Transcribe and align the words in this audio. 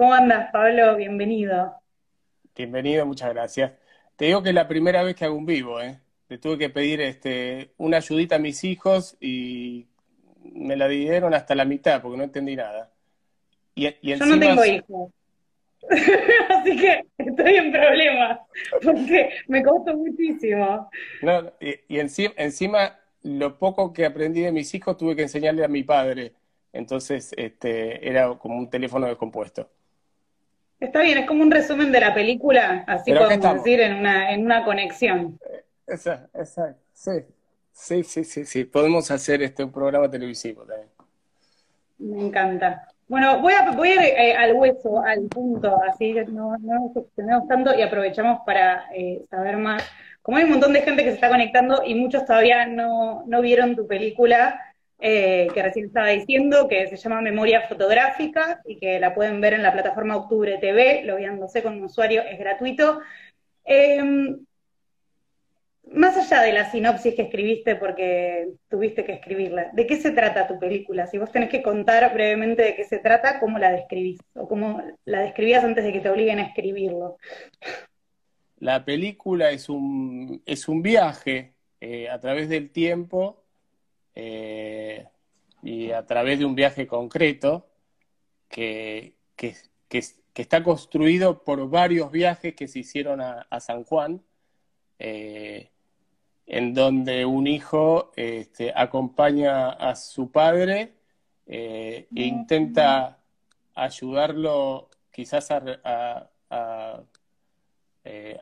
¿Cómo 0.00 0.14
andas, 0.14 0.50
Pablo? 0.50 0.96
Bienvenido. 0.96 1.74
Bienvenido, 2.56 3.04
muchas 3.04 3.34
gracias. 3.34 3.72
Te 4.16 4.24
digo 4.24 4.42
que 4.42 4.48
es 4.48 4.54
la 4.54 4.66
primera 4.66 5.02
vez 5.02 5.14
que 5.14 5.26
hago 5.26 5.34
un 5.34 5.44
vivo, 5.44 5.78
¿eh? 5.78 6.00
Le 6.30 6.38
tuve 6.38 6.56
que 6.56 6.70
pedir 6.70 7.02
este, 7.02 7.74
una 7.76 7.98
ayudita 7.98 8.36
a 8.36 8.38
mis 8.38 8.64
hijos 8.64 9.18
y 9.20 9.88
me 10.42 10.74
la 10.74 10.88
dieron 10.88 11.34
hasta 11.34 11.54
la 11.54 11.66
mitad 11.66 12.00
porque 12.00 12.16
no 12.16 12.24
entendí 12.24 12.56
nada. 12.56 12.90
Y, 13.74 13.90
Yo 14.00 14.24
no 14.24 14.40
tengo 14.40 14.64
hijos. 14.64 15.10
Así 16.48 16.76
que 16.78 17.04
estoy 17.18 17.56
en 17.56 17.70
problemas 17.70 18.40
porque 18.82 19.28
me 19.48 19.62
costó 19.62 19.98
muchísimo. 19.98 20.88
No, 21.20 21.52
y, 21.60 21.98
encima, 21.98 22.32
encima, 22.38 22.98
lo 23.22 23.58
poco 23.58 23.92
que 23.92 24.06
aprendí 24.06 24.40
de 24.40 24.50
mis 24.50 24.74
hijos 24.74 24.96
tuve 24.96 25.14
que 25.14 25.22
enseñarle 25.24 25.62
a 25.62 25.68
mi 25.68 25.82
padre. 25.82 26.32
Entonces, 26.72 27.34
este, 27.36 28.08
era 28.08 28.38
como 28.38 28.56
un 28.56 28.70
teléfono 28.70 29.06
descompuesto. 29.06 29.68
Está 30.80 31.02
bien, 31.02 31.18
es 31.18 31.26
como 31.26 31.42
un 31.42 31.50
resumen 31.50 31.92
de 31.92 32.00
la 32.00 32.14
película, 32.14 32.84
así 32.86 33.12
podemos 33.12 33.54
decir, 33.56 33.80
en 33.80 33.96
una, 33.96 34.32
en 34.32 34.44
una 34.44 34.64
conexión. 34.64 35.38
Exacto, 35.86 36.38
exacto, 36.38 36.80
sí. 36.92 37.12
Sí, 37.72 38.04
sí, 38.04 38.24
sí, 38.24 38.44
sí. 38.44 38.64
Podemos 38.64 39.10
hacer 39.10 39.42
este 39.42 39.64
un 39.64 39.72
programa 39.72 40.10
televisivo 40.10 40.64
también. 40.64 40.88
Me 41.98 42.26
encanta. 42.26 42.86
Bueno, 43.08 43.40
voy 43.40 43.54
a, 43.54 43.70
voy 43.72 43.88
eh, 43.88 44.36
al 44.36 44.52
hueso, 44.52 45.02
al 45.02 45.22
punto, 45.22 45.80
así 45.82 46.12
no, 46.12 46.56
no 46.58 46.88
nos 46.88 46.96
extendemos 46.96 47.48
tanto 47.48 47.74
y 47.74 47.82
aprovechamos 47.82 48.40
para 48.44 48.84
eh, 48.94 49.24
saber 49.30 49.56
más. 49.56 49.82
Como 50.22 50.36
hay 50.36 50.44
un 50.44 50.50
montón 50.50 50.74
de 50.74 50.82
gente 50.82 51.02
que 51.02 51.08
se 51.08 51.14
está 51.14 51.30
conectando 51.30 51.82
y 51.84 51.94
muchos 51.94 52.24
todavía 52.26 52.66
no, 52.66 53.24
no 53.26 53.40
vieron 53.40 53.74
tu 53.74 53.86
película, 53.86 54.60
eh, 55.00 55.48
que 55.54 55.62
recién 55.62 55.86
estaba 55.86 56.08
diciendo, 56.08 56.68
que 56.68 56.86
se 56.86 56.96
llama 56.96 57.22
Memoria 57.22 57.66
Fotográfica 57.68 58.60
y 58.66 58.76
que 58.76 59.00
la 59.00 59.14
pueden 59.14 59.40
ver 59.40 59.54
en 59.54 59.62
la 59.62 59.72
plataforma 59.72 60.16
Octubre 60.16 60.58
TV, 60.58 61.02
logueándose 61.04 61.62
con 61.62 61.74
un 61.78 61.84
usuario, 61.84 62.22
es 62.22 62.38
gratuito. 62.38 63.00
Em, 63.64 64.44
más 65.92 66.16
allá 66.16 66.42
de 66.42 66.52
la 66.52 66.70
sinopsis 66.70 67.14
que 67.14 67.22
escribiste 67.22 67.76
porque 67.76 68.50
tuviste 68.68 69.04
que 69.04 69.14
escribirla, 69.14 69.70
¿de 69.72 69.86
qué 69.86 69.96
se 69.96 70.10
trata 70.10 70.46
tu 70.46 70.58
película? 70.58 71.06
Si 71.06 71.18
vos 71.18 71.32
tenés 71.32 71.48
que 71.48 71.62
contar 71.62 72.12
brevemente 72.14 72.62
de 72.62 72.76
qué 72.76 72.84
se 72.84 72.98
trata, 72.98 73.40
¿cómo 73.40 73.58
la 73.58 73.72
describís? 73.72 74.20
O 74.34 74.46
cómo 74.46 74.82
la 75.04 75.20
describías 75.20 75.64
antes 75.64 75.84
de 75.84 75.92
que 75.92 76.00
te 76.00 76.10
obliguen 76.10 76.38
a 76.38 76.46
escribirlo. 76.46 77.16
La 78.58 78.84
película 78.84 79.50
es 79.50 79.68
un, 79.68 80.42
es 80.44 80.68
un 80.68 80.82
viaje 80.82 81.54
eh, 81.80 82.10
a 82.10 82.20
través 82.20 82.50
del 82.50 82.70
tiempo 82.70 83.39
eh, 84.22 85.08
y 85.62 85.92
a 85.92 86.04
través 86.04 86.38
de 86.38 86.44
un 86.44 86.54
viaje 86.54 86.86
concreto 86.86 87.70
que, 88.48 89.14
que, 89.34 89.54
está 90.34 90.62
construido 90.62 91.42
por 91.42 91.68
varios 91.70 92.10
viajes 92.10 92.54
que 92.54 92.68
se 92.68 92.80
hicieron 92.80 93.20
a, 93.20 93.60
San 93.60 93.84
Juan, 93.84 94.22
eh, 94.98 95.70
en 96.46 96.74
donde 96.74 97.24
un 97.24 97.46
hijo 97.46 98.12
este, 98.16 98.72
acompaña 98.74 99.70
a 99.70 99.96
su 99.96 100.30
padre 100.30 100.94
eh, 101.46 102.08
e 102.14 102.22
intenta 102.22 103.18
ayudarlo 103.74 104.90
quizás 105.10 105.50
a, 105.50 106.30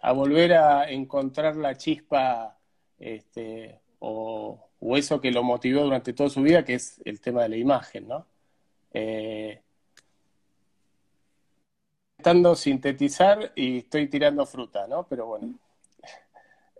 a 0.03 0.13
volver 0.13 0.55
a 0.55 0.91
encontrar 0.91 1.57
la 1.57 1.77
chispa 1.77 2.59
este, 2.99 3.81
o, 4.01 4.68
o 4.81 4.97
eso 4.97 5.21
que 5.21 5.31
lo 5.31 5.43
motivó 5.43 5.83
durante 5.83 6.13
toda 6.13 6.31
su 6.31 6.43
vida, 6.43 6.65
que 6.65 6.75
es 6.75 7.01
el 7.05 7.21
tema 7.21 7.43
de 7.43 7.49
la 7.51 7.57
imagen, 7.57 8.09
¿no? 8.09 8.27
Eh, 8.93 9.61
intentando 12.19 12.55
sintetizar 12.55 13.53
y 13.55 13.79
estoy 13.79 14.09
tirando 14.09 14.45
fruta, 14.45 14.87
¿no? 14.87 15.07
Pero 15.07 15.27
bueno. 15.27 15.55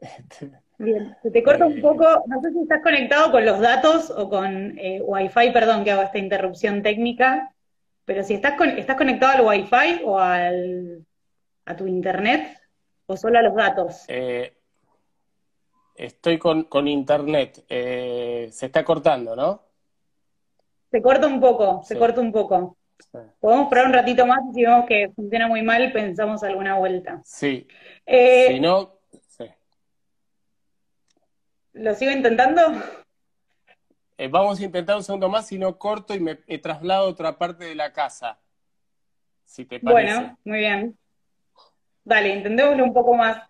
Bien, 0.79 1.17
se 1.23 1.31
te 1.33 1.43
corta 1.43 1.67
un 1.67 1.79
eh, 1.79 1.83
poco, 1.83 2.05
no 2.27 2.41
sé 2.41 2.53
si 2.53 2.61
estás 2.61 2.83
conectado 2.83 3.33
con 3.33 3.45
los 3.45 3.59
datos 3.59 4.11
o 4.11 4.31
con 4.31 4.79
eh, 4.79 5.01
Wi-Fi, 5.03 5.51
perdón 5.53 5.83
que 5.83 5.91
hago 5.91 6.03
esta 6.03 6.19
interrupción 6.19 6.83
técnica, 6.83 7.53
pero 8.05 8.23
si 8.23 8.35
estás, 8.35 8.55
estás 8.77 8.97
conectado 8.97 9.39
al 9.39 9.45
Wi-Fi 9.45 10.03
o 10.05 10.21
al, 10.21 11.05
a 11.65 11.77
tu 11.77 11.89
internet 11.89 12.61
o 13.07 13.17
solo 13.17 13.39
a 13.39 13.43
los 13.43 13.57
datos. 13.57 14.05
Eh, 14.07 14.58
Estoy 15.99 16.39
con, 16.39 16.63
con 16.65 16.87
internet. 16.87 17.65
Eh, 17.69 18.49
se 18.53 18.67
está 18.67 18.85
cortando, 18.85 19.35
¿no? 19.35 19.63
Se 20.93 21.03
corta 21.03 21.27
un 21.27 21.41
poco, 21.41 21.83
se 21.83 21.99
corta 21.99 22.21
un 22.21 22.31
poco. 22.31 22.77
Podemos 23.41 23.69
probar 23.69 23.89
un 23.89 23.93
ratito 23.95 24.25
más 24.25 24.39
y 24.51 24.55
si 24.55 24.63
vemos 24.63 24.87
que 24.87 25.11
funciona 25.15 25.49
muy 25.49 25.63
mal, 25.63 25.93
pensamos 25.93 26.45
alguna 26.45 26.77
vuelta. 26.79 27.21
Sí. 27.25 27.67
Eh, 28.07 28.47
si 28.49 28.61
no, 28.61 29.01
sí. 29.27 29.45
¿Lo 31.73 31.95
sigo 31.95 32.13
intentando? 32.13 32.63
Eh, 34.17 34.29
vamos 34.29 34.61
a 34.61 34.65
intentar 34.65 34.97
un 34.97 35.03
segundo 35.03 35.29
más, 35.29 35.49
si 35.49 35.59
no 35.59 35.79
corto 35.79 36.15
y 36.15 36.21
me 36.21 36.37
traslado 36.37 37.07
a 37.07 37.11
otra 37.11 37.37
parte 37.37 37.65
de 37.65 37.75
la 37.75 37.93
casa. 37.93 38.39
Si 39.45 39.65
te 39.65 39.81
parece. 39.81 40.15
Bueno, 40.15 40.39
muy 40.45 40.59
bien. 40.59 40.97
Dale, 42.05 42.29
intentémoslo 42.29 42.85
un 42.85 42.95
poco 42.95 43.15
más. 43.15 43.43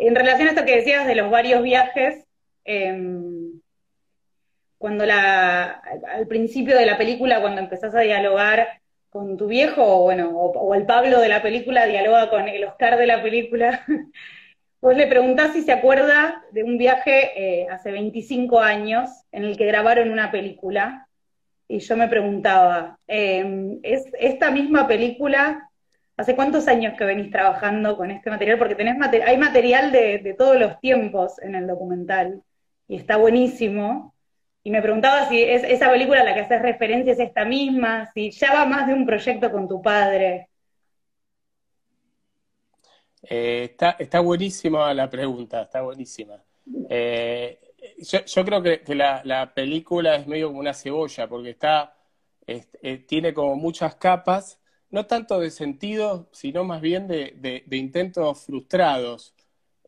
En 0.00 0.14
relación 0.14 0.48
a 0.48 0.52
esto 0.52 0.64
que 0.64 0.76
decías 0.76 1.06
de 1.06 1.14
los 1.14 1.30
varios 1.30 1.62
viajes, 1.62 2.24
em, 2.64 3.60
cuando 4.78 5.04
la, 5.04 5.82
al 6.08 6.26
principio 6.26 6.74
de 6.74 6.86
la 6.86 6.96
película, 6.96 7.42
cuando 7.42 7.60
empezás 7.60 7.94
a 7.94 8.00
dialogar 8.00 8.80
con 9.10 9.36
tu 9.36 9.46
viejo, 9.46 9.84
o 9.84 10.02
bueno, 10.04 10.30
o, 10.30 10.74
el 10.74 10.86
Pablo 10.86 11.20
de 11.20 11.28
la 11.28 11.42
película 11.42 11.84
dialoga 11.84 12.30
con 12.30 12.48
el 12.48 12.64
Oscar 12.64 12.96
de 12.96 13.06
la 13.06 13.22
película, 13.22 13.84
vos 14.80 14.96
le 14.96 15.06
preguntás 15.06 15.52
si 15.52 15.60
se 15.60 15.72
acuerda 15.72 16.42
de 16.50 16.62
un 16.64 16.78
viaje 16.78 17.32
eh, 17.36 17.66
hace 17.68 17.92
25 17.92 18.58
años 18.60 19.10
en 19.32 19.44
el 19.44 19.58
que 19.58 19.66
grabaron 19.66 20.10
una 20.10 20.30
película, 20.30 21.08
y 21.68 21.80
yo 21.80 21.94
me 21.98 22.08
preguntaba, 22.08 22.98
em, 23.06 23.80
¿es 23.82 24.06
esta 24.18 24.50
misma 24.50 24.88
película 24.88 25.69
¿Hace 26.20 26.36
cuántos 26.36 26.68
años 26.68 26.98
que 26.98 27.06
venís 27.06 27.30
trabajando 27.30 27.96
con 27.96 28.10
este 28.10 28.28
material? 28.28 28.58
Porque 28.58 28.74
tenés 28.74 28.96
hay 29.24 29.38
material 29.38 29.90
de, 29.90 30.34
todos 30.36 30.60
los 30.60 30.78
tiempos 30.78 31.38
en 31.38 31.54
el 31.54 31.66
documental 31.66 32.42
y 32.86 32.96
está 32.96 33.16
buenísimo. 33.16 34.14
Y 34.62 34.70
me 34.70 34.82
preguntaba 34.82 35.30
si 35.30 35.42
es 35.42 35.64
esa 35.64 35.88
película 35.90 36.20
a 36.20 36.24
la 36.24 36.34
que 36.34 36.40
haces 36.40 36.60
referencia 36.60 37.14
es 37.14 37.20
esta 37.20 37.46
misma, 37.46 38.10
si 38.12 38.32
ya 38.32 38.52
va 38.52 38.66
más 38.66 38.86
de 38.86 38.92
un 38.92 39.06
proyecto 39.06 39.50
con 39.50 39.66
tu 39.66 39.80
padre. 39.80 40.50
Eh, 43.22 43.74
está, 43.98 44.20
buenísima 44.20 44.92
la 44.92 45.08
pregunta, 45.08 45.62
está 45.62 45.80
buenísima. 45.80 46.34
Eh, 46.90 47.58
yo, 48.26 48.44
creo 48.44 48.62
que, 48.62 48.82
la, 48.94 49.52
película 49.54 50.16
es 50.16 50.26
medio 50.26 50.48
como 50.48 50.60
una 50.60 50.74
cebolla, 50.74 51.26
porque 51.26 51.48
está, 51.48 51.96
eh, 52.46 52.98
tiene 53.08 53.32
como 53.32 53.56
muchas 53.56 53.94
capas 53.94 54.59
no 54.90 55.06
tanto 55.06 55.40
de 55.40 55.50
sentido, 55.50 56.28
sino 56.32 56.64
más 56.64 56.80
bien 56.80 57.06
de, 57.06 57.64
intentos 57.70 58.44
frustrados. 58.44 59.34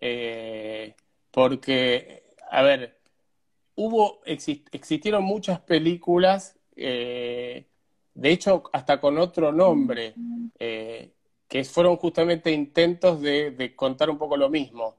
Eh, 0.00 0.94
porque, 1.30 2.24
a 2.50 2.62
ver, 2.62 2.98
hubo, 3.74 4.20
existieron 4.24 5.24
muchas 5.24 5.60
películas, 5.60 6.56
eh, 6.76 7.66
de 8.14 8.30
hecho, 8.30 8.64
hasta 8.72 9.00
con 9.00 9.18
otro 9.18 9.52
nombre, 9.52 10.14
eh, 10.58 11.12
que 11.48 11.64
fueron 11.64 11.96
justamente 11.96 12.52
intentos 12.52 13.20
de, 13.20 13.74
contar 13.76 14.10
un 14.10 14.18
poco 14.18 14.36
lo 14.36 14.48
mismo. 14.48 14.96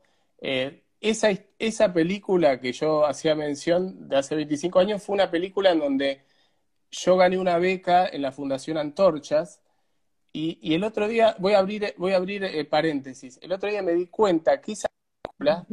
esa, 0.99 1.29
esa 1.59 1.93
película 1.93 2.59
que 2.59 2.73
yo 2.73 3.05
hacía 3.05 3.35
mención 3.35 4.07
de 4.09 4.17
hace 4.17 4.35
25 4.35 4.79
años 4.79 5.03
fue 5.03 5.15
una 5.15 5.31
película 5.31 5.71
en 5.71 5.79
donde 5.79 6.25
yo 6.91 7.17
gané 7.17 7.37
una 7.37 7.57
beca 7.57 8.07
en 8.07 8.21
la 8.21 8.31
Fundación 8.31 8.77
Antorchas, 8.77 9.62
y, 10.35 10.73
el 10.73 10.83
otro 10.83 11.07
día, 11.07 11.35
voy 11.37 11.53
a 11.53 11.59
abrir, 11.59 11.93
voy 11.97 12.13
a 12.13 12.17
abrir 12.17 12.43
eh, 12.43 12.65
paréntesis, 12.65 13.39
el 13.41 13.51
otro 13.51 13.69
día 13.69 13.83
me 13.83 13.93
di 13.93 14.07
cuenta 14.07 14.59
que 14.59 14.71
esa 14.71 14.89
película 15.21 15.65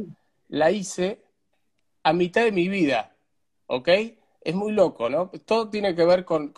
la 0.49 0.69
hice 0.69 1.19
a 2.03 2.13
mitad 2.13 2.43
de 2.43 2.51
mi 2.51 2.69
vida, 2.69 3.15
¿ok? 3.65 3.89
Es 4.41 4.53
muy 4.53 4.71
loco, 4.71 5.09
¿no? 5.09 5.29
Todo 5.45 5.69
tiene 5.69 5.95
que 5.95 6.05
ver 6.05 6.25
con, 6.25 6.49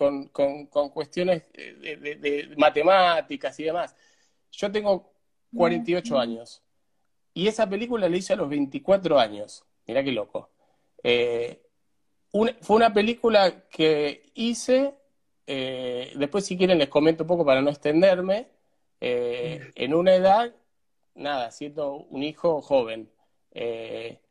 cuestiones 0.94 1.44
de, 1.54 2.54
matemáticas 2.58 3.58
y 3.60 3.64
demás. 3.64 3.96
Yo 4.52 4.72
tengo 4.72 5.14
48 5.56 6.20
años 6.20 6.62
y 7.34 7.48
esa 7.48 7.70
película 7.70 8.10
la 8.10 8.18
hice 8.18 8.34
a 8.34 8.38
los 8.38 8.50
24 8.50 9.18
años. 9.20 9.64
Mirá 9.88 10.04
qué 10.04 10.12
loco. 10.12 10.50
Eh, 11.02 11.62
fue 12.62 12.76
una 12.76 12.94
película 12.94 13.68
que 13.70 14.32
hice 14.34 14.96
eh, 15.48 16.14
después, 16.16 16.46
si 16.46 16.58
quieren, 16.58 16.78
les 16.78 16.90
comento 16.90 17.24
un 17.24 17.28
poco 17.28 17.46
para 17.46 17.62
no 17.62 17.70
extenderme. 17.70 18.48
Eh, 19.06 19.72
en 19.76 19.94
una 19.94 20.16
edad, 20.16 20.56
nada, 21.16 21.52
siendo 21.52 21.96
un 21.96 22.24
hijo 22.24 22.62
joven. 22.62 23.12
Eh, 23.52 24.22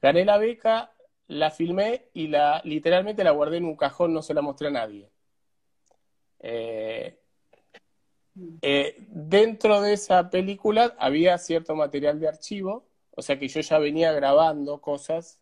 gané 0.00 0.24
la 0.24 0.38
beca, 0.38 0.92
la 1.28 1.50
filmé 1.50 2.06
y 2.14 2.28
la 2.28 2.62
literalmente 2.64 3.24
la 3.24 3.32
guardé 3.32 3.58
en 3.58 3.66
un 3.66 3.76
cajón, 3.76 4.14
no 4.14 4.22
se 4.22 4.34
la 4.34 4.40
mostré 4.42 4.68
a 4.68 4.70
nadie. 4.70 5.10
Eh, 6.40 7.18
dentro 9.08 9.82
de 9.82 9.92
esa 9.92 10.30
película 10.30 10.96
había 10.98 11.36
cierto 11.38 11.74
material 11.74 12.18
de 12.18 12.28
archivo, 12.28 12.86
o 13.10 13.20
sea 13.20 13.38
que 13.38 13.48
yo 13.48 13.60
ya 13.60 13.78
venía 13.78 14.12
grabando 14.12 14.80
cosas 14.80 15.38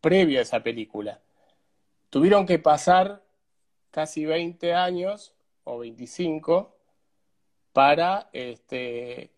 previo 0.00 0.38
a 0.40 0.42
esa 0.42 0.62
película. 0.62 1.20
Tuvieron 2.10 2.46
que 2.46 2.58
pasar 2.58 3.22
casi 3.90 4.26
20 4.26 4.74
años 4.74 5.34
o 5.64 5.78
25 5.78 6.76
para, 7.72 8.28
este, 8.32 9.30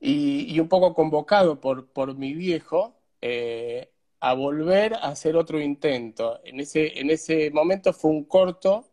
y, 0.00 0.58
un 0.60 0.68
poco 0.68 0.94
convocado 0.94 1.60
por, 1.60 1.86
por 1.92 2.16
mi 2.16 2.34
viejo, 2.34 2.94
eh, 3.20 3.90
a 4.20 4.34
volver 4.34 4.94
a 4.94 5.08
hacer 5.08 5.36
otro 5.36 5.60
intento. 5.60 6.40
En 6.44 6.60
ese, 6.60 6.98
en 7.00 7.10
ese 7.10 7.50
momento 7.50 7.92
fue 7.92 8.10
un 8.10 8.24
corto 8.24 8.88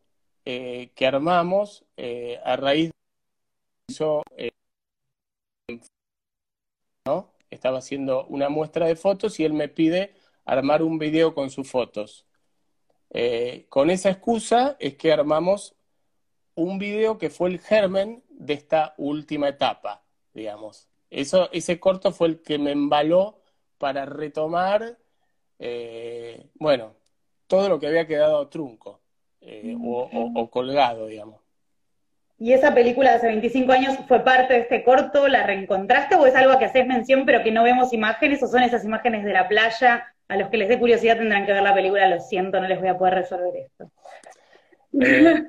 eh, 0.45 0.91
que 0.95 1.05
armamos 1.07 1.85
eh, 1.97 2.39
a 2.43 2.55
raíz 2.55 2.91
de 2.91 3.93
eso, 3.93 4.23
¿no? 7.07 7.33
Estaba 7.49 7.79
haciendo 7.79 8.25
una 8.27 8.49
muestra 8.49 8.87
de 8.87 8.95
fotos 8.95 9.39
y 9.39 9.45
él 9.45 9.53
me 9.53 9.69
pide 9.69 10.13
armar 10.45 10.83
un 10.83 10.99
video 10.99 11.33
con 11.33 11.49
sus 11.49 11.69
fotos. 11.69 12.25
Con 13.69 13.89
esa 13.89 14.09
excusa 14.09 14.75
es 14.79 14.95
que 14.95 15.11
armamos 15.11 15.75
un 16.55 16.77
video 16.77 17.17
que 17.17 17.29
fue 17.29 17.49
el 17.49 17.59
germen 17.59 18.23
de 18.29 18.53
esta 18.53 18.93
última 18.97 19.47
etapa, 19.49 20.03
digamos. 20.33 20.87
Eso, 21.09 21.49
ese 21.51 21.79
corto 21.79 22.11
fue 22.11 22.27
el 22.27 22.41
que 22.41 22.57
me 22.57 22.71
embaló 22.71 23.41
para 23.77 24.05
retomar, 24.05 24.97
eh, 25.57 26.47
bueno, 26.55 26.93
todo 27.47 27.69
lo 27.69 27.79
que 27.79 27.87
había 27.87 28.05
quedado 28.05 28.47
trunco 28.47 28.99
eh, 29.41 29.75
o, 29.81 30.49
colgado, 30.51 31.07
digamos. 31.07 31.41
¿Y 32.37 32.53
esa 32.53 32.73
película 32.73 33.11
de 33.11 33.15
hace 33.17 33.27
25 33.27 33.71
años 33.71 33.97
fue 34.07 34.19
parte 34.19 34.53
de 34.53 34.59
este 34.61 34.83
corto? 34.83 35.27
¿La 35.27 35.43
reencontraste 35.43 36.15
o 36.15 36.25
es 36.25 36.35
algo 36.35 36.57
que 36.59 36.65
haces 36.65 36.85
mención 36.85 37.25
pero 37.25 37.43
que 37.43 37.51
no 37.51 37.63
vemos 37.63 37.91
imágenes 37.91 38.41
o 38.43 38.47
son 38.47 38.63
esas 38.63 38.85
imágenes 38.85 39.25
de 39.25 39.33
la 39.33 39.47
playa? 39.47 40.13
A 40.29 40.37
los 40.37 40.49
que 40.49 40.57
les 40.57 40.69
dé 40.69 40.79
curiosidad 40.79 41.17
tendrán 41.17 41.47
que 41.47 41.53
ver 41.53 41.63
la 41.63 41.73
película, 41.73 42.07
lo 42.07 42.21
siento, 42.21 42.61
no 42.61 42.67
les 42.67 42.79
voy 42.79 42.89
a 42.89 42.97
poder 42.97 43.15
resolver 43.15 43.51
esto. 43.55 43.91
Eh, 45.01 45.43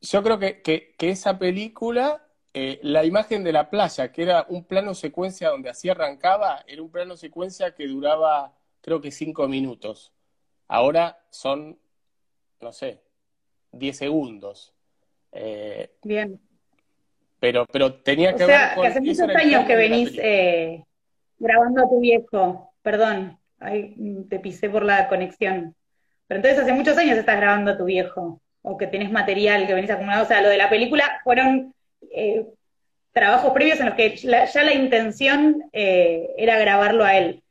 yo 0.00 0.22
creo 0.24 0.38
que, 0.40 0.94
esa 0.98 1.38
película, 1.38 2.26
eh, 2.52 2.80
la 2.82 3.04
imagen 3.04 3.44
de 3.44 3.52
la 3.52 3.70
playa, 3.70 4.10
que 4.10 4.24
era 4.24 4.44
un 4.48 4.64
plano 4.64 4.94
secuencia 4.94 5.50
donde 5.50 5.70
así 5.70 5.88
arrancaba, 5.88 6.64
era 6.66 6.82
un 6.82 6.90
plano 6.90 7.16
secuencia 7.16 7.76
que 7.76 7.86
duraba 7.86 8.52
creo 8.80 9.00
que 9.00 9.12
cinco 9.12 9.46
minutos. 9.46 10.12
Ahora 10.66 11.24
son, 11.30 11.78
no 12.60 12.72
sé, 12.72 13.02
diez 13.70 13.98
segundos. 13.98 14.74
Eh, 15.30 15.92
Bien. 16.02 16.40
Pero, 17.38 17.66
pero 17.66 17.94
tenía 18.02 18.34
que 18.34 18.44
o 18.44 18.46
sea, 18.48 18.74
Que 18.74 18.86
hace 18.88 19.00
muchos 19.00 19.28
años 19.28 19.64
que 19.64 19.76
venís 19.76 20.16
grabando 21.38 21.84
a 21.84 21.88
tu 21.88 22.00
viejo. 22.00 22.72
Perdón, 22.82 23.38
ahí 23.62 23.94
te 24.28 24.38
pisé 24.40 24.68
por 24.68 24.84
la 24.84 25.08
conexión. 25.08 25.74
Pero 26.26 26.38
entonces 26.38 26.60
hace 26.60 26.72
muchos 26.72 26.96
años 26.96 27.18
estás 27.18 27.36
grabando 27.36 27.72
a 27.72 27.78
tu 27.78 27.84
viejo 27.84 28.40
o 28.62 28.76
que 28.76 28.86
tenés 28.86 29.10
material 29.10 29.66
que 29.66 29.74
venís 29.74 29.90
acumulado. 29.90 30.24
O 30.24 30.26
sea, 30.26 30.40
lo 30.40 30.48
de 30.48 30.56
la 30.56 30.70
película 30.70 31.20
fueron 31.24 31.74
eh, 32.14 32.46
trabajos 33.12 33.52
previos 33.52 33.80
en 33.80 33.86
los 33.86 33.94
que 33.94 34.16
ya 34.16 34.64
la 34.64 34.74
intención 34.74 35.64
eh, 35.72 36.30
era 36.36 36.58
grabarlo 36.58 37.04
a 37.04 37.16
él. 37.16 37.42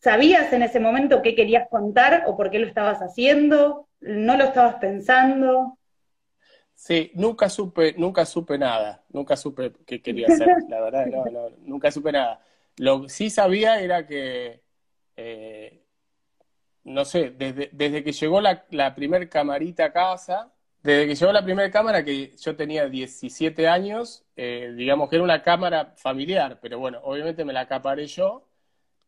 ¿Sabías 0.00 0.52
en 0.52 0.62
ese 0.62 0.78
momento 0.78 1.22
qué 1.22 1.34
querías 1.34 1.68
contar 1.68 2.24
o 2.26 2.36
por 2.36 2.50
qué 2.50 2.58
lo 2.58 2.66
estabas 2.66 3.00
haciendo? 3.00 3.88
¿No 4.00 4.36
lo 4.36 4.44
estabas 4.44 4.76
pensando? 4.76 5.78
Sí, 6.74 7.10
nunca 7.14 7.48
supe, 7.48 7.94
nunca 7.98 8.24
supe 8.24 8.56
nada, 8.56 9.02
nunca 9.08 9.36
supe 9.36 9.72
qué 9.84 10.00
quería 10.00 10.28
hacer, 10.28 10.48
la 10.68 10.80
verdad, 10.80 11.06
nunca 11.62 11.90
supe 11.90 12.12
nada. 12.12 12.40
Lo 12.76 13.02
que 13.02 13.08
sí 13.08 13.30
sabía 13.30 13.80
era 13.80 14.06
que 14.06 14.62
eh, 15.18 15.82
no 16.84 17.04
sé, 17.04 17.30
desde, 17.30 17.70
desde 17.72 18.04
que 18.04 18.12
llegó 18.12 18.40
la, 18.40 18.64
la 18.70 18.94
primer 18.94 19.28
camarita 19.28 19.86
a 19.86 19.92
casa, 19.92 20.54
desde 20.82 21.08
que 21.08 21.16
llegó 21.16 21.32
la 21.32 21.44
primera 21.44 21.70
cámara, 21.72 22.04
que 22.04 22.36
yo 22.36 22.54
tenía 22.56 22.88
17 22.88 23.66
años, 23.66 24.24
eh, 24.36 24.72
digamos 24.76 25.10
que 25.10 25.16
era 25.16 25.24
una 25.24 25.42
cámara 25.42 25.94
familiar, 25.96 26.60
pero 26.62 26.78
bueno, 26.78 27.00
obviamente 27.02 27.44
me 27.44 27.52
la 27.52 27.62
acaparé 27.62 28.06
yo 28.06 28.46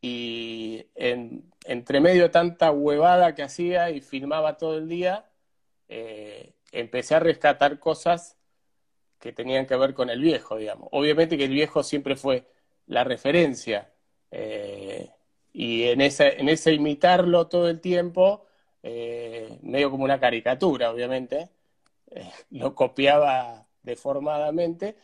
y 0.03 0.87
entre 0.97 2.01
medio 2.01 2.25
de 2.25 2.29
tanta 2.31 2.73
huevada 2.73 3.35
que 3.37 3.45
hacía 3.45 3.91
y 3.91 4.01
filmaba 4.01 4.59
todo 4.59 4.79
el 4.79 4.89
día, 4.89 5.31
eh, 5.89 6.55
empecé 6.73 7.15
a 7.15 7.21
rescatar 7.21 7.79
cosas 7.79 8.37
que 9.21 9.33
tenían 9.33 9.67
que 9.67 9.77
ver 9.77 9.95
con 9.95 10.11
el 10.11 10.21
viejo, 10.21 10.57
digamos. 10.57 10.89
Obviamente 10.93 11.39
que 11.39 11.45
el 11.45 11.53
viejo 11.53 11.83
siempre 11.85 12.17
fue 12.17 12.47
la 12.87 13.05
referencia. 13.05 13.93
Y 15.53 15.85
en 15.85 16.01
ese, 16.01 16.41
en 16.41 16.49
ese 16.49 16.73
imitarlo 16.73 17.49
todo 17.49 17.69
el 17.69 17.81
tiempo, 17.81 18.47
eh, 18.83 19.59
medio 19.63 19.91
como 19.91 20.05
una 20.05 20.21
caricatura, 20.21 20.91
obviamente, 20.91 21.51
eh, 22.11 22.31
lo 22.51 22.75
copiaba 22.75 23.67
deformadamente, 23.83 24.97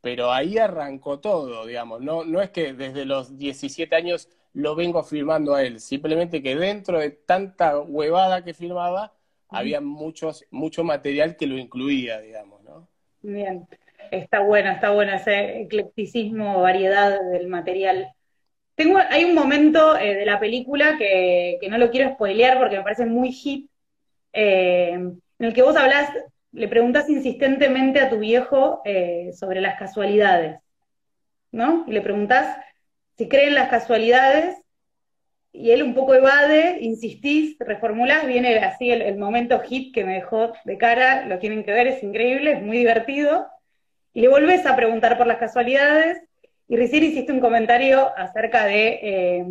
pero 0.00 0.32
ahí 0.32 0.58
arrancó 0.58 1.20
todo, 1.20 1.66
digamos, 1.66 2.00
no, 2.02 2.24
no 2.24 2.42
es 2.42 2.50
que 2.50 2.74
desde 2.74 3.04
los 3.06 3.38
17 3.38 3.94
años 3.96 4.28
lo 4.52 4.74
vengo 4.76 5.02
filmando 5.02 5.54
a 5.54 5.62
él, 5.62 5.80
simplemente 5.80 6.42
que 6.42 6.56
dentro 6.56 6.98
de 7.00 7.10
tanta 7.10 7.78
huevada 7.80 8.44
que 8.44 8.54
filmaba, 8.54 9.14
había 9.48 9.80
muchos, 9.80 10.44
mucho 10.50 10.84
material 10.84 11.36
que 11.36 11.46
lo 11.46 11.56
incluía, 11.58 12.20
digamos, 12.20 12.62
¿no? 12.62 12.88
Bien, 13.22 13.66
está 14.10 14.40
bueno, 14.40 14.70
está 14.70 14.90
bueno 14.90 15.14
ese 15.14 15.62
eclecticismo, 15.62 16.60
variedad 16.60 17.18
del 17.32 17.48
material 17.48 18.12
tengo, 18.74 18.98
hay 18.98 19.24
un 19.24 19.34
momento 19.34 19.96
eh, 19.96 20.14
de 20.14 20.26
la 20.26 20.40
película 20.40 20.96
que, 20.98 21.58
no 21.68 21.78
lo 21.78 21.90
quiero 21.90 22.12
spoilear 22.14 22.58
porque 22.58 22.76
me 22.76 22.82
parece 22.82 23.06
muy 23.06 23.32
hit, 23.32 23.70
eh, 24.32 24.90
en 24.90 25.22
el 25.38 25.54
que 25.54 25.62
vos 25.62 25.76
hablas, 25.76 26.10
le 26.52 26.68
preguntas 26.68 27.08
insistentemente 27.08 28.00
a 28.00 28.10
tu 28.10 28.18
viejo 28.18 28.80
eh, 28.84 29.30
sobre 29.32 29.60
las 29.60 29.78
casualidades, 29.78 30.60
¿no? 31.50 31.84
Y 31.88 31.92
le 31.92 32.00
preguntas 32.00 32.56
si 33.16 33.28
cree 33.28 33.48
en 33.48 33.54
las 33.54 33.68
casualidades 33.68 34.56
y 35.52 35.70
él 35.70 35.84
un 35.84 35.94
poco 35.94 36.14
evade, 36.14 36.78
insistís, 36.80 37.56
reformulás, 37.60 38.26
viene 38.26 38.58
así 38.58 38.90
el, 38.90 39.02
el, 39.02 39.18
momento 39.18 39.60
hit 39.60 39.94
que 39.94 40.04
me 40.04 40.14
dejó 40.14 40.52
de 40.64 40.78
cara, 40.78 41.26
lo 41.26 41.38
tienen 41.38 41.64
que 41.64 41.72
ver, 41.72 41.86
es 41.86 42.02
increíble, 42.02 42.52
es 42.52 42.62
muy 42.62 42.78
divertido, 42.78 43.46
y 44.12 44.20
le 44.20 44.28
volvés 44.28 44.66
a 44.66 44.74
preguntar 44.74 45.16
por 45.16 45.28
las 45.28 45.38
casualidades, 45.38 46.22
y 46.68 46.76
recién 46.76 47.04
hiciste 47.04 47.32
un 47.32 47.40
comentario 47.40 48.10
acerca 48.16 48.64
de 48.64 48.88
eh, 49.02 49.46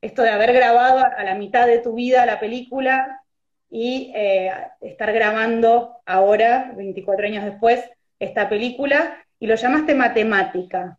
esto 0.00 0.22
de 0.22 0.30
haber 0.30 0.52
grabado 0.52 0.98
a 0.98 1.24
la 1.24 1.34
mitad 1.34 1.66
de 1.66 1.78
tu 1.78 1.94
vida 1.94 2.26
la 2.26 2.38
película 2.38 3.22
y 3.70 4.12
eh, 4.14 4.52
estar 4.82 5.12
grabando 5.12 5.96
ahora, 6.04 6.72
24 6.76 7.26
años 7.26 7.44
después, 7.44 7.82
esta 8.18 8.48
película, 8.48 9.24
y 9.40 9.46
lo 9.46 9.54
llamaste 9.54 9.94
matemática. 9.94 10.98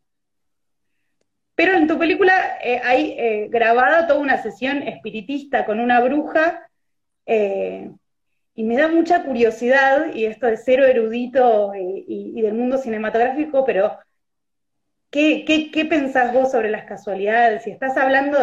Pero 1.53 1.74
en 1.74 1.88
tu 1.88 1.97
película 1.97 2.57
eh, 2.62 2.81
hay 2.83 3.47
grabada 3.47 4.07
toda 4.07 4.19
una 4.19 4.41
sesión 4.41 4.81
espiritista 4.83 5.65
con 5.65 5.79
una 5.79 6.01
bruja, 6.01 6.67
y 7.27 8.63
me 8.63 8.77
da 8.77 8.88
mucha 8.88 9.24
curiosidad, 9.24 10.13
y 10.13 10.25
esto 10.25 10.47
de 10.47 10.57
cero 10.57 10.85
erudito 10.85 11.71
y 11.75 12.41
del 12.41 12.53
mundo 12.53 12.77
cinematográfico, 12.77 13.63
pero 13.63 13.97
¿Qué, 15.15 15.88
pensás 15.89 16.34
vos 16.34 16.51
sobre 16.51 16.69
las 16.69 16.84
casualidades? 16.84 17.63
Si 17.63 17.72
estás 17.72 17.95
hablando 17.95 18.38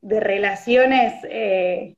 de 0.00 0.18
relaciones 0.18 1.22
eh, 1.24 1.94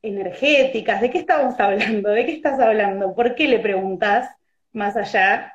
energéticas, 0.00 1.02
¿de 1.02 1.10
qué 1.10 1.18
estamos 1.18 1.60
hablando? 1.60 2.08
¿De 2.08 2.24
qué 2.24 2.32
estás 2.32 2.58
hablando? 2.58 3.14
¿Por 3.14 3.34
qué 3.34 3.48
le 3.48 3.58
preguntás 3.58 4.34
más 4.72 4.96
allá 4.96 5.52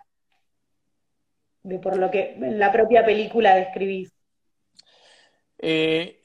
de 1.64 1.80
por 1.80 1.98
lo 1.98 2.12
que 2.12 2.34
en 2.34 2.60
la 2.60 2.72
propia 2.72 3.04
película 3.04 3.56
describís? 3.56 4.14
Eh, 5.58 6.22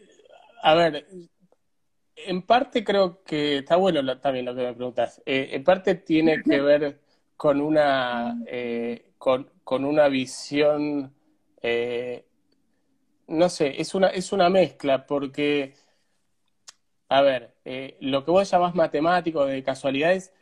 a 0.60 0.74
ver, 0.74 1.06
en 2.14 2.42
parte 2.42 2.84
creo 2.84 3.22
que 3.24 3.58
está 3.58 3.76
bueno 3.76 4.20
también 4.20 4.44
lo 4.44 4.54
que 4.54 4.64
me 4.64 4.74
preguntas. 4.74 5.22
Eh, 5.24 5.48
en 5.52 5.64
parte 5.64 5.94
tiene 5.94 6.42
que 6.42 6.60
ver 6.60 7.00
con 7.38 7.62
una, 7.62 8.36
con, 9.16 9.53
con 9.64 9.84
una 9.84 10.08
visión, 10.08 11.14
eh, 11.62 12.26
no 13.28 13.48
sé, 13.48 13.80
es 13.80 13.94
una, 13.94 14.08
es 14.08 14.32
una 14.32 14.50
mezcla, 14.50 15.06
porque, 15.06 15.74
a 17.08 17.22
ver, 17.22 17.54
eh, 17.64 17.96
lo 18.00 18.24
que 18.24 18.30
vos 18.30 18.50
llamás 18.50 18.74
matemático 18.74 19.46
de 19.46 19.62
casualidades, 19.62 20.32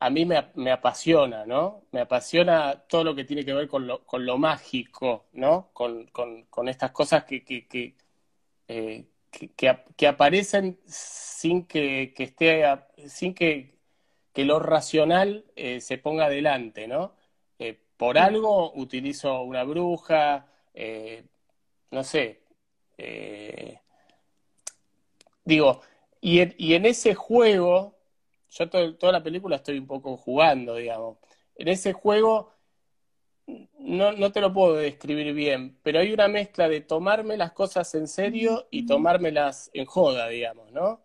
a 0.00 0.10
mí 0.10 0.24
me, 0.24 0.70
apasiona, 0.72 1.44
¿no? 1.46 1.84
Me 1.92 2.00
apasiona 2.00 2.84
todo 2.88 3.04
lo 3.04 3.14
que 3.14 3.24
tiene 3.24 3.44
que 3.44 3.52
ver 3.52 3.68
con 3.68 3.86
lo, 3.86 4.06
con 4.06 4.24
lo 4.24 4.38
mágico, 4.38 5.26
¿no? 5.32 5.70
Con, 5.74 6.08
estas 6.68 6.90
cosas 6.92 7.24
que, 7.24 7.44
que, 7.44 7.96
eh, 8.68 9.04
que, 9.30 9.50
que, 9.96 10.06
aparecen 10.06 10.80
sin 10.86 11.66
que, 11.66 12.14
esté, 12.16 12.64
sin 13.08 13.34
que, 13.34 13.74
que 14.32 14.44
lo 14.44 14.58
racional 14.58 15.44
se 15.80 15.98
ponga 15.98 16.26
adelante, 16.26 16.88
¿no? 16.88 17.14
Eh, 18.00 18.06
por 18.06 18.18
algo 18.18 18.72
utilizo 18.74 19.42
una 19.42 19.62
bruja, 19.64 20.46
eh, 20.72 21.24
no 21.90 22.02
sé, 22.02 22.40
digo, 25.44 25.82
y 26.20 26.40
en, 26.40 26.86
ese 26.86 27.14
juego, 27.14 27.98
yo 28.50 28.70
toda 28.70 29.12
la 29.12 29.22
película 29.22 29.56
estoy 29.56 29.78
un 29.78 29.86
poco 29.86 30.16
jugando, 30.16 30.76
digamos, 30.76 31.18
en 31.56 31.68
ese 31.68 31.92
juego 31.92 32.54
no, 33.78 34.12
no, 34.12 34.32
te 34.32 34.40
lo 34.40 34.52
puedo 34.52 34.76
describir 34.76 35.34
bien, 35.34 35.78
pero 35.82 35.98
hay 35.98 36.12
una 36.12 36.28
mezcla 36.28 36.68
de 36.68 36.80
tomarme 36.80 37.36
las 37.36 37.52
cosas 37.52 37.94
en 37.94 38.06
serio 38.08 38.66
y 38.70 38.86
tomármelas 38.86 39.70
en 39.74 39.84
joda, 39.86 40.28
digamos, 40.28 40.72
¿no? 40.72 41.00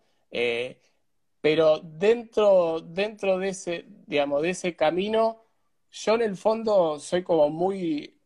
pero 1.41 1.79
dentro, 1.79 2.81
dentro 2.81 3.37
de 3.37 3.49
ese, 3.49 3.85
digamos, 4.07 4.41
de 4.41 4.49
ese 4.49 4.75
camino, 4.75 5.44
yo 5.95 6.15
en 6.15 6.21
el 6.23 6.35
fondo 6.35 6.99
soy 6.99 7.23
como 7.23 7.49
muy, 7.49 8.17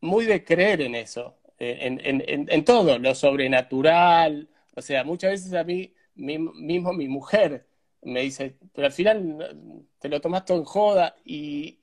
muy 0.00 0.24
de 0.24 0.42
creer 0.42 0.80
en 0.80 0.94
eso, 0.94 1.36
en, 1.58 2.64
todo, 2.64 2.98
lo 2.98 3.14
sobrenatural. 3.14 4.48
O 4.74 4.80
sea, 4.80 5.04
muchas 5.04 5.32
veces 5.32 5.52
a 5.52 5.64
mí 5.64 5.92
mismo 6.14 6.92
mi 6.92 7.08
mujer 7.08 7.66
me 8.02 8.22
dice, 8.22 8.56
pero 8.72 8.86
al 8.86 8.92
final 8.92 9.84
te 9.98 10.08
lo 10.08 10.20
tomas 10.20 10.44
todo 10.44 10.58
en 10.58 10.64
joda 10.64 11.16
y, 11.24 11.78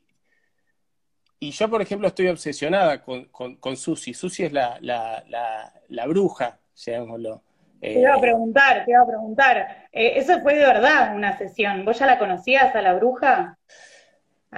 y 1.40 1.52
yo, 1.52 1.70
por 1.70 1.82
ejemplo, 1.82 2.08
estoy 2.08 2.28
obsesionada 2.30 3.04
con, 3.04 3.26
con, 3.26 3.78
Susi. 3.78 4.14
Susi 4.14 4.46
es 4.46 4.54
la, 4.54 4.80
la, 4.82 5.24
la, 5.28 5.72
la 5.90 6.08
bruja, 6.08 6.60
llamémoslo. 6.76 7.44
Te 7.80 8.00
iba 8.00 8.16
a 8.16 8.22
preguntar, 8.22 8.86
te 8.86 8.92
iba 8.92 9.02
a 9.02 9.08
preguntar. 9.08 9.88
Eh, 9.92 10.14
eso 10.16 10.40
fue 10.42 10.56
de 10.56 10.66
verdad 10.66 11.16
una 11.16 11.38
sesión. 11.38 11.86
¿Vos 11.86 12.00
ya 12.00 12.08
la 12.08 12.18
conocías 12.18 12.74
a 12.74 12.82
la 12.82 12.94
bruja? 12.94 13.60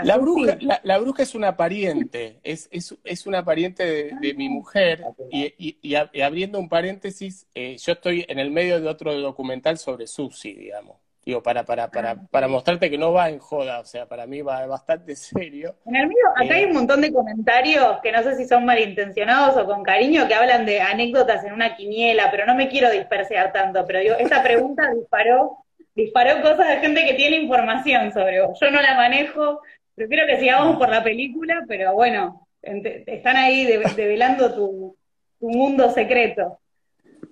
La 0.03 0.17
bruja, 0.17 0.57
la, 0.83 0.97
bruja 0.97 1.23
es 1.23 1.35
una 1.35 1.55
pariente, 1.55 2.39
es, 2.43 2.67
es, 2.71 2.95
es 3.03 3.25
una 3.25 3.43
pariente 3.43 4.13
de, 4.19 4.33
mi 4.33 4.49
mujer 4.49 5.03
y, 5.31 5.77
y, 5.81 6.21
abriendo 6.21 6.59
un 6.59 6.69
paréntesis, 6.69 7.47
eh, 7.55 7.77
yo 7.77 7.93
estoy 7.93 8.25
en 8.27 8.39
el 8.39 8.51
medio 8.51 8.79
de 8.79 8.87
otro 8.87 9.13
documental 9.13 9.77
sobre 9.77 10.07
Susi, 10.07 10.53
digamos. 10.53 10.97
Digo, 11.25 11.41
para, 11.41 11.63
para, 11.65 11.89
para, 11.89 12.11
ah, 12.11 12.17
para 12.29 12.47
mostrarte 12.47 12.87
que 12.87 12.99
no 12.99 13.11
va 13.11 13.29
en 13.29 13.39
joda, 13.39 13.79
o 13.79 13.85
sea, 13.85 14.05
para 14.05 14.27
mí 14.27 14.43
va 14.43 14.67
bastante 14.67 15.15
serio. 15.15 15.75
En 15.87 15.95
el 15.95 16.07
mío, 16.07 16.17
acá 16.35 16.53
hay 16.53 16.63
eh, 16.63 16.67
un 16.67 16.73
montón 16.73 17.01
de 17.01 17.11
comentarios 17.11 17.97
que 18.03 18.11
no 18.11 18.21
sé 18.21 18.35
si 18.35 18.45
son 18.45 18.63
malintencionados 18.63 19.57
o 19.57 19.65
con 19.65 19.81
cariño, 19.81 20.27
que 20.27 20.35
hablan 20.35 20.67
de 20.67 20.81
anécdotas 20.81 21.43
en 21.43 21.53
una 21.53 21.75
quiniela, 21.75 22.29
pero 22.29 22.45
no 22.45 22.53
me 22.53 22.69
quiero 22.69 22.91
dispersar 22.91 23.51
tanto, 23.51 23.85
pero 23.87 23.99
digo, 23.99 24.15
esta 24.19 24.43
pregunta 24.43 24.83
disparó, 24.93 25.57
disparó 25.95 26.43
cosas 26.43 26.67
de 26.67 26.77
gente 26.77 27.03
que 27.05 27.15
tiene 27.15 27.37
información 27.37 28.13
sobre 28.13 28.45
vos. 28.45 28.59
Yo 28.61 28.69
no 28.69 28.79
la 28.79 28.93
manejo, 28.93 29.61
prefiero 29.95 30.27
que 30.27 30.39
sigamos 30.39 30.77
por 30.77 30.89
la 30.89 31.03
película, 31.03 31.63
pero 31.67 31.93
bueno, 31.93 32.47
están 32.61 33.37
ahí 33.37 33.65
develando 33.65 34.53
tu, 34.53 34.97
tu 35.39 35.49
mundo 35.49 35.89
secreto. 35.91 36.59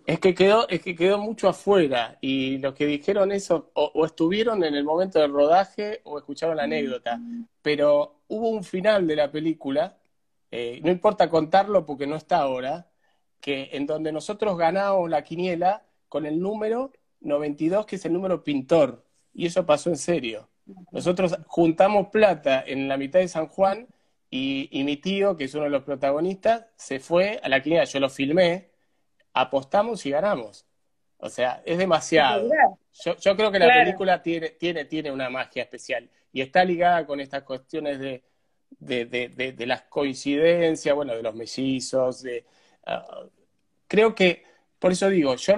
Es 0.05 0.19
que 0.19 0.33
quedó, 0.35 0.67
es 0.67 0.81
que 0.81 0.95
quedó 0.95 1.17
mucho 1.17 1.47
afuera 1.47 2.17
y 2.19 2.57
los 2.57 2.73
que 2.73 2.85
dijeron 2.85 3.31
eso 3.31 3.71
o, 3.73 4.05
estuvieron 4.05 4.63
en 4.63 4.75
el 4.75 4.83
momento 4.83 5.19
del 5.19 5.31
rodaje 5.31 6.01
o 6.03 6.17
escucharon 6.17 6.57
la 6.57 6.63
anécdota, 6.63 7.21
pero 7.61 8.19
hubo 8.27 8.49
un 8.49 8.63
final 8.63 9.07
de 9.07 9.15
la 9.15 9.31
película, 9.31 9.97
eh, 10.51 10.81
no 10.83 10.91
importa 10.91 11.29
contarlo 11.29 11.85
porque 11.85 12.05
no 12.05 12.17
está 12.17 12.39
ahora, 12.39 12.89
que 13.39 13.69
en 13.73 13.85
donde 13.85 14.11
nosotros 14.11 14.57
ganamos 14.57 15.09
la 15.09 15.23
quiniela 15.23 15.85
con 16.09 16.25
el 16.25 16.39
número 16.39 16.91
92, 17.21 17.85
que 17.85 17.95
es 17.95 18.05
el 18.05 18.13
número 18.13 18.43
pintor, 18.43 19.05
y 19.33 19.45
eso 19.45 19.65
pasó 19.65 19.89
en 19.89 19.97
serio. 19.97 20.49
Nosotros 20.91 21.37
juntamos 21.47 22.07
plata 22.07 22.63
en 22.65 22.87
la 22.87 22.97
mitad 22.97 23.19
de 23.19 23.27
San 23.27 23.47
Juan 23.47 23.87
y, 24.29 24.69
y 24.71 24.83
mi 24.83 24.97
tío, 24.97 25.35
que 25.35 25.45
es 25.45 25.53
uno 25.55 25.65
de 25.65 25.69
los 25.69 25.83
protagonistas, 25.83 26.65
se 26.75 26.99
fue 26.99 27.39
a 27.43 27.49
la 27.49 27.61
quiniela, 27.61 27.83
yo 27.83 27.99
lo 27.99 28.09
filmé, 28.09 28.69
apostamos 29.33 30.05
y 30.05 30.11
ganamos. 30.11 30.65
O 31.17 31.29
sea, 31.29 31.61
es 31.65 31.77
demasiado. 31.77 32.49
Yo, 33.03 33.15
yo 33.17 33.35
creo 33.35 33.51
que 33.51 33.59
la 33.59 33.73
película 33.73 34.21
tiene, 34.21 34.49
tiene, 34.49 34.85
tiene 34.85 35.11
una 35.11 35.29
magia 35.29 35.63
especial 35.63 36.09
y 36.33 36.41
está 36.41 36.65
ligada 36.65 37.05
con 37.05 37.19
estas 37.19 37.43
cuestiones 37.43 37.99
de, 37.99 38.23
de, 38.79 39.05
de, 39.05 39.53
de, 39.53 39.65
las 39.65 39.83
coincidencias, 39.83 40.93
bueno, 40.95 41.15
de 41.15 41.23
los 41.23 41.33
mellizos, 41.35 42.23
de... 42.23 42.45
Ah, 42.85 43.25
creo 43.87 44.13
que, 44.15 44.43
por 44.83 44.91
eso 44.91 45.07
digo, 45.07 45.37
yo, 45.37 45.55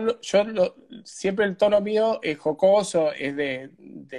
siempre 1.03 1.45
el 1.45 1.57
tono 1.57 1.81
mío 1.81 2.19
es 2.21 2.37
jocoso, 2.37 3.11
es 3.11 3.35
de, 3.35 3.71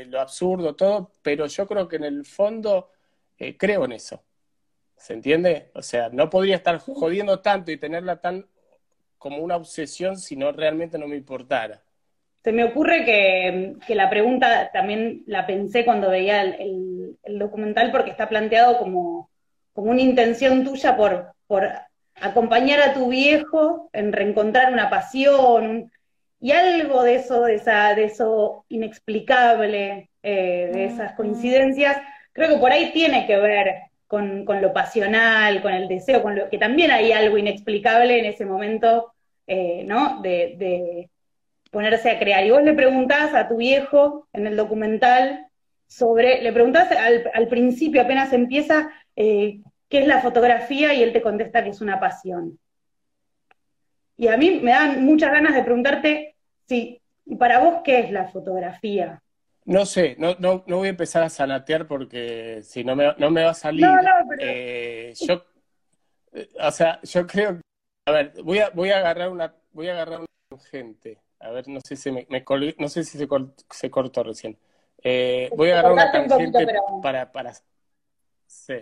lo 0.08 0.20
absurdo, 0.20 0.74
todo, 0.74 1.12
pero 1.22 1.46
yo 1.46 1.68
creo 1.68 1.86
que 1.86 1.94
en 1.94 2.02
el 2.02 2.24
fondo 2.24 2.90
eh, 3.38 3.56
creo 3.56 3.84
en 3.84 3.92
eso. 3.92 4.24
¿Se 4.96 5.12
entiende? 5.12 5.70
O 5.74 5.82
sea, 5.82 6.08
no 6.08 6.28
podría 6.28 6.56
estar 6.56 6.78
jodiendo 6.78 7.38
tanto 7.38 7.70
y 7.70 7.76
tenerla 7.76 8.20
tan 8.20 8.46
como 9.16 9.38
una 9.38 9.54
obsesión 9.54 10.18
si 10.18 10.34
no 10.34 10.50
realmente 10.50 10.98
no 10.98 11.06
me 11.06 11.14
importara. 11.14 11.84
Se 12.42 12.50
me 12.50 12.64
ocurre 12.64 13.04
que, 13.04 13.94
la 13.94 14.10
pregunta 14.10 14.72
también 14.72 15.22
la 15.28 15.46
pensé 15.46 15.84
cuando 15.84 16.10
veía 16.10 16.42
el, 16.42 17.16
documental 17.38 17.92
porque 17.92 18.10
está 18.10 18.28
planteado 18.28 18.76
como, 18.76 19.30
una 19.74 20.02
intención 20.02 20.64
tuya 20.64 20.96
por 20.96 21.32
acompañar 22.20 22.80
a 22.80 22.94
tu 22.94 23.08
viejo 23.08 23.90
en 23.92 24.12
reencontrar 24.12 24.72
una 24.72 24.90
pasión 24.90 25.90
y 26.40 26.52
algo 26.52 27.02
de 27.02 27.16
eso, 27.16 27.42
de, 27.42 27.54
esa, 27.54 27.94
de 27.94 28.04
eso 28.04 28.64
inexplicable, 28.68 30.10
eh, 30.22 30.70
de 30.72 30.84
esas 30.84 31.12
coincidencias, 31.12 31.96
creo 32.32 32.50
que 32.50 32.60
por 32.60 32.72
ahí 32.72 32.90
tiene 32.92 33.26
que 33.26 33.36
ver 33.36 33.74
con, 34.06 34.44
con, 34.44 34.60
lo 34.60 34.72
pasional, 34.72 35.62
con 35.62 35.72
el 35.72 35.88
deseo, 35.88 36.22
con 36.22 36.36
lo 36.36 36.48
que 36.48 36.58
también 36.58 36.90
hay 36.90 37.12
algo 37.12 37.38
inexplicable 37.38 38.18
en 38.18 38.26
ese 38.26 38.44
momento, 38.44 39.12
eh, 39.46 39.84
¿no? 39.86 40.20
De, 40.22 41.08
ponerse 41.70 42.10
a 42.10 42.18
crear. 42.18 42.44
Y 42.46 42.50
vos 42.50 42.62
le 42.62 42.72
preguntás 42.72 43.34
a 43.34 43.48
tu 43.48 43.56
viejo 43.56 44.28
en 44.32 44.46
el 44.46 44.56
documental 44.56 45.46
sobre, 45.86 46.40
le 46.40 46.52
preguntás 46.52 46.90
al, 46.92 47.48
principio, 47.48 48.02
apenas 48.02 48.32
empieza, 48.32 48.90
eh, 49.14 49.60
qué 49.88 50.00
es 50.00 50.06
la 50.06 50.20
fotografía 50.20 50.94
y 50.94 51.02
él 51.02 51.12
te 51.12 51.22
contesta 51.22 51.62
que 51.62 51.70
es 51.70 51.80
una 51.80 52.00
pasión. 52.00 52.58
Y 54.16 54.28
a 54.28 54.36
mí 54.36 54.60
me 54.62 54.70
dan 54.70 55.04
muchas 55.04 55.30
ganas 55.30 55.54
de 55.54 55.62
preguntarte, 55.62 56.36
¿y 56.68 57.00
para 57.38 57.58
vos 57.58 57.80
qué 57.84 58.00
es 58.00 58.10
la 58.10 58.28
fotografía? 58.28 59.22
No 59.64 59.84
sé, 59.84 60.14
no, 60.18 60.36
no, 60.38 60.64
no 60.66 60.76
voy 60.76 60.86
a 60.86 60.90
empezar 60.90 61.22
a 61.22 61.28
sanatear 61.28 61.86
porque 61.86 62.60
si 62.62 62.84
no 62.84 62.94
me, 62.94 63.12
no 63.18 63.30
me 63.30 63.42
va 63.42 63.50
a 63.50 63.54
salir. 63.54 63.84
Eh, 64.38 65.12
yo, 65.20 65.44
eh, 66.32 66.48
o 66.60 66.70
sea, 66.70 67.00
yo 67.02 67.26
creo, 67.26 67.60
a 68.06 68.12
ver, 68.12 68.32
voy 68.44 68.60
a, 68.60 68.70
voy 68.70 68.90
a 68.90 68.98
agarrar 68.98 69.28
una, 69.28 69.52
voy 69.72 69.88
a 69.88 69.92
agarrar 69.92 70.20
una 70.20 70.26
tangente. 70.48 71.18
A 71.40 71.50
ver, 71.50 71.68
no 71.68 71.80
sé 71.80 71.96
si 71.96 72.10
me, 72.12 72.26
no 72.78 72.88
sé 72.88 73.04
si 73.04 73.18
se, 73.18 73.28
se 73.70 73.90
cortó 73.90 74.22
recién. 74.22 74.56
Eh, 75.02 75.50
voy 75.56 75.70
a 75.70 75.80
agarrar 75.80 75.92
una 75.92 76.12
tangente 76.12 76.66
para, 77.02 77.30
para, 77.30 77.52
sí, 78.46 78.74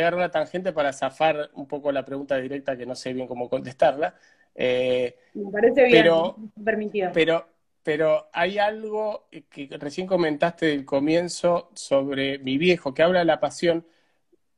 agarrar 0.00 0.18
una 0.18 0.30
tangente 0.30 0.72
para 0.72 0.92
zafar 0.92 1.50
un 1.54 1.66
poco 1.66 1.92
la 1.92 2.04
pregunta 2.04 2.36
directa 2.36 2.76
que 2.76 2.86
no 2.86 2.94
sé 2.94 3.12
bien 3.12 3.26
cómo 3.26 3.48
contestarla. 3.48 4.14
me 4.56 5.14
parece 5.52 5.84
bien, 5.84 6.02
pero, 6.02 6.36
permitido. 6.64 7.10
Pero 7.12 7.46
pero 7.82 8.28
hay 8.32 8.58
algo 8.58 9.28
que 9.50 9.68
recién 9.72 10.06
comentaste 10.06 10.66
del 10.66 10.84
comienzo 10.84 11.70
sobre 11.74 12.38
mi 12.38 12.58
viejo, 12.58 12.94
que 12.94 13.02
habla 13.02 13.20
de 13.20 13.24
la 13.24 13.40
pasión, 13.40 13.86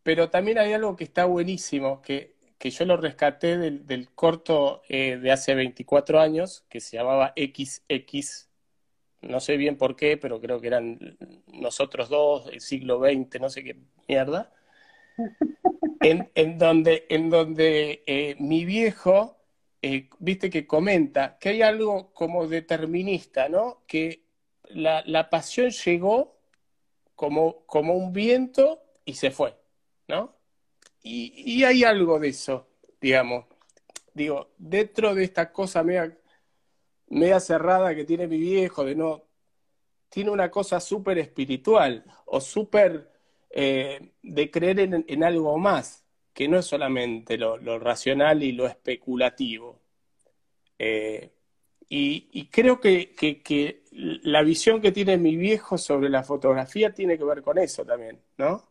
pero 0.03 0.31
también 0.31 0.59
hay 0.59 0.73
algo 0.75 0.97
que 0.97 1.05
está 1.05 1.25
buenísimo, 1.25 2.03
que, 2.03 2.37
que 2.59 2.71
yo 2.71 2.85
lo 2.85 2.97
rescaté 2.99 3.57
del, 3.57 4.11
corto 4.15 4.83
eh, 4.89 5.17
de 5.17 5.33
hace 5.33 5.55
24 5.55 6.21
años, 6.21 6.65
que 6.69 6.81
se 6.81 6.99
llamaba 6.99 7.33
XX, 7.37 8.51
no 9.23 9.41
sé 9.41 9.57
bien 9.57 9.79
por 9.79 9.97
qué, 9.97 10.19
pero 10.19 10.41
creo 10.41 10.61
que 10.61 10.67
eran 10.67 11.17
nosotros 11.47 12.11
dos, 12.11 12.49
el 12.53 12.61
siglo 12.61 13.01
XX, 13.01 13.41
no 13.41 13.49
sé 13.49 13.65
qué 13.65 13.77
mierda, 14.07 14.53
en, 16.01 16.31
en 16.35 16.59
donde, 16.59 17.07
en 17.09 17.31
donde 17.31 18.03
eh, 18.07 18.37
mi 18.39 18.65
viejo 18.65 19.39
eh, 19.87 20.09
viste 20.19 20.49
que 20.49 20.67
comenta 20.67 21.37
que 21.39 21.51
hay 21.51 21.61
algo 21.61 22.15
como 22.15 22.49
determinista, 22.49 23.51
¿no? 23.51 23.83
Que 23.87 24.25
la, 24.71 25.29
pasión 25.29 25.73
llegó 25.73 26.39
como, 27.15 27.67
como, 27.67 27.93
un 27.93 28.11
viento 28.11 28.83
y 29.05 29.13
se 29.13 29.31
fue, 29.31 29.55
¿no? 30.09 30.35
Y, 31.03 31.65
hay 31.65 31.85
algo 31.85 32.19
de 32.19 32.29
eso, 32.29 32.67
digamos. 32.99 33.45
Digo, 34.15 34.55
dentro 34.57 35.15
de 35.15 35.25
esta 35.25 35.53
cosa 35.53 35.83
media, 35.83 36.17
media 37.09 37.39
cerrada 37.39 37.95
que 37.95 38.05
tiene 38.05 38.27
mi 38.27 38.39
viejo, 38.39 38.87
de 38.87 38.95
no. 38.95 39.25
Tiene 40.09 40.31
una 40.31 40.51
cosa 40.51 40.81
súper 40.81 41.19
espiritual 41.19 42.05
o 42.25 42.41
súper 42.41 43.13
eh, 43.57 44.13
de 44.23 44.51
creer 44.51 44.81
en 44.81 45.25
algo 45.25 45.57
más 45.59 46.05
que 46.35 46.49
no 46.49 46.59
es 46.59 46.67
solamente 46.67 47.39
lo, 47.39 47.79
racional 47.79 48.43
y 48.43 48.53
lo 48.53 48.67
especulativo. 48.67 49.81
Eh, 50.79 51.33
y, 51.89 52.49
creo 52.49 52.81
que, 52.81 53.15
la 53.93 54.43
visión 54.43 54.81
que 54.81 54.93
tiene 54.93 55.17
mi 55.19 55.37
viejo 55.37 55.79
sobre 55.79 56.09
la 56.11 56.25
fotografía 56.25 56.93
tiene 56.93 57.17
que 57.19 57.25
ver 57.25 57.43
con 57.43 57.59
eso 57.59 57.85
también, 57.85 58.21
¿no? 58.39 58.65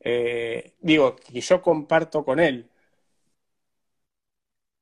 Eh, 0.00 0.74
digo, 0.80 1.16
que 1.16 1.40
yo 1.40 1.62
comparto 1.62 2.24
con 2.24 2.40
él, 2.40 2.70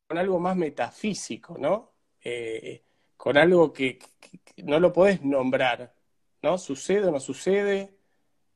con 0.06 0.18
algo 0.18 0.38
más 0.38 0.56
metafísico, 0.56 1.56
¿no? 1.58 1.92
Con 3.16 3.36
algo 3.36 3.72
que, 3.72 3.98
no 4.58 4.78
lo 4.80 4.92
podés 4.92 5.22
nombrar, 5.22 5.94
¿no? 6.42 6.58
Sucede 6.58 7.06
o 7.08 7.10
no 7.10 7.20
sucede, 7.20 7.99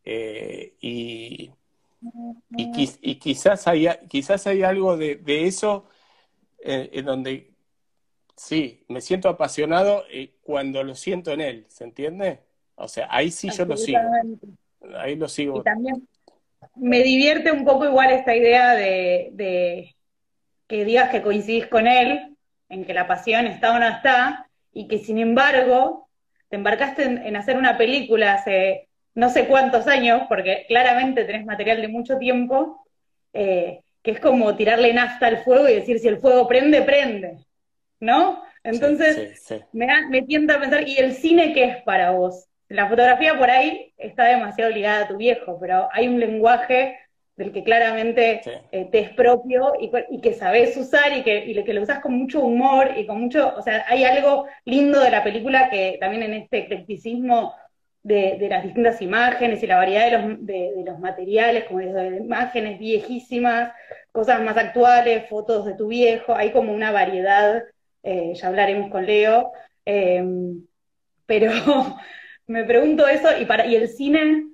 eh, 0.04 0.75
y, 0.80 1.50
y, 2.56 3.16
quizás, 3.18 3.66
hay, 3.66 3.88
quizás 4.08 4.46
hay 4.46 4.62
algo 4.62 4.96
de, 4.96 5.20
eso 5.26 5.87
en 6.58 7.04
donde 7.04 7.54
Sí, 8.37 8.84
me 8.88 9.00
siento 9.00 9.28
apasionado 9.28 10.04
eh, 10.11 10.34
cuando 10.42 10.82
lo 10.82 10.94
siento 10.94 11.30
en 11.32 11.40
él, 11.40 11.66
¿se 11.68 11.84
entiende? 11.84 12.40
O 12.75 12.88
sea, 12.88 13.06
ahí 13.11 13.30
sí 13.30 13.49
yo 13.50 13.64
lo 13.64 13.76
sigo. 13.76 14.00
Ahí 14.99 15.14
lo 15.14 15.28
sigo. 15.28 15.61
Y 15.61 15.62
también 15.62 16.08
me 16.75 17.02
divierte 17.02 17.52
un 17.52 17.64
poco 17.64 17.84
igual 17.84 18.11
esta 18.11 18.34
idea 18.34 18.75
de, 18.75 19.94
que 20.66 20.84
digas 20.84 21.11
que 21.11 21.23
coincidís 21.23 21.66
con 21.68 21.87
él, 21.87 22.37
en 22.68 22.84
que 22.84 22.94
la 22.94 23.06
pasión 23.06 23.46
está 23.46 23.76
o 23.76 23.78
no 23.78 23.87
está, 23.87 24.49
y 24.73 24.88
que 24.88 24.99
sin 24.99 25.18
embargo 25.18 26.08
te 26.49 26.56
embarcaste 26.56 27.04
en, 27.04 27.37
hacer 27.37 27.56
una 27.56 27.78
película 27.78 28.34
hace 28.34 28.88
no 29.14 29.30
sé 29.30 29.47
cuántos 29.47 29.87
años, 29.87 30.23
porque 30.28 30.64
claramente 30.68 31.25
tenés 31.25 31.44
material 31.44 31.80
de 31.80 31.88
mucho 31.88 32.18
tiempo, 32.18 32.85
eh, 33.33 33.80
que 34.02 34.11
es 34.12 34.21
como 34.21 34.54
tirarle 34.56 34.92
nafta 34.92 35.26
al 35.26 35.38
fuego 35.38 35.68
y 35.68 35.75
decir 35.75 35.99
si 35.99 36.09
el 36.09 36.18
fuego 36.18 36.47
prende, 36.47 36.83
prende. 36.83 37.38
¿no? 38.00 38.42
Entonces, 38.62 39.47
Me, 39.73 39.87
me 40.09 40.23
tienta 40.23 40.54
a 40.54 40.61
pensar, 40.61 40.88
¿y 40.88 40.97
el 40.97 41.14
cine 41.14 41.52
qué 41.52 41.64
es 41.64 41.83
para 41.83 42.12
vos? 42.12 42.47
La 42.68 42.88
fotografía 42.88 43.38
por 43.38 43.50
ahí 43.50 43.92
está 43.99 44.25
demasiado 44.25 44.71
ligada 44.71 45.04
a 45.04 45.09
tu 45.09 45.16
viejo, 45.16 45.59
pero 45.61 45.88
hay 45.92 46.09
un 46.09 46.18
lenguaje 46.18 46.99
del 47.37 47.52
que 47.52 47.64
claramente 47.64 48.40
eh, 48.71 48.88
te 48.90 49.00
es 49.00 49.11
propio 49.11 49.73
y, 49.80 50.21
que 50.21 50.35
sabes 50.35 50.76
usar 50.76 51.16
y 51.16 51.23
que, 51.23 51.44
y 51.44 51.64
que 51.64 51.75
lo 51.75 51.83
usas 51.83 51.99
con 51.99 52.14
mucho 52.14 52.40
humor 52.40 52.92
y 52.97 53.06
con 53.06 53.21
mucho, 53.21 53.54
o 53.56 53.61
sea, 53.61 53.85
hay 53.88 54.04
algo 54.04 54.47
lindo 54.64 55.00
de 55.00 55.11
la 55.11 55.25
película 55.25 55.68
que 55.68 55.99
también 56.00 56.23
en 56.23 56.35
este 56.35 56.59
eclecticismo 56.59 57.52
de, 58.04 58.46
las 58.49 58.62
distintas 58.62 59.02
imágenes 59.02 59.62
y 59.62 59.66
la 59.66 59.76
variedad 59.76 60.04
de 60.04 60.18
los, 60.18 60.46
de, 60.46 60.84
los 60.87 61.00
materiales, 61.00 61.64
como 61.64 61.80
de 61.80 62.18
imágenes 62.18 62.78
viejísimas, 62.78 63.73
cosas 64.12 64.40
más 64.42 64.56
actuales, 64.56 65.28
fotos 65.28 65.66
de 65.66 65.75
tu 65.75 65.88
viejo, 65.88 66.37
hay 66.37 66.52
como 66.52 66.73
una 66.73 66.92
variedad 66.92 67.64
eh, 68.04 68.34
ya 68.34 68.49
hablaremos 68.49 68.90
con 68.90 69.06
Leo, 69.06 69.52
em, 69.87 70.66
pero 71.25 71.50
me 72.46 72.64
pregunto 72.64 73.08
eso, 73.08 73.28
¿y, 73.40 73.46
para, 73.46 73.66
y 73.66 73.75
el 73.76 73.88
cine? 73.88 74.50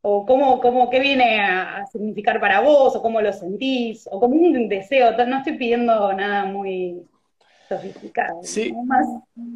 ¿O 0.00 0.26
cómo, 0.26 0.60
cómo, 0.60 0.90
qué 0.90 0.98
viene 0.98 1.40
a, 1.40 1.86
significar 1.86 2.40
para 2.40 2.60
vos? 2.60 2.96
¿O 2.96 3.02
cómo 3.02 3.20
lo 3.20 3.32
sentís? 3.32 4.08
¿O 4.10 4.18
como 4.18 4.34
un 4.34 4.68
deseo? 4.68 5.12
No 5.26 5.38
estoy 5.38 5.56
pidiendo 5.56 6.12
nada 6.12 6.44
muy 6.44 7.02
sofisticado, 7.68 8.42
sí. 8.42 8.72
más 8.84 9.06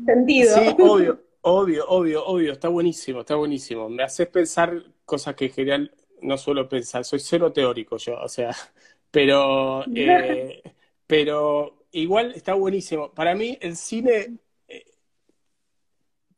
sentido. 0.07 0.57
Sí, 0.57 0.77
obvio, 0.79 1.21
obvio, 1.43 1.87
obvio, 1.89 2.25
obvio, 2.27 2.53
está 2.53 2.69
buenísimo, 2.69 3.21
está 3.21 3.37
buenísimo. 3.37 3.89
Me 3.89 4.03
haces 4.03 4.29
pensar 4.29 4.83
cosas 5.05 5.35
que 5.35 5.47
en 5.47 5.53
general 5.53 5.95
no 6.23 6.39
suelo 6.39 6.69
pensar, 6.69 7.05
soy 7.05 7.21
cero 7.21 7.53
teórico 7.53 7.97
yo, 7.97 8.21
o 8.21 8.29
sea, 8.29 8.51
pero, 9.11 9.85
eh, 9.95 10.63
pero 11.07 11.83
igual 11.93 12.33
está 12.35 12.55
buenísimo. 12.55 13.13
Para 13.13 13.35
mí 13.35 13.59
el 13.61 13.77
cine, 13.77 14.39
eh, 14.69 14.85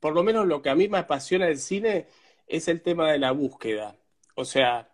por 0.00 0.14
lo 0.14 0.22
menos 0.22 0.46
lo 0.46 0.60
que 0.60 0.70
a 0.70 0.74
mí 0.74 0.88
me 0.88 0.98
apasiona 0.98 1.46
del 1.46 1.58
cine 1.58 2.08
es 2.46 2.68
el 2.68 2.82
tema 2.82 3.10
de 3.12 3.18
la 3.18 3.32
búsqueda. 3.32 3.96
O 4.34 4.44
sea, 4.44 4.90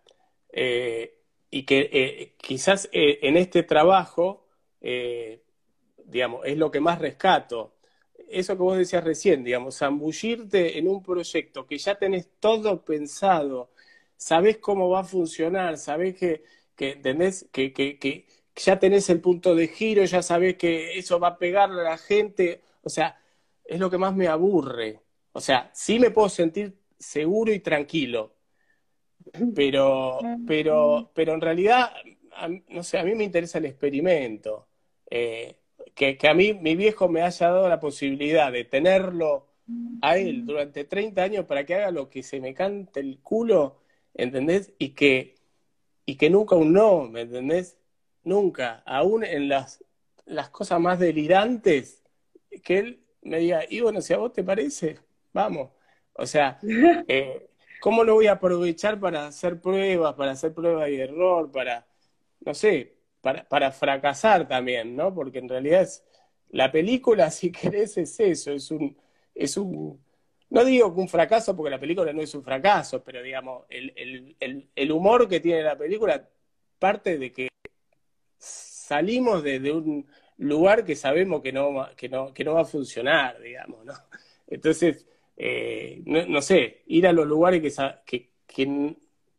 eh, 0.53 1.19
y 1.51 1.65
que 1.65 1.91
eh, 1.93 2.35
quizás 2.39 2.89
en 2.93 3.37
este 3.37 3.63
trabajo, 3.65 4.47
digamos, 6.05 6.47
es 6.47 6.57
lo 6.57 6.71
que 6.71 6.81
más 6.81 6.99
rescato. 6.99 7.75
Eso 8.31 8.57
que 8.57 8.63
vos 8.63 8.79
decías 8.79 9.05
recién, 9.05 9.45
digamos, 9.45 9.79
zambullirte 9.79 10.79
en 10.79 10.89
un 10.89 11.03
proyecto 11.03 11.67
que 11.67 11.79
ya 11.79 11.97
tenés 11.99 12.29
todo 12.41 12.85
pensado, 12.85 13.71
sabés 14.17 14.59
cómo 14.59 14.89
va 14.91 15.01
a 15.01 15.05
funcionar, 15.05 15.79
sabés 15.79 16.17
que, 16.17 16.45
que 16.77 16.93
¿entendés? 16.93 17.49
que, 17.53 17.73
que 17.73 18.27
ya 18.57 18.79
tenés 18.79 19.09
el 19.11 19.21
punto 19.21 19.55
de 19.55 19.69
giro, 19.69 20.05
ya 20.05 20.23
sabés 20.23 20.57
que 20.57 20.99
eso 20.99 21.19
va 21.21 21.29
a 21.29 21.39
pegarle 21.39 21.81
a 21.83 21.85
la 21.85 21.99
gente, 21.99 22.63
o 22.83 22.89
sea, 22.89 23.19
es 23.65 23.79
lo 23.81 23.91
que 23.91 23.99
más 23.99 24.15
me 24.15 24.29
aburre. 24.29 25.01
O 25.33 25.41
sea, 25.41 25.71
sí 25.75 25.99
me 25.99 26.11
puedo 26.11 26.29
sentir 26.29 26.79
seguro 26.99 27.53
y 27.53 27.61
tranquilo, 27.61 28.37
pero, 29.53 30.19
pero, 30.47 31.11
pero 31.15 31.35
en 31.35 31.41
realidad, 31.41 31.93
no 32.69 32.83
sé, 32.83 32.99
a 32.99 33.05
mí 33.05 33.15
me 33.15 33.25
interesa 33.25 33.59
el 33.59 33.67
experimento. 33.67 34.69
Eh, 35.11 35.60
que, 35.95 36.17
que, 36.17 36.29
a 36.29 36.35
mí 36.35 36.55
mi 36.55 36.77
viejo 36.77 37.09
me 37.09 37.23
haya 37.23 37.51
dado 37.51 37.69
la 37.69 37.81
posibilidad 37.81 38.53
de 38.53 38.65
tenerlo 38.65 39.47
a 40.03 40.17
él 40.17 40.47
durante 40.47 40.85
30 40.85 41.23
años 41.23 41.45
para 41.47 41.65
que 41.65 41.77
haga 41.77 41.91
lo 41.91 42.09
que 42.11 42.23
se 42.23 42.41
me 42.41 42.55
cante 42.55 43.01
el 43.01 43.19
culo, 43.21 43.79
¿entendés? 44.15 44.73
Y 44.79 44.91
que, 44.91 45.37
y 46.07 46.17
que 46.17 46.31
nunca 46.31 46.57
un 46.57 46.73
no, 46.73 47.05
¿me 47.05 47.23
entendés? 47.23 47.81
nunca, 48.25 48.83
aún 48.87 49.25
en 49.25 49.49
las, 49.49 49.85
las 50.27 50.51
cosas 50.51 50.81
más 50.81 50.99
delirantes, 50.99 52.03
que 52.63 52.79
él 52.79 53.01
me 53.23 53.39
diga, 53.39 53.63
y 53.69 53.81
bueno, 53.81 54.01
si 54.01 54.13
a 54.13 54.19
vos 54.19 54.33
te 54.33 54.43
parece, 54.43 54.99
vamos. 55.33 55.71
O 56.15 56.27
sea, 56.27 56.59
eh, 57.09 57.51
¿cómo 57.81 58.05
lo 58.05 58.15
voy 58.15 58.27
a 58.27 58.33
aprovechar 58.33 58.99
para 59.01 59.27
hacer 59.27 59.61
pruebas, 59.61 60.15
para 60.15 60.33
hacer 60.33 60.53
pruebas 60.53 60.89
y 60.91 61.01
error, 61.01 61.51
para, 61.51 61.87
no 62.41 62.55
sé, 62.55 62.95
para, 63.21 63.45
para 63.49 63.73
fracasar 63.73 64.49
también, 64.49 64.97
¿no? 64.97 65.15
Porque 65.15 65.39
en 65.39 65.49
realidad 65.49 65.89
la 66.51 66.71
película, 66.71 67.31
si 67.31 67.51
querés, 67.51 67.97
es 67.99 68.19
eso, 68.21 68.53
es 68.53 68.71
un, 68.71 68.97
es 69.35 69.57
un, 69.57 70.01
no 70.51 70.65
digo 70.65 70.95
que 70.95 71.01
un 71.01 71.09
fracaso, 71.09 71.57
porque 71.57 71.71
la 71.71 71.81
película 71.81 72.13
no 72.13 72.23
es 72.23 72.35
un 72.35 72.43
fracaso, 72.43 73.03
pero 73.03 73.23
digamos, 73.23 73.65
el, 73.69 74.93
humor 74.93 75.29
que 75.29 75.41
tiene 75.41 75.63
la 75.63 75.79
película 75.79 76.29
parte 76.79 77.19
de 77.19 77.33
que 77.33 77.49
salimos 78.39 79.43
de, 79.45 79.73
un 79.73 80.07
lugar 80.39 80.85
que 80.85 80.97
sabemos 80.97 81.43
que 81.43 81.53
no, 81.53 81.89
que 81.97 82.09
no, 82.09 82.35
que 82.35 82.45
no 82.45 82.55
va 82.55 82.63
a 82.63 82.65
funcionar, 82.65 83.41
digamos, 83.41 83.85
¿no? 83.85 83.93
Entonces, 84.49 85.07
eh, 85.37 86.03
no, 86.05 86.43
sé, 86.43 86.83
ir 86.87 87.07
a 87.07 87.13
los 87.13 87.27
lugares 87.27 87.63
que, 88.05 88.31
que, 88.47 88.97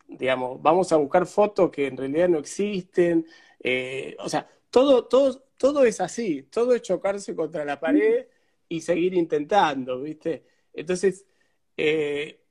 digamos, 0.07 0.61
vamos 0.61 0.91
a 0.93 0.95
buscar 0.95 1.25
fotos 1.25 1.69
que 1.69 1.87
en 1.87 1.97
realidad 1.97 2.29
no 2.29 2.39
existen, 2.39 3.25
eh, 3.63 4.15
o 4.19 4.29
sea, 4.29 4.49
todo, 4.69 5.05
todo, 5.05 5.43
todo 5.57 5.83
es 5.83 6.01
así, 6.01 6.43
todo 6.43 6.73
es 6.73 6.81
chocarse 6.81 7.35
contra 7.35 7.65
la 7.65 7.79
pared 7.79 8.27
y 8.67 8.81
seguir 8.81 9.13
intentando, 9.13 10.01
¿viste? 10.01 10.45
Entonces, 10.73 11.25
eh, 11.77 12.41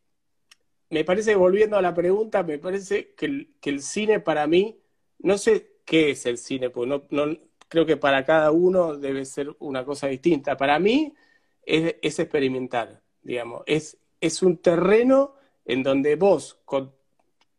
me 0.90 1.04
parece, 1.04 1.34
volviendo 1.36 1.76
a 1.76 1.82
la 1.82 1.94
pregunta, 1.94 2.42
me 2.42 2.58
parece 2.58 3.14
que 3.14 3.48
el, 3.62 3.82
cine 3.82 4.20
para 4.20 4.46
mí, 4.46 4.80
no 5.18 5.38
sé 5.38 5.78
qué 5.84 6.10
es 6.10 6.26
el 6.26 6.38
cine, 6.38 6.70
pues 6.70 6.88
no, 6.88 7.04
no, 7.10 7.36
creo 7.68 7.86
que 7.86 7.96
para 7.96 8.24
cada 8.24 8.50
uno 8.50 8.96
debe 8.96 9.24
ser 9.24 9.54
una 9.60 9.84
cosa 9.84 10.08
distinta. 10.08 10.56
Para 10.56 10.78
mí 10.78 11.14
es, 11.62 11.96
es 12.02 12.18
experimentar, 12.18 13.02
digamos, 13.22 13.62
es, 13.66 13.98
es 14.20 14.42
un 14.42 14.58
terreno 14.58 15.34
en 15.64 15.82
donde 15.82 16.16
vos, 16.16 16.58
con, 16.64 16.92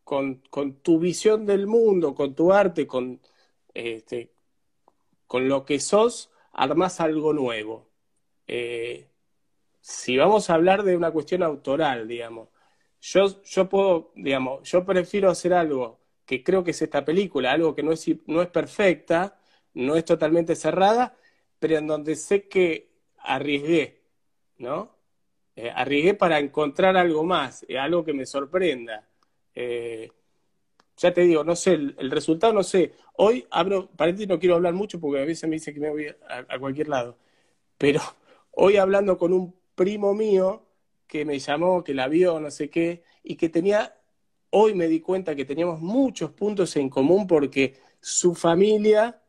con, 0.04 0.42
con, 0.50 0.76
tu 0.82 1.00
visión 1.00 1.46
del 1.46 1.68
mundo, 1.68 2.14
con 2.16 2.36
tu 2.36 2.52
arte, 2.54 2.86
con, 2.88 3.22
este, 3.74 4.32
con 5.28 5.48
lo 5.48 5.66
que 5.66 5.80
sos, 5.80 6.32
armás 6.54 7.00
algo 7.00 7.34
nuevo. 7.34 7.90
Eh, 8.48 9.08
si 9.82 10.18
vamos 10.18 10.50
a 10.50 10.56
hablar 10.56 10.84
de 10.84 10.96
una 10.96 11.12
cuestión 11.12 11.44
autoral, 11.44 12.08
digamos, 12.08 12.50
yo, 13.02 13.42
yo 13.44 13.70
puedo, 13.70 14.12
digamos, 14.16 14.70
yo 14.70 14.86
prefiero 14.86 15.30
hacer 15.30 15.54
algo 15.54 16.00
que 16.26 16.44
creo 16.44 16.64
que 16.64 16.72
es 16.72 16.82
esta 16.82 17.04
película, 17.04 17.52
algo 17.52 17.76
que 17.76 17.84
no 17.84 17.92
es, 17.92 18.06
no 18.28 18.42
es 18.42 18.50
perfecta, 18.50 19.40
no 19.74 19.96
es 19.96 20.06
totalmente 20.06 20.56
cerrada, 20.56 21.18
pero 21.60 21.78
en 21.78 21.88
donde 21.88 22.16
sé 22.16 22.48
que 22.48 22.92
arriesgué, 23.20 24.02
¿no? 24.58 24.96
Eh, 25.56 25.72
arriesgué 25.74 26.14
para 26.14 26.40
encontrar 26.40 26.98
algo 26.98 27.24
más, 27.24 27.66
eh, 27.68 27.78
algo 27.78 28.04
que 28.04 28.14
me 28.14 28.26
sorprenda. 28.26 29.08
Ya 31.02 31.14
te 31.14 31.22
digo, 31.22 31.44
no 31.44 31.56
sé, 31.56 31.74
el, 31.74 32.12
resultado 32.12 32.54
no 32.54 32.64
sé. 32.64 32.94
Hoy 33.18 33.46
abro, 33.52 33.90
paréntesis, 33.96 34.30
no 34.30 34.40
quiero 34.40 34.56
hablar 34.56 34.74
mucho 34.74 35.00
porque 35.00 35.22
a 35.22 35.26
veces 35.26 35.50
me 35.50 35.56
dice 35.56 35.74
que 35.74 35.80
me 35.80 35.90
voy 35.90 36.08
a, 36.08 36.46
a 36.48 36.60
cualquier 36.60 36.90
lado, 36.90 37.18
pero 37.78 38.02
hoy 38.52 38.78
hablando 38.78 39.18
con 39.18 39.34
un 39.34 39.56
primo 39.76 40.14
mío 40.14 40.66
que 41.08 41.26
me 41.26 41.40
llamó, 41.40 41.84
que 41.84 41.94
la 41.94 42.08
vio, 42.08 42.40
no 42.40 42.52
sé 42.52 42.70
qué, 42.70 43.04
y 43.24 43.36
que 43.36 43.50
tenía 43.50 43.96
hoy 44.52 44.74
me 44.76 44.88
di 44.88 45.00
cuenta 45.00 45.36
que 45.36 45.46
teníamos 45.46 45.82
muchos 45.82 46.32
puntos 46.32 46.76
en 46.76 46.90
común 46.90 47.26
porque 47.26 47.78
su 48.00 48.36
familia 48.36 49.22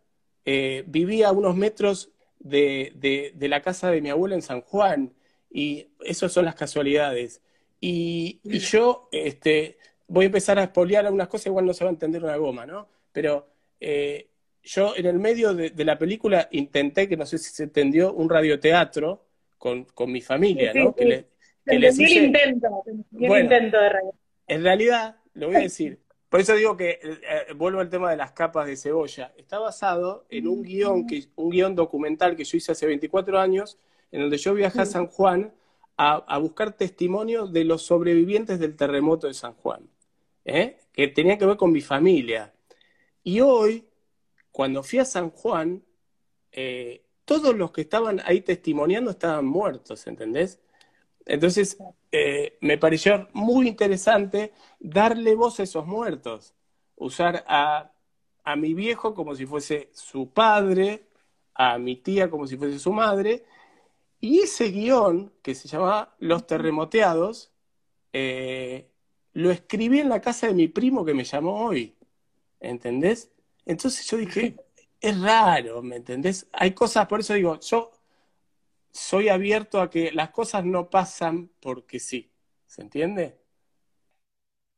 eh, 0.44 0.84
vivía 0.86 1.28
a 1.28 1.32
unos 1.32 1.56
metros 1.56 2.10
de, 2.38 3.32
la 3.40 3.62
casa 3.62 3.90
de 3.90 4.00
mi 4.00 4.10
abuela 4.10 4.34
en 4.34 4.42
San 4.42 4.60
Juan 4.62 5.14
Y 5.50 5.88
esas 6.00 6.32
son 6.32 6.44
las 6.44 6.54
casualidades. 6.56 7.42
Y, 7.80 8.40
yo 8.44 9.08
este, 9.12 9.78
voy 10.08 10.24
a 10.24 10.26
empezar 10.26 10.58
a 10.58 10.64
espolear 10.64 11.04
algunas 11.04 11.28
cosas, 11.28 11.46
igual 11.46 11.66
no 11.66 11.74
se 11.74 11.84
va 11.84 11.90
a 11.90 11.92
entender 11.92 12.22
una 12.22 12.36
goma, 12.36 12.66
¿no? 12.66 12.88
Pero 13.12 13.48
eh, 13.80 14.28
yo 14.62 14.94
en 14.96 15.06
el 15.06 15.18
medio 15.18 15.54
de, 15.54 15.72
la 15.84 15.98
película 15.98 16.48
intenté, 16.52 17.08
que 17.08 17.16
no 17.16 17.26
sé 17.26 17.38
si 17.38 17.50
se 17.50 17.64
entendió, 17.64 18.12
un 18.12 18.28
radioteatro 18.28 19.24
con, 19.58 19.84
con 19.84 20.10
mi 20.10 20.20
familia, 20.20 20.72
¿no? 20.74 20.94
Que, 20.94 21.04
le, 21.04 21.26
intento, 21.64 22.84
intento 23.12 23.78
de 23.78 23.88
radio. 23.88 24.12
En 24.46 24.64
realidad, 24.64 25.16
lo 25.34 25.46
voy 25.46 25.56
a 25.56 25.60
decir, 25.60 25.98
por 26.32 26.40
eso 26.40 26.54
digo 26.54 26.78
que 26.78 26.98
eh, 27.02 27.52
vuelvo 27.54 27.80
al 27.80 27.90
tema 27.90 28.10
de 28.10 28.16
las 28.16 28.32
capas 28.32 28.66
de 28.66 28.74
cebolla. 28.74 29.34
Está 29.36 29.58
basado 29.58 30.24
en 30.30 30.48
un 30.48 30.62
guion, 30.62 31.06
que, 31.06 31.26
un 31.36 31.50
guion 31.50 31.74
documental 31.74 32.36
que 32.36 32.44
yo 32.44 32.56
hice 32.56 32.72
hace 32.72 32.86
24 32.86 33.38
años, 33.38 33.78
en 34.10 34.22
donde 34.22 34.38
yo 34.38 34.54
viajé 34.54 34.80
a 34.80 34.86
San 34.86 35.08
Juan 35.08 35.52
a, 35.98 36.38
buscar 36.38 36.72
testimonio 36.72 37.46
de 37.46 37.64
los 37.64 37.82
sobrevivientes 37.82 38.58
del 38.58 38.76
terremoto 38.76 39.26
de 39.26 39.34
San 39.34 39.52
Juan, 39.52 39.82
¿eh? 40.44 40.78
que 40.92 41.08
tenía 41.08 41.38
que 41.38 41.46
ver 41.46 41.56
con 41.56 41.72
mi 41.72 41.80
familia. 41.80 42.52
Y 43.24 43.40
hoy, 43.40 43.88
cuando 44.50 44.82
fui 44.82 44.98
a 44.98 45.04
San 45.04 45.30
Juan, 45.30 45.84
eh, 46.52 47.04
todos 47.24 47.56
los 47.56 47.72
que 47.72 47.82
estaban 47.82 48.20
ahí 48.24 48.42
testimoniando 48.42 49.10
estaban 49.10 49.46
muertos, 49.46 50.06
¿entendés? 50.06 50.60
Entonces, 51.26 51.78
eh, 52.10 52.58
me 52.60 52.78
pareció 52.78 53.28
muy 53.32 53.68
interesante 53.68 54.52
darle 54.80 55.34
voz 55.34 55.60
a 55.60 55.62
esos 55.64 55.86
muertos, 55.86 56.54
usar 56.96 57.44
a, 57.48 57.92
a 58.44 58.56
mi 58.56 58.74
viejo 58.74 59.14
como 59.14 59.34
si 59.34 59.46
fuese 59.46 59.90
su 59.92 60.30
padre, 60.32 61.06
a 61.54 61.78
mi 61.78 61.96
tía 61.96 62.30
como 62.30 62.46
si 62.46 62.56
fuese 62.56 62.78
su 62.78 62.92
madre, 62.92 63.44
y 64.20 64.40
ese 64.40 64.70
guion, 64.70 65.32
que 65.42 65.54
se 65.54 65.68
llama 65.68 66.14
Los 66.18 66.46
Terremoteados, 66.46 67.52
lo 69.34 69.50
escribí 69.50 70.00
en 70.00 70.08
la 70.08 70.20
casa 70.20 70.46
de 70.46 70.54
mi 70.54 70.68
primo 70.68 71.04
que 71.04 71.14
me 71.14 71.24
llamó 71.24 71.66
hoy. 71.66 71.96
¿Entendés? 72.60 73.32
Entonces 73.64 74.06
yo 74.06 74.16
dije, 74.16 74.56
es 75.00 75.20
raro, 75.20 75.82
¿me 75.82 75.96
entendés? 75.96 76.48
Hay 76.52 76.72
cosas, 76.72 77.06
por 77.06 77.20
eso 77.20 77.34
digo, 77.34 77.58
yo 77.60 77.90
soy 78.90 79.28
abierto 79.28 79.80
a 79.80 79.90
que 79.90 80.12
las 80.12 80.30
cosas 80.30 80.64
no 80.64 80.90
pasan 80.90 81.50
porque 81.60 81.98
sí. 81.98 82.30
¿Se 82.66 82.82
entiende? 82.82 83.38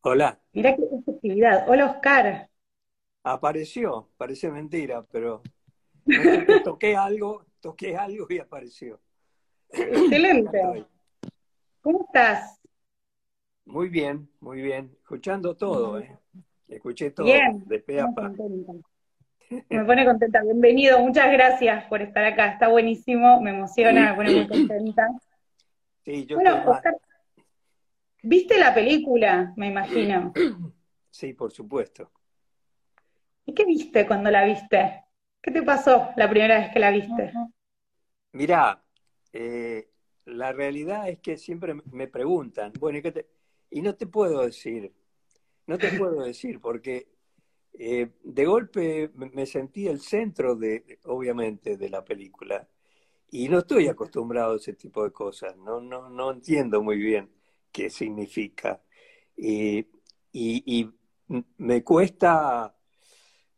Hola. 0.02 0.40
Mirá 0.52 0.74
qué 0.76 0.82
efectividad. 0.82 1.68
Hola, 1.68 1.86
Oscar. 1.86 2.50
Apareció, 3.22 4.10
parece 4.16 4.50
mentira, 4.50 5.02
pero 5.10 5.42
toqué 6.64 6.96
algo, 6.96 7.46
toqué 7.60 7.96
algo 7.96 8.26
y 8.28 8.38
apareció. 8.38 9.00
Excelente. 9.70 10.86
¿Cómo 11.80 12.04
estás? 12.06 12.60
Muy 13.66 13.88
bien, 13.88 14.29
muy 14.40 14.61
bien. 14.61 14.90
Escuchando 15.00 15.57
todo, 15.57 15.98
¿eh? 15.98 16.18
Escuché 16.68 17.11
todo 17.11 17.27
bien. 17.27 17.64
de 17.66 17.79
pe 17.79 18.00
a 18.00 18.09
pa. 18.12 18.31
Me 19.70 19.85
pone 19.85 20.05
contenta. 20.05 20.42
Bienvenido, 20.42 20.98
muchas 21.00 21.31
gracias 21.33 21.85
por 21.87 22.03
estar 22.03 22.24
acá. 22.24 22.48
Está 22.48 22.68
buenísimo, 22.68 23.40
me 23.40 23.50
emociona, 23.50 24.11
me 24.11 24.16
pone 24.16 24.31
muy 24.31 24.46
contenta. 24.46 25.09
Sí, 26.05 26.27
yo 26.27 26.37
bueno, 26.37 26.70
Oscar, 26.70 26.96
¿viste 28.22 28.59
la 28.59 28.74
película? 28.74 29.53
Me 29.57 29.68
imagino. 29.68 30.33
Sí, 31.11 31.33
por 31.33 31.53
supuesto. 31.53 32.11
¿Y 33.46 33.55
qué 33.55 33.64
viste 33.64 34.05
cuando 34.05 34.33
la 34.33 34.44
viste? 34.44 35.05
¿Qué 35.40 35.53
te 35.53 35.62
pasó 35.62 36.09
la 36.16 36.29
primera 36.29 36.59
vez 36.59 36.72
que 36.72 36.81
la 36.81 36.90
viste? 36.90 37.33
Mirá, 38.33 38.83
eh, 39.33 39.90
la 40.24 40.50
realidad 40.50 41.09
es 41.09 41.20
que 41.20 41.37
siempre 41.37 41.74
me 41.92 42.09
preguntan, 42.09 42.72
bueno, 42.81 42.98
¿y, 42.98 43.03
no 43.70 43.94
te 43.94 44.07
puedo 44.07 44.42
decir, 44.42 44.92
no 45.66 45.79
te 45.79 45.88
puedo 45.98 46.22
decir, 46.22 46.61
porque 46.61 47.09
eh, 47.74 48.11
de 48.22 48.44
golpe 48.46 49.11
me 49.14 49.46
sentí 49.46 49.87
el 49.87 50.00
centro 50.00 50.57
de, 50.57 50.98
obviamente, 51.05 51.77
de 51.77 51.90
la 51.90 52.05
película. 52.05 52.68
Y 53.31 53.48
no 53.48 53.59
estoy 53.59 53.88
acostumbrado 53.88 54.55
a 54.55 54.57
ese 54.57 54.74
tipo 54.74 55.03
de 55.05 55.11
cosas, 55.12 55.57
no, 55.57 55.81
no, 55.81 56.09
no 56.09 56.31
entiendo 56.31 56.83
muy 56.83 56.98
bien 56.98 57.31
qué 57.72 57.90
significa. 57.90 58.83
y, 59.37 59.87
me 61.59 61.83
cuesta, 61.83 62.77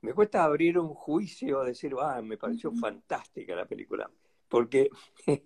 me 0.03 0.12
cuesta 0.14 0.45
abrir 0.45 0.79
un 0.79 0.95
juicio, 0.95 1.64
decir, 1.64 1.95
ah, 2.01 2.23
me 2.23 2.38
pareció 2.38 2.73
fantástica 2.73 3.55
la 3.57 3.66
película 3.66 4.11
porque 4.49 4.90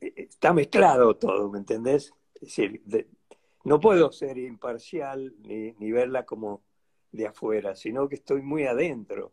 está 0.00 0.52
mezclado 0.52 1.16
todo, 1.16 1.50
¿me 1.50 1.58
entendés? 1.58 2.12
Es 2.34 2.40
decir, 2.40 2.82
no 3.64 3.80
puedo 3.80 4.12
ser 4.12 4.38
imparcial 4.38 5.34
ni, 5.40 5.72
ni, 5.78 5.92
verla 5.92 6.24
como 6.24 6.62
de 7.10 7.26
afuera, 7.26 7.74
sino 7.74 8.08
que 8.08 8.16
estoy 8.16 8.42
muy 8.42 8.64
adentro. 8.64 9.32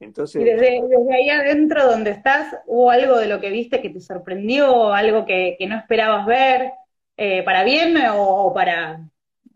Entonces, 0.00 0.42
¿Y 0.42 0.44
desde, 0.44 0.80
ahí 1.12 1.30
adentro 1.30 1.84
donde 1.86 2.10
estás, 2.10 2.54
hubo 2.66 2.90
algo 2.90 3.18
de 3.18 3.26
lo 3.26 3.40
que 3.40 3.50
viste 3.50 3.82
que 3.82 3.90
te 3.90 4.00
sorprendió, 4.00 4.92
algo 4.92 5.26
que, 5.26 5.56
no 5.68 5.76
esperabas 5.76 6.26
ver, 6.26 6.72
eh, 7.16 7.42
para 7.42 7.64
bien 7.64 7.96
o, 8.12 8.52
para... 8.54 8.98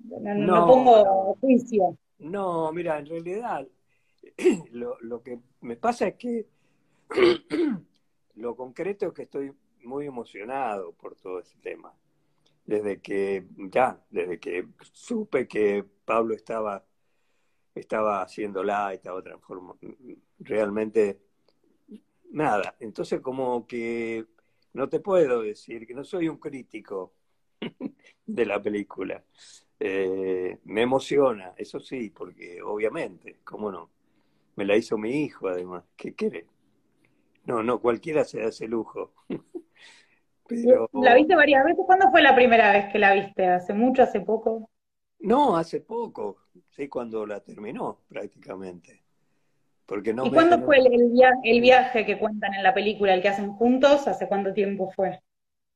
No, 0.05 0.35
no, 0.35 0.67
pongo 0.67 1.37
juicio. 1.41 1.97
No, 2.19 2.73
mira, 2.73 2.99
en 2.99 3.07
realidad 3.07 3.67
lo, 4.73 4.99
lo 5.01 5.23
que 5.23 5.39
me 5.61 5.77
pasa 5.77 6.09
es 6.09 6.15
que 6.17 6.47
Lo 8.37 8.57
concreto 8.57 9.09
es 9.09 9.13
que 9.13 9.23
estoy 9.23 9.53
muy 9.85 10.07
emocionado 10.07 10.93
por 10.93 11.17
todo 11.17 11.41
ese 11.41 11.57
tema. 11.59 11.93
Desde 12.65 13.01
que, 13.01 13.47
ya, 13.57 14.01
desde 14.11 14.39
que 14.39 14.69
supe 14.93 15.49
que 15.49 15.85
Pablo 16.05 16.35
estaba, 16.35 16.85
estaba 17.75 18.23
haciéndola, 18.23 18.95
estaba 18.95 19.23
transformando, 19.23 19.79
realmente 20.39 21.21
nada. 22.31 22.77
Entonces 22.81 23.21
como 23.21 23.67
que 23.67 24.27
no 24.73 24.89
te 24.89 25.01
puedo 25.01 25.43
decir 25.43 25.87
que 25.87 25.95
no 25.95 26.05
soy 26.05 26.29
un 26.29 26.39
crítico 26.39 27.15
de 28.27 28.47
la 28.47 28.61
película. 28.63 29.25
Eh, 29.79 30.59
me 30.65 30.83
emociona, 30.83 31.55
eso 31.57 31.81
sí, 31.81 32.11
porque 32.11 32.63
obviamente, 32.63 33.41
¿cómo 33.45 33.71
no? 33.71 33.91
Me 34.57 34.65
la 34.65 34.77
hizo 34.77 34.97
mi 34.99 35.25
hijo 35.25 35.49
además, 35.49 35.85
¿qué 35.97 36.15
quiere? 36.15 36.47
No, 37.45 37.63
no, 37.63 37.81
cualquiera 37.81 38.25
se 38.25 38.43
hace 38.43 38.69
lujo. 38.69 39.13
¿La 40.93 41.15
viste 41.15 41.35
varias 41.35 41.65
veces? 41.65 41.85
¿Cuándo 41.87 42.11
fue 42.11 42.23
la 42.23 42.35
primera 42.35 42.73
vez 42.73 42.93
que 42.93 42.99
la 42.99 43.15
viste? 43.15 43.47
¿Hace 43.47 43.75
mucho, 43.75 44.03
hace 44.03 44.21
poco? 44.21 44.71
No, 45.21 45.57
hace 45.57 45.81
poco, 45.81 46.39
sí, 46.71 46.89
cuando 46.89 47.25
la 47.27 47.41
terminó 47.41 48.01
prácticamente. 48.09 49.03
Porque 49.87 50.13
no 50.13 50.27
¿Y 50.27 50.31
cuándo 50.31 50.61
fue 50.63 50.79
el, 50.79 51.61
viaje 51.61 52.05
que 52.07 52.19
cuentan 52.19 52.55
en 52.55 52.63
la 52.63 52.75
película, 52.75 53.15
el 53.15 53.23
que 53.23 53.29
hacen 53.29 53.53
juntos? 53.53 54.09
¿Hace 54.09 54.27
cuánto 54.27 54.53
tiempo 54.53 54.91
fue? 54.91 55.21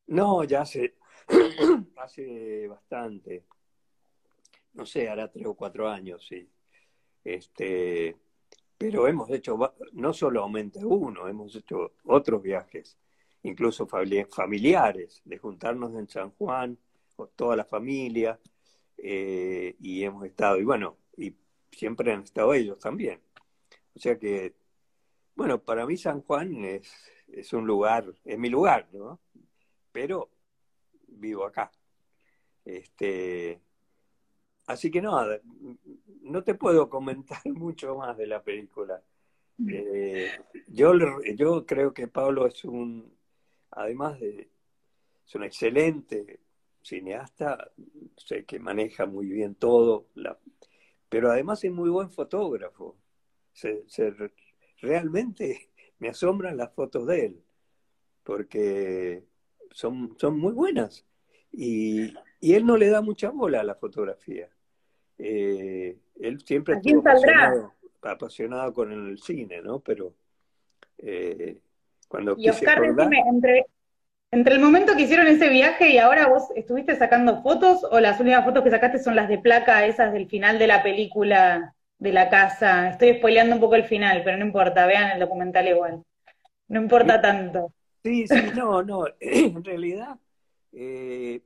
No, 0.07 0.45
ya 0.45 0.63
hace, 0.63 0.95
hace 1.97 2.67
bastante. 2.69 3.45
No 4.73 4.85
sé, 4.87 5.09
hará 5.09 5.31
tres 5.31 5.47
o 5.47 5.55
cuatro 5.55 5.89
años, 5.89 6.27
sí. 6.27 6.49
Este, 7.25 8.17
pero 8.79 9.09
hemos 9.09 9.31
hecho 9.31 9.59
no 9.93 10.13
solamente 10.13 10.85
uno, 10.85 11.29
hemos 11.29 11.55
hecho 11.57 11.93
otros 12.05 12.43
viajes, 12.43 12.99
incluso 13.47 13.87
familiares, 13.87 15.23
de 15.25 15.39
juntarnos 15.39 15.95
en 15.95 16.09
San 16.09 16.31
Juan, 16.33 16.79
con 17.15 17.31
toda 17.37 17.57
la 17.57 17.65
familia, 17.65 18.39
eh, 18.99 19.77
y 19.81 20.03
hemos 20.03 20.25
estado, 20.27 20.59
y 20.59 20.65
bueno, 20.65 20.97
y 21.17 21.35
siempre 21.71 22.13
han 22.13 22.23
estado 22.23 22.55
ellos 22.55 22.79
también. 22.79 23.21
O 23.95 23.99
sea 23.99 24.19
que, 24.19 24.55
bueno, 25.35 25.63
para 25.63 25.87
mí 25.87 25.97
San 25.97 26.23
Juan 26.23 26.65
es, 26.65 26.93
es 27.29 27.53
un 27.53 27.67
lugar, 27.67 28.13
es 28.25 28.39
mi 28.39 28.51
lugar, 28.51 28.89
¿no? 28.93 29.21
Pero 29.93 30.31
vivo 31.09 31.47
acá. 31.47 31.71
Este, 32.65 33.61
Así 34.67 34.91
que 34.91 35.01
no, 35.01 35.25
no 36.23 36.43
te 36.43 36.55
puedo 36.55 36.91
comentar 36.91 37.41
mucho 37.47 37.97
más 37.97 38.17
de 38.17 38.27
la 38.27 38.43
película. 38.43 39.03
Eh, 39.69 40.31
yo, 40.69 40.93
yo 41.35 41.65
creo 41.65 41.95
que 41.95 42.09
Pablo 42.09 42.47
es 42.47 42.65
un, 42.65 43.11
además 43.77 44.19
de, 44.19 44.49
es 45.25 45.35
un 45.35 45.45
excelente 45.45 46.41
cineasta, 46.83 47.71
sé 48.17 48.45
que 48.45 48.59
maneja 48.59 49.07
muy 49.07 49.27
bien 49.29 49.55
todo, 49.55 50.09
pero 51.09 51.31
además 51.31 51.63
es 51.63 51.73
muy 51.73 51.91
buen 51.91 52.11
fotógrafo. 52.11 52.97
realmente 54.81 55.71
me 55.99 56.09
asombran 56.09 56.57
las 56.57 56.73
fotos 56.75 57.07
de 57.07 57.27
él, 57.27 57.43
porque 58.25 59.25
son, 59.71 60.17
son 60.19 60.39
muy 60.39 60.53
buenas. 60.53 61.07
Y, 61.53 62.13
y 62.41 62.55
él 62.55 62.67
no 62.67 62.77
le 62.77 62.89
da 62.89 63.01
mucha 63.01 63.31
bola 63.31 63.61
a 63.61 63.65
la 63.65 63.75
fotografía. 63.75 64.51
Eh, 65.19 65.99
él 66.17 66.41
siempre 66.43 66.75
estuvo 66.75 67.03
apasionado, 68.03 68.73
con 68.73 68.93
el 68.93 69.19
cine, 69.19 69.61
¿no? 69.63 69.81
Pero 69.81 70.15
eh, 70.99 71.61
cuando 72.17 72.35
y 72.39 72.49
Oscar, 72.49 72.83
entre, 72.83 73.67
entre 74.31 74.55
el 74.55 74.61
momento 74.61 74.97
que 74.97 75.03
hicieron 75.03 75.27
ese 75.27 75.51
viaje 75.51 75.91
y 75.91 75.99
ahora 75.99 76.29
vos 76.29 76.45
estuviste 76.55 76.97
sacando 76.97 77.43
fotos 77.43 77.85
o 77.85 78.01
las 78.01 78.19
últimas 78.19 78.43
fotos 78.43 78.65
que 78.65 78.71
sacaste 78.71 79.01
son 79.01 79.17
las 79.17 79.29
de 79.29 79.37
placa, 79.37 79.85
esas 79.85 80.15
del 80.15 80.27
final 80.27 80.59
de 80.59 80.67
la 80.67 80.83
película 80.83 81.75
de 81.99 82.13
la 82.15 82.31
casa. 82.31 82.89
Estoy 82.89 83.19
spoileando 83.19 83.57
un 83.57 83.61
poco 83.61 83.75
el 83.75 83.85
final, 83.85 84.23
pero 84.25 84.39
no 84.39 84.47
importa, 84.47 84.87
vean 84.87 85.11
el 85.11 85.21
documental 85.21 85.69
igual. 85.69 86.03
No 86.69 86.81
importa 86.81 87.21
tanto. 87.21 87.75
Sí, 88.03 88.27
sí, 88.27 88.51
no, 88.57 88.83
no. 88.83 89.05
En 89.21 89.63
realidad, 89.63 90.17
eh, 90.73 91.43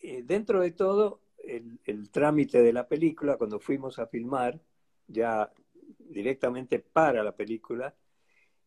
eh, 0.00 0.22
dentro 0.24 0.62
de 0.62 0.70
todo, 0.70 1.20
el, 1.44 1.78
el, 1.84 2.10
trámite 2.10 2.62
de 2.62 2.72
la 2.72 2.88
película, 2.88 3.36
cuando 3.36 3.60
fuimos 3.60 3.98
a 3.98 4.06
filmar, 4.06 4.58
ya 5.06 5.52
directamente 5.98 6.78
para 6.78 7.22
la 7.22 7.32
película, 7.32 7.94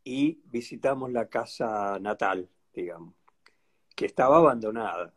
y 0.04 0.42
visitamos 0.46 1.12
la 1.12 1.30
casa 1.30 2.00
natal, 2.00 2.50
digamos, 2.74 3.16
que 3.96 4.06
estaba 4.06 4.38
abandonada. 4.38 5.14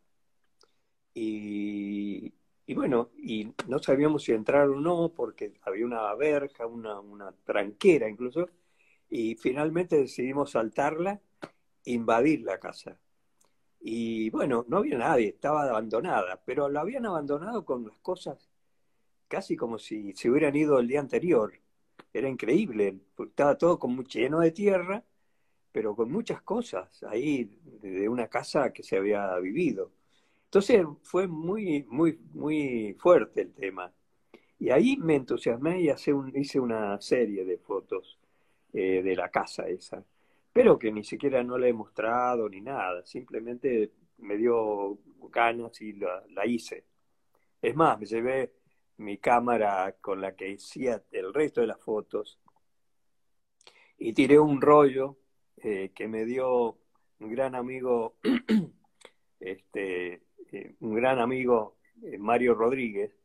Y, 1.14 2.32
y 2.66 2.74
bueno, 2.74 3.10
y 3.18 3.52
no 3.68 3.78
sabíamos 3.78 4.24
si 4.24 4.32
entrar 4.32 4.68
o 4.68 4.80
no, 4.80 5.12
porque 5.14 5.54
había 5.62 5.84
una 5.86 6.14
verja, 6.14 6.66
una, 6.66 7.00
una 7.00 7.32
tranquera 7.44 8.08
incluso, 8.08 8.48
y 9.10 9.36
finalmente 9.36 9.96
decidimos 9.96 10.52
saltarla, 10.52 11.20
invadir 11.84 12.42
la 12.42 12.58
casa. 12.58 12.98
Y 13.80 14.30
bueno, 14.30 14.64
no 14.68 14.78
había 14.78 14.98
nadie, 14.98 15.28
estaba 15.28 15.64
abandonada, 15.64 16.42
pero 16.44 16.68
la 16.68 16.80
habían 16.82 17.06
abandonado 17.06 17.64
con 17.64 17.86
las 17.86 17.98
cosas 17.98 18.48
casi 19.28 19.56
como 19.56 19.78
si 19.78 20.12
se 20.14 20.30
hubieran 20.30 20.56
ido 20.56 20.78
el 20.78 20.88
día 20.88 21.00
anterior. 21.00 21.54
Era 22.12 22.28
increíble, 22.28 22.98
estaba 23.18 23.56
todo 23.56 23.78
como 23.78 24.02
lleno 24.04 24.40
de 24.40 24.52
tierra, 24.52 25.02
pero 25.72 25.96
con 25.96 26.10
muchas 26.12 26.42
cosas 26.42 27.02
ahí 27.04 27.44
de 27.80 28.08
una 28.08 28.28
casa 28.28 28.72
que 28.72 28.82
se 28.82 28.96
había 28.96 29.36
vivido. 29.38 29.90
Entonces 30.44 30.84
fue 31.02 31.26
muy, 31.26 31.84
muy, 31.84 32.18
muy 32.34 32.94
fuerte 32.98 33.42
el 33.42 33.52
tema. 33.54 33.92
Y 34.58 34.70
ahí 34.70 34.96
me 34.96 35.16
entusiasmé 35.16 35.80
y 35.80 35.90
hice 36.34 36.60
una 36.60 37.00
serie 37.00 37.44
de 37.44 37.58
fotos 37.58 38.18
eh, 38.74 39.02
de 39.02 39.16
la 39.16 39.30
casa 39.30 39.68
esa, 39.68 40.04
pero 40.52 40.78
que 40.78 40.92
ni 40.92 41.04
siquiera 41.04 41.42
no 41.42 41.58
la 41.58 41.68
he 41.68 41.72
mostrado 41.72 42.48
ni 42.48 42.60
nada, 42.60 43.04
simplemente 43.04 43.92
me 44.18 44.36
dio 44.36 44.98
ganas 45.30 45.80
y 45.82 45.92
la, 45.94 46.46
hice. 46.46 46.84
Es 47.60 47.74
más, 47.74 47.98
me 47.98 48.06
llevé 48.06 48.52
mi 49.02 49.18
cámara 49.18 49.96
con 50.00 50.20
la 50.20 50.34
que 50.34 50.54
hacía 50.54 51.02
el 51.10 51.34
resto 51.34 51.60
de 51.60 51.66
las 51.66 51.80
fotos 51.80 52.38
y 53.98 54.12
tiré 54.12 54.38
un 54.38 54.60
rollo 54.60 55.16
eh, 55.58 55.92
que 55.94 56.08
me 56.08 56.24
dio 56.24 56.78
un 57.20 57.30
gran 57.30 57.54
amigo 57.54 58.16
este, 59.40 60.22
eh, 60.52 60.74
un 60.80 60.94
gran 60.94 61.18
amigo, 61.20 61.76
eh, 62.02 62.18
Mario 62.18 62.54
Rodríguez, 62.54 63.16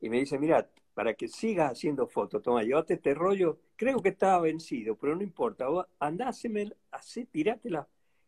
y 0.00 0.08
me 0.08 0.18
dice, 0.18 0.38
mira, 0.38 0.68
para 0.92 1.14
que 1.14 1.28
sigas 1.28 1.72
haciendo 1.72 2.08
fotos, 2.08 2.42
toma, 2.42 2.62
llévate 2.62 2.94
este 2.94 3.14
rollo, 3.14 3.60
creo 3.76 4.02
que 4.02 4.10
estaba 4.10 4.40
vencido, 4.40 4.96
pero 4.96 5.14
no 5.14 5.22
importa, 5.22 5.68
vos 5.68 5.86
tirate 7.30 7.70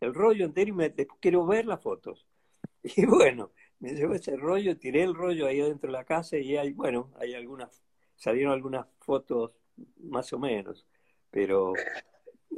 el 0.01 0.15
rollo 0.15 0.45
entero 0.45 0.71
y 0.71 0.73
me, 0.73 0.95
quiero 1.21 1.45
ver 1.47 1.67
las 1.67 1.81
fotos. 1.81 2.27
Y 2.83 3.05
bueno, 3.05 3.51
me 3.81 3.95
llevó 3.95 4.15
ese 4.15 4.37
rollo, 4.37 4.79
tiré 4.79 5.03
el 5.03 5.15
rollo 5.15 5.47
ahí 5.47 5.61
adentro 5.61 5.91
de 5.91 5.99
la 5.99 6.05
casa 6.05 6.37
y 6.37 6.57
hay, 6.57 6.73
bueno, 6.73 7.11
hay 7.19 7.35
algunas, 7.35 7.83
salieron 8.15 8.53
algunas 8.53 8.87
fotos 9.01 9.53
más 9.99 10.33
o 10.33 10.39
menos, 10.39 10.87
pero 11.31 11.73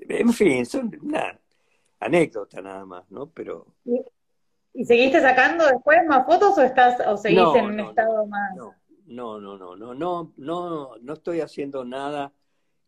en 0.09 0.33
fin, 0.33 0.67
son 0.67 0.91
una 1.03 1.39
anécdota 2.01 2.61
nada 2.61 2.85
más, 2.85 3.11
¿no? 3.11 3.31
Pero 3.31 3.67
¿Y 4.75 4.85
seguiste 4.85 5.21
sacando 5.21 5.67
después 5.67 5.99
más 6.07 6.25
fotos 6.25 6.57
o 6.57 6.63
estás 6.63 7.01
o 7.07 7.17
seguís 7.17 7.55
en 7.57 7.67
un 7.67 7.81
estado 7.81 8.27
más? 8.27 8.57
No, 8.57 8.75
no, 9.07 9.41
no, 9.41 9.57
no, 9.59 9.77
no, 9.77 9.95
no, 9.95 10.33
no, 10.37 10.97
no 11.01 11.13
estoy 11.13 11.41
haciendo 11.41 11.85
nada 11.85 12.33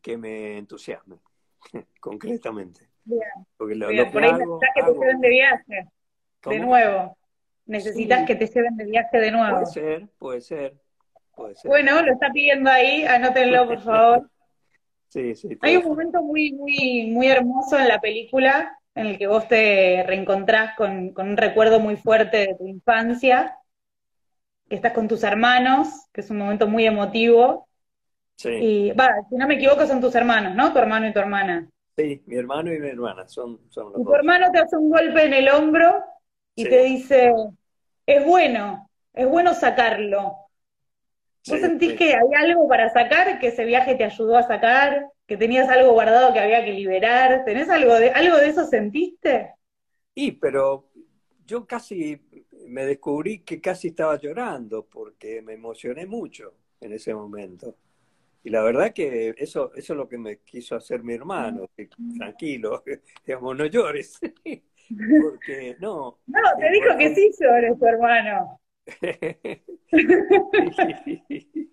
que 0.00 0.16
me 0.16 0.58
entusiasme, 0.58 1.18
concretamente. 2.00 2.88
Bien. 3.04 3.20
Porque 3.56 3.74
lo, 3.74 3.88
Bien. 3.88 4.10
Por 4.10 4.24
ahí 4.24 4.32
necesitas 4.32 4.70
que 4.74 4.82
te 4.82 4.92
lleven 4.92 5.20
de 5.20 5.28
viaje, 5.28 5.88
de 6.46 6.58
nuevo. 6.58 7.18
Necesitas 7.66 8.26
que 8.26 8.34
te 8.34 8.46
lleven 8.46 8.76
de 8.76 8.84
viaje 8.84 9.18
de 9.18 9.30
nuevo. 9.30 9.60
Puede 9.60 9.66
ser, 9.66 10.08
puede 10.18 10.40
ser, 10.40 10.74
puede 11.34 11.54
ser. 11.54 11.68
Bueno, 11.68 12.02
lo 12.02 12.12
está 12.12 12.30
pidiendo 12.30 12.70
ahí, 12.70 13.04
anótenlo 13.04 13.66
por 13.66 13.80
favor. 13.82 14.30
sí, 15.08 15.34
sí. 15.34 15.56
Hay 15.60 15.76
un 15.76 15.84
momento 15.84 16.22
muy, 16.22 16.52
muy, 16.52 17.10
muy 17.10 17.28
hermoso 17.28 17.78
en 17.78 17.88
la 17.88 18.00
película 18.00 18.78
en 18.94 19.06
el 19.06 19.18
que 19.18 19.26
vos 19.26 19.48
te 19.48 20.04
reencontrás 20.06 20.76
con, 20.76 21.12
un 21.16 21.36
recuerdo 21.36 21.80
muy 21.80 21.96
fuerte 21.96 22.36
de 22.38 22.54
tu 22.54 22.66
infancia, 22.66 23.58
que 24.68 24.76
estás 24.76 24.92
con 24.92 25.08
tus 25.08 25.24
hermanos, 25.24 25.88
que 26.12 26.20
es 26.20 26.30
un 26.30 26.38
momento 26.38 26.68
muy 26.68 26.86
emotivo. 26.86 27.68
Sí. 28.36 28.50
Y, 28.50 28.92
va, 28.92 29.10
si 29.28 29.36
no 29.36 29.46
me 29.46 29.54
equivoco, 29.54 29.86
son 29.86 30.00
tus 30.00 30.14
hermanos, 30.14 30.54
¿no? 30.54 30.72
Tu 30.72 30.78
hermano 30.78 31.08
y 31.08 31.12
tu 31.12 31.18
hermana. 31.18 31.68
Sí, 31.96 32.22
mi 32.26 32.36
hermano 32.36 32.72
y 32.72 32.78
mi 32.78 32.88
hermana 32.88 33.28
son, 33.28 33.60
son 33.68 33.92
los 33.92 34.00
y 34.00 34.04
tu 34.04 34.14
hermano 34.14 34.50
te 34.50 34.58
hace 34.58 34.76
un 34.76 34.90
golpe 34.90 35.24
en 35.24 35.34
el 35.34 35.48
hombro 35.48 36.04
y 36.54 36.64
te 36.64 36.84
dice, 36.84 37.32
es 38.06 38.24
bueno, 38.24 38.88
es 39.12 39.28
bueno 39.28 39.54
sacarlo. 39.54 40.36
¿Vos 41.46 41.60
sentís 41.60 41.94
que 41.94 42.14
hay 42.14 42.48
algo 42.48 42.66
para 42.68 42.88
sacar, 42.90 43.38
que 43.38 43.48
ese 43.48 43.64
viaje 43.64 43.96
te 43.96 44.04
ayudó 44.04 44.36
a 44.38 44.44
sacar? 44.44 45.06
que 45.26 45.36
tenías 45.36 45.68
algo 45.68 45.92
guardado 45.92 46.32
que 46.32 46.40
había 46.40 46.64
que 46.64 46.72
liberar. 46.72 47.44
¿Tenés 47.44 47.68
algo 47.70 47.94
de, 47.94 48.10
algo 48.10 48.36
de 48.36 48.48
eso 48.48 48.66
sentiste? 48.66 49.54
Sí, 50.14 50.32
pero 50.32 50.90
yo 51.46 51.66
casi 51.66 52.20
me 52.68 52.84
descubrí 52.86 53.40
que 53.40 53.60
casi 53.60 53.88
estaba 53.88 54.18
llorando 54.18 54.86
porque 54.86 55.42
me 55.42 55.54
emocioné 55.54 56.06
mucho 56.06 56.54
en 56.80 56.92
ese 56.92 57.14
momento. 57.14 57.76
Y 58.42 58.50
la 58.50 58.62
verdad 58.62 58.92
que 58.92 59.34
eso, 59.38 59.72
eso 59.74 59.92
es 59.94 59.96
lo 59.96 60.06
que 60.06 60.18
me 60.18 60.38
quiso 60.40 60.76
hacer 60.76 61.02
mi 61.02 61.14
hermano, 61.14 61.70
tranquilo, 62.18 62.84
digamos, 63.26 63.56
no 63.56 63.64
llores. 63.66 64.20
Porque 65.22 65.76
no. 65.80 66.18
No, 66.26 66.40
te 66.58 66.70
dijo 66.70 66.98
que 66.98 67.14
sí 67.14 67.30
llores, 67.40 67.78
tu 67.78 67.86
hermano. 67.86 68.60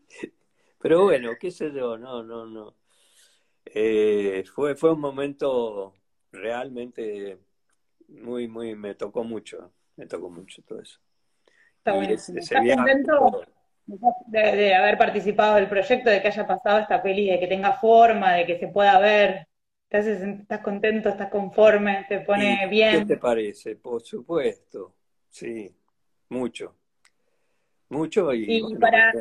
Pero 0.82 1.04
bueno, 1.04 1.32
qué 1.40 1.52
sé 1.52 1.72
yo, 1.74 1.98
no, 1.98 2.24
no, 2.24 2.46
no. 2.46 2.76
Eh, 3.66 4.44
fue, 4.54 4.76
fue 4.76 4.94
un 4.94 5.00
momento 5.00 5.94
realmente 6.32 7.40
muy, 8.08 8.48
muy, 8.48 8.76
me 8.76 8.96
tocó 8.96 9.24
mucho, 9.24 9.74
me 9.96 10.08
tocó 10.08 10.30
mucho 10.30 10.62
todo 10.64 10.82
eso. 10.82 11.00
Está 11.78 11.94
bueno. 11.94 12.14
¿Estás 12.14 12.50
contento 12.76 13.46
de, 14.28 14.76
haber 14.76 14.98
participado 14.98 15.56
del 15.56 15.68
proyecto, 15.68 16.10
de 16.10 16.22
que 16.22 16.28
haya 16.28 16.48
pasado 16.48 16.80
esta 16.80 17.02
peli, 17.02 17.30
de 17.30 17.40
que 17.40 17.48
tenga 17.48 17.74
forma, 17.74 18.34
de 18.34 18.46
que 18.46 18.60
se 18.60 18.68
pueda 18.68 19.00
ver? 19.00 19.48
¿Estás, 19.92 20.08
estás 20.08 20.62
contento, 20.62 21.10
estás 21.10 21.30
conforme, 21.30 22.06
te 22.08 22.22
pone 22.22 22.66
bien? 22.68 23.02
¿Qué 23.02 23.06
te 23.06 23.18
parece? 23.18 23.76
Por 23.76 24.02
supuesto, 24.02 24.96
sí, 25.30 25.70
mucho. 26.30 26.76
Mucho 27.90 28.34
y, 28.34 28.62
para, 28.78 29.14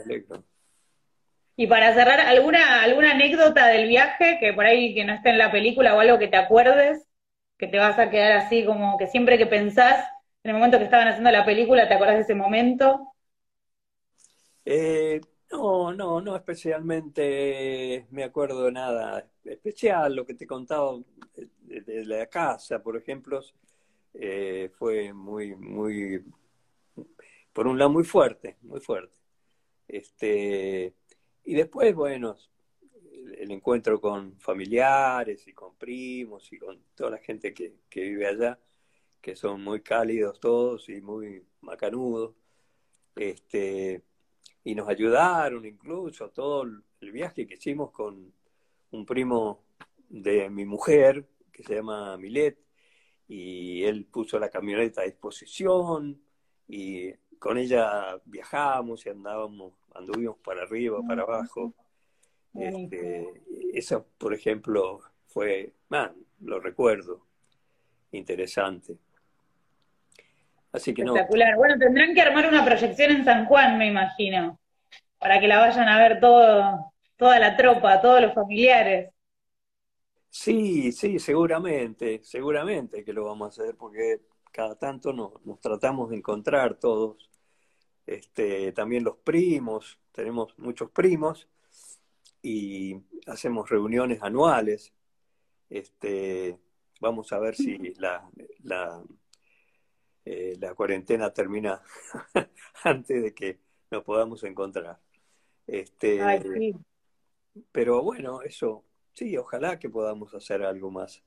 y 1.57 1.67
para 1.67 1.93
cerrar, 1.93 2.21
¿alguna, 2.21 2.85
¿alguna 2.85 3.11
anécdota 3.11 3.67
del 3.67 3.89
viaje 3.89 4.39
que 4.39 4.53
por 4.53 4.65
ahí 4.65 4.95
que 4.95 5.05
no 5.05 5.13
esté 5.13 5.31
en 5.31 5.39
la 5.39 5.51
película 5.51 5.97
o 5.97 5.99
algo 5.99 6.21
que 6.21 6.29
te 6.29 6.37
acuerdes? 6.37 7.05
Que 7.59 7.67
te 7.67 7.79
vas 7.79 7.99
a 7.99 8.09
quedar 8.09 8.31
así 8.33 8.65
como 8.65 8.97
que 8.97 9.09
siempre 9.09 9.39
que 9.39 9.47
pensás 9.47 10.07
en 10.45 10.51
el 10.51 10.57
momento 10.57 10.79
que 10.79 10.85
estaban 10.85 11.09
haciendo 11.09 11.33
la 11.33 11.45
película, 11.45 11.89
¿te 11.89 11.95
acordás 11.95 12.15
de 12.15 12.23
ese 12.23 12.37
momento? 12.37 13.13
Eh, 14.65 15.21
no, 15.51 15.93
no, 15.93 16.21
no 16.21 16.37
especialmente 16.37 18.07
me 18.11 18.25
acuerdo 18.25 18.65
de 18.65 18.73
nada 18.73 19.29
especial. 19.45 20.15
Lo 20.15 20.25
que 20.25 20.35
te 20.35 20.45
he 20.45 20.47
contado 20.47 21.05
de, 21.63 22.05
la 22.05 22.27
casa, 22.27 22.83
por 22.83 22.97
ejemplo, 22.97 23.41
eh, 24.15 24.71
fue 24.79 25.13
muy, 25.13 25.55
muy, 25.57 26.25
por 27.53 27.67
un 27.67 27.79
lado 27.79 27.91
muy 27.91 28.05
fuerte, 28.05 28.57
muy 28.63 28.81
fuerte. 28.81 29.19
Este, 29.89 30.95
y 31.45 31.55
después, 31.55 31.95
bueno, 31.95 32.37
el 33.39 33.51
encuentro 33.51 34.01
con 34.01 34.39
familiares 34.39 35.47
y 35.49 35.53
con 35.53 35.75
primos 35.77 36.53
y 36.53 36.59
con 36.59 36.81
toda 36.95 37.11
la 37.11 37.19
gente 37.19 37.55
que, 37.55 37.75
vive 37.95 38.27
allá, 38.27 38.59
que 39.21 39.37
son 39.37 39.63
muy 39.63 39.81
cálidos 39.81 40.41
todos 40.41 40.89
y 40.89 41.01
muy 41.01 41.45
macanudos. 41.61 42.35
Este, 43.17 44.03
y 44.65 44.75
nos 44.75 44.89
ayudaron 44.89 45.65
incluso 45.65 46.31
todo 46.31 46.63
el 46.63 47.13
viaje 47.13 47.47
que 47.47 47.55
hicimos 47.55 47.91
con 47.91 48.33
un 48.93 49.07
primo 49.07 49.61
de 50.09 50.51
mi 50.51 50.65
mujer, 50.65 51.25
que 51.53 51.63
se 51.63 51.77
llama 51.77 52.17
Milet, 52.17 52.59
y 53.29 53.85
él 53.85 54.07
puso 54.07 54.39
la 54.39 54.49
camioneta 54.49 55.03
a 55.03 55.05
disposición 55.05 56.21
y 56.67 57.13
con 57.39 57.59
ella 57.59 58.21
viajamos 58.25 59.07
y 59.07 59.11
andábamos, 59.11 59.73
anduvimos 59.95 60.37
para 60.39 60.63
arriba, 60.63 61.01
para 61.07 61.23
abajo. 61.23 61.73
Este, 62.55 63.29
eso, 63.73 64.07
por 64.19 64.35
ejemplo, 64.35 65.01
fue, 65.29 65.73
man, 65.89 66.13
lo 66.41 66.59
recuerdo, 66.59 67.25
interesante. 68.11 68.99
Así 70.73 70.93
que 70.93 71.05
no. 71.05 71.15
Espectacular. 71.15 71.57
Bueno, 71.57 71.79
tendrán 71.79 72.15
que 72.15 72.21
armar 72.21 72.49
una 72.49 72.65
proyección 72.65 73.13
en 73.13 73.25
San 73.25 73.47
Juan, 73.47 73.79
me 73.79 73.87
imagino, 73.87 74.59
para 75.19 75.41
que 75.41 75.49
la 75.49 75.61
vayan 75.61 75.89
a 75.89 75.99
ver 75.99 76.21
todo, 76.21 76.90
toda 77.21 77.39
la 77.39 77.55
tropa, 77.55 78.01
todos 78.01 78.23
los 78.23 78.33
familiares. 78.33 79.13
Sí, 80.31 80.91
sí, 80.91 81.19
seguramente, 81.19 82.21
seguramente 82.25 83.05
que 83.05 83.13
lo 83.13 83.27
vamos 83.27 83.59
a 83.59 83.63
hacer 83.63 83.77
porque 83.77 84.23
cada 84.51 84.75
tanto 84.77 85.13
nos, 85.13 85.45
nos 85.45 85.61
tratamos 85.61 86.09
de 86.09 86.17
encontrar 86.17 86.77
todos. 86.77 87.31
Este, 88.07 88.73
también 88.73 89.05
los 89.05 89.19
primos, 89.19 89.99
tenemos 90.13 90.59
muchos 90.59 90.91
primos 90.91 91.47
y 92.41 92.97
hacemos 93.27 93.69
reuniones 93.69 94.23
anuales. 94.23 94.95
Este, 95.69 96.59
vamos 97.01 97.33
a 97.35 97.39
ver 97.39 97.55
si 97.55 97.77
la, 97.97 98.27
la, 98.63 99.03
eh, 100.25 100.57
la 100.59 100.75
cuarentena 100.75 101.35
termina 101.35 101.83
antes 102.85 103.23
de 103.23 103.35
que 103.35 103.59
nos 103.91 104.05
podamos 104.05 104.43
encontrar. 104.45 104.99
Este, 105.67 106.23
Ay, 106.23 106.43
sí. 106.43 106.75
Pero 107.73 108.03
bueno, 108.03 108.43
eso, 108.43 108.85
sí, 109.13 109.37
ojalá 109.37 109.79
que 109.79 109.89
podamos 109.91 110.35
hacer 110.35 110.63
algo 110.63 110.91
más. 110.91 111.23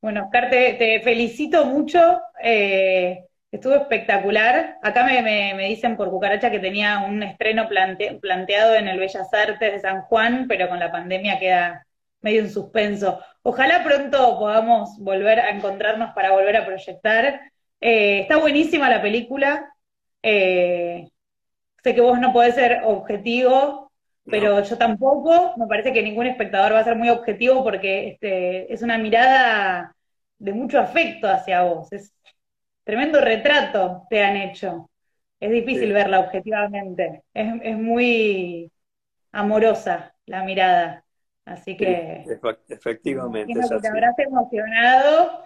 Bueno, 0.00 0.24
Oscar, 0.24 0.50
te, 0.50 1.00
felicito 1.02 1.64
mucho. 1.64 2.20
eh, 2.42 3.24
estuvo 3.50 3.74
espectacular. 3.74 4.76
Acá 4.82 5.04
me, 5.04 5.22
me- 5.22 5.54
me 5.54 5.68
dicen 5.68 5.96
por 5.96 6.10
cucaracha 6.10 6.50
que 6.50 6.60
tenía 6.60 7.00
un 7.00 7.22
estreno 7.22 7.68
plante- 7.68 8.18
planteado 8.20 8.74
en 8.74 8.88
el 8.88 8.98
Bellas 8.98 9.32
Artes 9.34 9.72
de 9.72 9.80
San 9.80 10.02
Juan, 10.02 10.46
pero 10.48 10.68
con 10.68 10.78
la 10.78 10.92
pandemia 10.92 11.38
queda 11.38 11.86
medio 12.20 12.40
en 12.42 12.50
suspenso. 12.50 13.20
Ojalá 13.42 13.82
pronto 13.84 14.38
podamos 14.38 14.98
volver 15.00 15.40
a 15.40 15.50
encontrarnos 15.50 16.10
para 16.14 16.32
volver 16.32 16.56
a 16.56 16.66
proyectar. 16.66 17.40
Eh, 17.80 18.20
está 18.20 18.36
buenísima 18.38 18.88
la 18.88 19.02
película. 19.02 19.72
Eh, 20.22 21.08
sé 21.82 21.94
que 21.94 22.00
vos 22.00 22.18
no 22.20 22.32
podés 22.32 22.54
ser 22.54 22.82
objetivo, 22.84 23.87
pero 24.28 24.62
yo 24.62 24.78
tampoco. 24.78 25.54
Me 25.56 25.66
parece 25.66 25.92
que 25.92 26.02
ningún 26.02 26.26
espectador 26.26 26.72
va 26.74 26.80
a 26.80 26.84
ser 26.84 26.96
muy 26.96 27.08
objetivo 27.10 27.64
porque 27.64 28.08
este, 28.10 28.72
es 28.72 28.82
una 28.82 28.98
mirada 28.98 29.96
de 30.38 30.52
mucho 30.52 30.80
afecto 30.80 31.28
hacia 31.28 31.62
vos. 31.62 31.92
Es 31.92 32.14
tremendo 32.84 33.20
retrato 33.20 34.04
te 34.10 34.22
han 34.24 34.36
hecho. 34.36 34.90
Es 35.40 35.50
difícil 35.50 35.92
Sí. 35.92 35.94
verla 35.94 36.20
objetivamente. 36.20 37.24
Es, 37.34 37.54
es 37.62 37.78
muy 37.78 38.72
amorosa 39.32 40.14
la 40.26 40.44
mirada. 40.44 41.04
Así 41.46 41.76
Sí, 41.76 41.86
que 41.86 42.24
efe- 42.24 42.58
efectivamente 42.68 43.60
es 43.60 43.68
que 43.70 43.80
te 43.80 43.88
habrás 43.88 44.18
emocionado. 44.18 45.42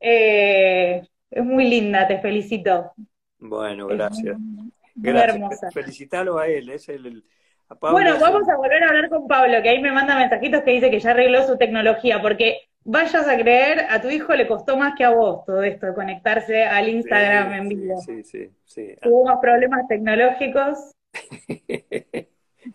Eh, 0.00 1.02
es 1.30 1.44
muy 1.44 1.68
linda, 1.68 2.06
te 2.08 2.18
felicito. 2.20 2.92
Bueno, 3.38 3.88
gracias. 3.88 4.38
muy, 4.38 4.72
muy 4.94 5.18
Gracias. 5.18 5.20
hermosa. 5.20 5.70
Felicitalo 5.70 6.38
a 6.38 6.48
él, 6.48 6.70
es 6.70 6.88
el, 6.88 7.06
el- 7.06 7.26
a 7.68 7.74
Pablo 7.74 7.96
Bueno, 7.96 8.18
vamos 8.20 8.48
a 8.48 8.56
volver 8.56 8.82
a 8.82 8.88
hablar 8.88 9.08
con 9.08 9.26
Pablo, 9.28 9.62
que 9.62 9.68
ahí 9.70 9.80
me 9.80 9.92
manda 9.92 10.16
mensajitos 10.16 10.62
que 10.62 10.72
dice 10.72 10.90
que 10.90 11.00
ya 11.00 11.10
arregló 11.10 11.46
su 11.46 11.56
tecnología, 11.56 12.20
porque 12.20 12.62
vayas 12.84 13.26
a 13.28 13.36
creer, 13.36 13.86
a 13.90 14.00
tu 14.00 14.08
hijo 14.10 14.34
le 14.34 14.46
costó 14.48 14.76
más 14.76 14.94
que 14.96 15.04
a 15.04 15.10
vos 15.10 15.44
todo 15.44 15.62
esto 15.62 15.86
de 15.86 15.94
conectarse 15.94 16.64
al 16.64 16.88
Instagram 16.88 17.52
en 17.54 17.68
vivo. 17.68 18.02
sí, 18.02 18.22
sí, 18.24 18.50
sí. 18.64 18.96
Tuvo 19.02 19.24
más 19.26 19.38
problemas 19.40 19.86
tecnológicos. 19.88 20.78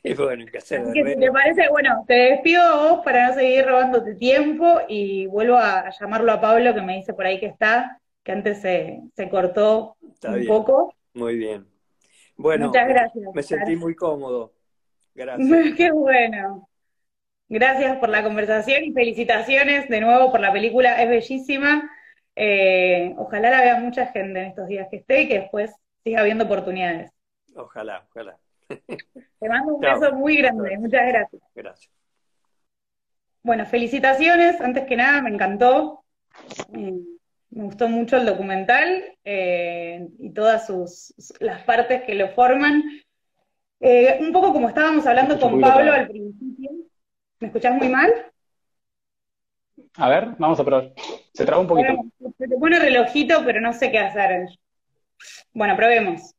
Y 0.04 0.14
bueno, 0.14 0.46
que 0.50 0.58
hacer 0.58 0.82
Así 0.82 0.94
que 0.94 1.14
si 1.14 1.20
te 1.20 1.32
parece, 1.32 1.70
bueno, 1.70 2.04
te 2.08 2.14
despido 2.14 2.62
a 2.64 2.76
vos 2.92 3.02
para 3.04 3.28
no 3.28 3.34
seguir 3.34 3.66
robándote 3.66 4.16
tiempo 4.16 4.80
y 4.88 5.28
vuelvo 5.28 5.58
a 5.58 5.90
llamarlo 6.00 6.32
a 6.32 6.40
Pablo, 6.42 6.74
que 6.74 6.82
me 6.82 6.96
dice 6.96 7.14
por 7.14 7.26
ahí 7.26 7.40
que 7.40 7.48
está, 7.48 8.00
que 8.24 8.32
antes 8.32 8.62
se, 8.62 9.02
se 9.16 9.30
cortó 9.30 9.98
Está 10.14 10.30
un 10.30 10.36
bien, 10.36 10.48
poco. 10.48 10.94
muy 11.14 11.38
bien. 11.38 11.68
Bueno, 12.38 12.68
Muchas 12.68 12.84
me- 12.86 12.94
gracias. 12.94 13.26
me 13.34 13.44
sentí 13.44 13.76
muy 13.76 13.96
cómodo. 13.96 14.54
Gracias. 15.16 15.50
Qué 15.78 15.92
bueno. 15.92 16.68
Gracias 17.50 17.98
por 17.98 18.10
la 18.10 18.24
conversación 18.24 18.84
y 18.86 18.94
felicitaciones 18.94 19.90
de 19.90 20.00
nuevo 20.00 20.32
por 20.32 20.40
la 20.40 20.54
película, 20.54 21.02
es 21.02 21.10
bellísima. 21.10 21.92
Eh, 22.36 23.14
ojalá 23.18 23.50
la 23.50 23.62
vea 23.62 23.76
mucha 23.78 24.08
gente 24.08 24.40
en 24.40 24.46
estos 24.48 24.68
días 24.68 24.88
que 24.90 24.98
esté 24.98 25.24
y 25.24 25.28
que 25.28 25.40
después 25.40 25.76
siga 26.04 26.22
habiendo 26.22 26.46
oportunidades. 26.46 27.12
Ojalá, 27.56 28.06
ojalá. 28.10 28.38
Te 29.40 29.50
mando 29.50 29.76
un 29.76 29.82
Chao. 29.82 30.00
beso 30.00 30.16
muy 30.16 30.38
grande, 30.38 30.78
muchas 30.78 31.06
gracias. 31.08 31.42
Gracias. 31.54 31.94
Bueno, 33.44 33.66
felicitaciones, 33.66 34.62
antes 34.62 34.86
que 34.86 34.96
nada, 34.96 35.22
me 35.22 35.32
encantó. 35.32 36.06
Eh, 36.74 37.02
me 37.50 37.64
gustó 37.64 37.90
mucho 37.90 38.18
el 38.18 38.26
documental 38.26 39.18
eh, 39.26 40.08
y 40.20 40.30
todas 40.32 40.68
sus, 40.68 41.14
las 41.40 41.64
partes 41.64 42.04
que 42.04 42.16
lo 42.16 42.30
forman. 42.30 42.82
Eh, 43.84 44.18
un 44.20 44.32
poco 44.32 44.54
como 44.54 44.70
estábamos 44.70 45.06
hablando 45.08 45.40
con 45.40 45.60
Pablo 45.60 45.92
al 45.92 46.08
principio. 46.08 46.70
¿Me 47.40 47.48
escuchás 47.48 47.74
muy 47.76 47.90
mal? 47.90 48.14
A 49.96 50.08
ver, 50.08 50.30
vamos 50.38 50.60
a 50.60 50.64
probar. 50.64 50.94
Se 51.34 51.44
traba 51.44 51.62
un 51.62 51.68
poquito. 51.68 52.06
Se 52.38 52.48
te 52.48 52.58
pone 52.58 52.80
relojito, 52.80 53.44
pero 53.44 53.60
no 53.60 53.74
sé 53.74 53.92
qué 53.92 53.98
hacer. 53.98 54.48
Bueno, 55.52 55.76
probemos. 55.76 56.36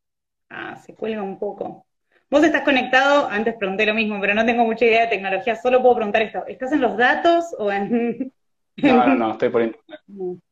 Ah, 0.49 0.77
se 0.77 0.95
cuelga 0.95 1.23
un 1.23 1.39
poco. 1.41 1.85
Vos 2.31 2.45
estás 2.45 2.63
conectado, 2.63 3.29
antes 3.29 3.57
pregunté 3.57 3.85
lo 3.85 3.95
mismo, 3.95 4.21
pero 4.21 4.35
no 4.35 4.47
tengo 4.47 4.65
mucha 4.65 4.85
idea 4.85 5.03
de 5.03 5.09
tecnología, 5.09 5.57
solo 5.57 5.83
puedo 5.83 5.97
preguntar 5.97 6.23
esto. 6.23 6.47
¿Estás 6.47 6.73
en 6.73 6.81
los 6.81 6.97
datos 6.97 7.55
o 7.59 7.71
en...? 7.71 8.33
No, 8.77 9.07
no, 9.07 9.15
no, 9.15 9.33
estoy 9.33 9.51
por 9.51 9.63
internet. 9.63 10.01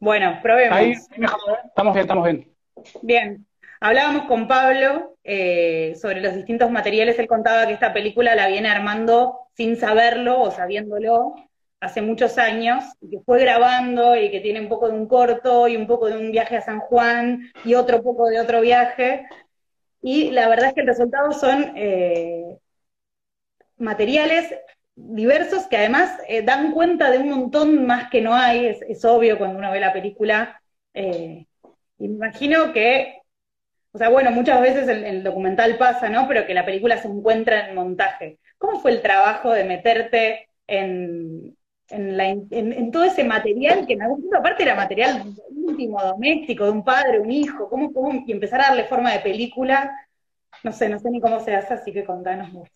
Bueno, 0.00 0.38
probemos. 0.40 0.78
Ahí, 0.78 0.94
mejor, 1.16 1.40
¿eh? 1.50 1.60
estamos 1.66 1.92
bien, 1.92 2.02
estamos 2.02 2.24
bien. 2.24 2.54
Bien, 3.02 3.46
hablábamos 3.80 4.24
con 4.26 4.48
Pablo 4.48 5.16
eh, 5.24 5.94
sobre 6.00 6.20
los 6.20 6.34
distintos 6.34 6.70
materiales. 6.70 7.18
Él 7.18 7.26
contaba 7.26 7.66
que 7.66 7.72
esta 7.72 7.92
película 7.92 8.34
la 8.34 8.48
viene 8.48 8.68
armando 8.68 9.48
sin 9.54 9.76
saberlo 9.76 10.40
o 10.40 10.50
sabiéndolo 10.50 11.34
hace 11.80 12.02
muchos 12.02 12.38
años, 12.38 12.84
que 13.08 13.20
fue 13.20 13.40
grabando 13.40 14.16
y 14.16 14.30
que 14.30 14.40
tiene 14.40 14.60
un 14.60 14.68
poco 14.68 14.88
de 14.88 14.94
un 14.94 15.06
corto 15.06 15.68
y 15.68 15.76
un 15.76 15.86
poco 15.86 16.08
de 16.08 16.16
un 16.16 16.32
viaje 16.32 16.56
a 16.56 16.62
San 16.62 16.80
Juan 16.80 17.52
y 17.64 17.74
otro 17.74 18.02
poco 18.02 18.28
de 18.28 18.40
otro 18.40 18.60
viaje. 18.60 19.26
Y 20.02 20.30
la 20.30 20.48
verdad 20.48 20.68
es 20.68 20.74
que 20.74 20.80
el 20.80 20.86
resultado 20.86 21.32
son 21.32 21.72
eh, 21.76 22.58
materiales 23.76 24.54
diversos 24.94 25.66
que 25.66 25.76
además 25.76 26.18
eh, 26.28 26.42
dan 26.42 26.72
cuenta 26.72 27.10
de 27.10 27.18
un 27.18 27.30
montón 27.30 27.86
más 27.86 28.10
que 28.10 28.20
no 28.20 28.34
hay, 28.34 28.66
es, 28.66 29.04
obvio 29.04 29.38
cuando 29.38 29.58
uno 29.58 29.70
ve 29.70 29.80
la 29.80 29.92
película. 29.92 30.60
eh, 30.94 31.46
imagino 31.98 32.72
que, 32.72 33.22
o 33.92 33.98
sea, 33.98 34.08
bueno, 34.10 34.30
muchas 34.30 34.60
veces 34.60 34.88
el, 34.88 35.04
el 35.04 35.22
documental 35.24 35.76
pasa, 35.78 36.08
¿no? 36.08 36.28
Pero 36.28 36.46
que 36.46 36.54
la 36.54 36.64
película 36.66 36.98
se 36.98 37.08
encuentra 37.08 37.68
en 37.68 37.74
montaje. 37.74 38.38
¿Cómo 38.58 38.80
fue 38.80 38.92
el 38.92 39.02
trabajo 39.02 39.52
de 39.52 39.64
meterte 39.64 40.48
en, 40.66 41.56
la 41.90 42.28
en- 42.28 42.90
todo 42.92 43.04
ese 43.04 43.24
material 43.24 43.86
que 43.86 43.94
en 43.94 44.02
algún 44.02 44.20
punto 44.22 44.36
aparte 44.38 44.62
era 44.62 44.74
material 44.74 45.24
íntimo, 45.50 46.02
doméstico, 46.02 46.64
de 46.64 46.70
un 46.72 46.84
padre, 46.84 47.20
un 47.20 47.30
hijo? 47.30 47.68
¿Cómo, 47.68 47.92
cómo, 47.92 48.22
y 48.26 48.32
empezar 48.32 48.60
a 48.60 48.68
darle 48.68 48.84
forma 48.84 49.12
de 49.12 49.20
película? 49.20 49.90
No 50.64 50.72
sé, 50.72 50.88
no 50.88 50.98
sé 50.98 51.10
ni 51.10 51.20
cómo 51.20 51.40
se 51.40 51.54
hace, 51.56 51.74
así 51.74 51.92
que 51.92 52.04
contanos 52.04 52.52
vos. 52.52 52.68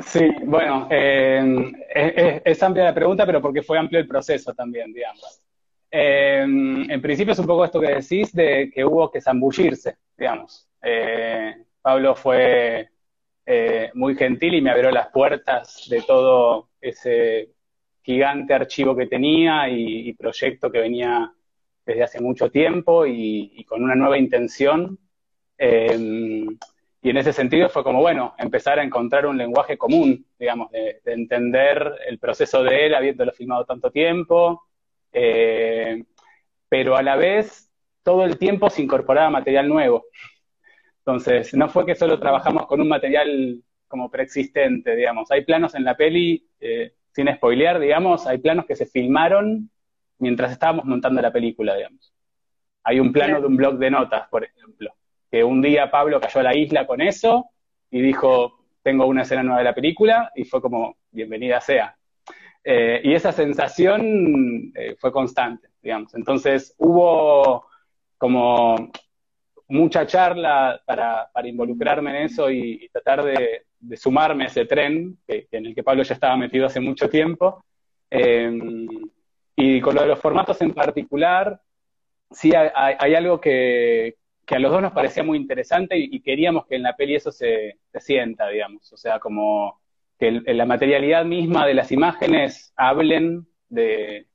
Sí, 0.00 0.28
bueno, 0.44 0.88
eh, 0.90 1.72
es- 1.94 2.42
es 2.44 2.62
amplia 2.62 2.84
la 2.84 2.94
pregunta, 2.94 3.24
pero 3.26 3.40
porque 3.40 3.62
fue 3.62 3.78
amplio 3.78 4.00
el 4.00 4.08
proceso 4.08 4.52
también, 4.54 4.92
digamos. 4.92 5.40
Eh, 5.96 6.40
en 6.42 7.00
principio 7.00 7.34
es 7.34 7.38
un 7.38 7.46
poco 7.46 7.64
esto 7.64 7.80
que 7.80 7.94
decís 7.94 8.32
de 8.32 8.68
que 8.74 8.84
hubo 8.84 9.12
que 9.12 9.20
zambullirse, 9.20 9.98
digamos. 10.18 10.68
Eh, 10.82 11.54
Pablo 11.80 12.16
fue 12.16 12.88
eh, 13.46 13.90
muy 13.94 14.16
gentil 14.16 14.54
y 14.54 14.60
me 14.60 14.70
abrió 14.70 14.90
las 14.90 15.10
puertas 15.10 15.86
de 15.88 16.02
todo 16.02 16.70
ese 16.80 17.50
gigante 18.02 18.54
archivo 18.54 18.96
que 18.96 19.06
tenía 19.06 19.68
y, 19.68 20.12
proyecto 20.14 20.68
que 20.72 20.80
venía 20.80 21.32
desde 21.86 22.02
hace 22.02 22.20
mucho 22.20 22.50
tiempo 22.50 23.06
y, 23.06 23.64
con 23.64 23.84
una 23.84 23.94
nueva 23.94 24.18
intención. 24.18 24.98
Eh, 25.56 26.44
y 27.02 27.10
en 27.10 27.16
ese 27.18 27.32
sentido 27.32 27.68
fue 27.68 27.84
como, 27.84 28.00
bueno, 28.00 28.34
empezar 28.38 28.80
a 28.80 28.82
encontrar 28.82 29.26
un 29.26 29.38
lenguaje 29.38 29.78
común, 29.78 30.26
digamos, 30.40 30.72
de 30.72 31.00
entender 31.04 32.00
el 32.08 32.18
proceso 32.18 32.64
de 32.64 32.86
él 32.86 32.96
habiéndolo 32.96 33.30
filmado 33.30 33.64
tanto 33.64 33.92
tiempo, 33.92 34.64
eh, 35.14 36.04
pero 36.68 36.96
a 36.96 37.02
la 37.02 37.16
vez 37.16 37.70
todo 38.02 38.24
el 38.24 38.36
tiempo 38.36 38.68
se 38.68 38.82
incorporaba 38.82 39.30
material 39.30 39.68
nuevo. 39.68 40.04
Entonces, 40.98 41.54
no 41.54 41.68
fue 41.68 41.86
que 41.86 41.94
solo 41.94 42.18
trabajamos 42.18 42.66
con 42.66 42.80
un 42.80 42.88
material 42.88 43.62
como 43.88 44.10
preexistente, 44.10 44.96
digamos. 44.96 45.30
Hay 45.30 45.44
planos 45.44 45.74
en 45.74 45.84
la 45.84 45.96
peli, 45.96 46.46
eh, 46.60 46.94
sin 47.12 47.32
spoilear, 47.32 47.78
digamos, 47.78 48.26
hay 48.26 48.38
planos 48.38 48.66
que 48.66 48.74
se 48.74 48.86
filmaron 48.86 49.70
mientras 50.18 50.52
estábamos 50.52 50.84
montando 50.84 51.22
la 51.22 51.32
película, 51.32 51.76
digamos. 51.76 52.12
Hay 52.82 53.00
un 53.00 53.12
plano 53.12 53.40
de 53.40 53.46
un 53.46 53.56
blog 53.56 53.78
de 53.78 53.90
notas, 53.90 54.28
por 54.28 54.44
ejemplo, 54.44 54.94
que 55.30 55.44
un 55.44 55.62
día 55.62 55.90
Pablo 55.90 56.20
cayó 56.20 56.40
a 56.40 56.44
la 56.44 56.56
isla 56.56 56.86
con 56.86 57.00
eso 57.00 57.50
y 57.90 58.00
dijo, 58.00 58.64
tengo 58.82 59.06
una 59.06 59.22
escena 59.22 59.42
nueva 59.42 59.58
de 59.58 59.64
la 59.64 59.74
película, 59.74 60.30
y 60.34 60.44
fue 60.44 60.60
como, 60.60 60.96
bienvenida 61.10 61.60
sea. 61.60 61.96
Eh, 62.64 63.02
y 63.04 63.12
esa 63.12 63.30
sensación 63.30 64.72
eh, 64.74 64.96
fue 64.98 65.12
constante, 65.12 65.68
digamos. 65.82 66.14
Entonces 66.14 66.74
hubo 66.78 67.66
como 68.16 68.90
mucha 69.68 70.06
charla 70.06 70.80
para, 70.86 71.30
involucrarme 71.44 72.10
en 72.10 72.24
eso 72.24 72.50
y, 72.50 72.88
tratar 72.90 73.22
de, 73.22 73.66
sumarme 73.96 74.44
a 74.44 74.46
ese 74.46 74.64
tren 74.64 75.18
en 75.28 75.66
el 75.66 75.74
que 75.74 75.82
Pablo 75.82 76.02
ya 76.02 76.14
estaba 76.14 76.36
metido 76.36 76.66
hace 76.66 76.80
mucho 76.80 77.08
tiempo. 77.08 77.64
Em, 78.10 78.86
y 79.56 79.80
con 79.80 79.94
lo 79.94 80.02
de 80.02 80.08
los 80.08 80.18
formatos 80.20 80.60
en 80.62 80.72
particular, 80.72 81.60
sí 82.30 82.52
hay, 82.54 83.14
algo 83.14 83.40
que, 83.40 84.16
a 84.48 84.58
los 84.58 84.72
dos 84.72 84.82
nos 84.82 84.92
parecía 84.92 85.22
muy 85.22 85.38
interesante 85.38 85.96
y, 85.96 86.20
queríamos 86.20 86.66
que 86.66 86.76
en 86.76 86.82
la 86.82 86.96
peli 86.96 87.16
eso 87.16 87.30
se, 87.30 87.78
sienta, 87.98 88.48
digamos. 88.48 88.92
O 88.92 88.96
sea, 88.96 89.18
como 89.18 89.80
que 90.24 90.54
la 90.54 90.64
materialidad 90.64 91.24
misma 91.24 91.66
de 91.66 91.74
las 91.74 91.92
imágenes 91.92 92.72
hablen 92.76 93.46
de, 93.68 94.26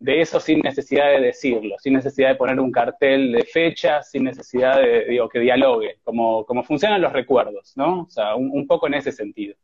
eso 0.00 0.40
sin 0.40 0.60
necesidad 0.60 1.10
de 1.10 1.20
decirlo, 1.20 1.76
sin 1.78 1.94
necesidad 1.94 2.30
de 2.30 2.36
poner 2.36 2.58
un 2.60 2.72
cartel 2.72 3.32
de 3.32 3.42
fecha, 3.44 4.02
sin 4.02 4.24
necesidad 4.24 4.80
de, 4.80 5.04
digo, 5.06 5.28
que 5.28 5.40
dialogue, 5.40 5.98
como, 6.02 6.44
como 6.46 6.62
funcionan 6.62 7.02
los 7.02 7.12
recuerdos, 7.12 7.72
¿no? 7.76 8.02
O 8.02 8.10
sea, 8.10 8.34
un, 8.36 8.66
poco 8.66 8.86
en 8.86 8.94
ese 8.94 9.12
sentido. 9.12 9.54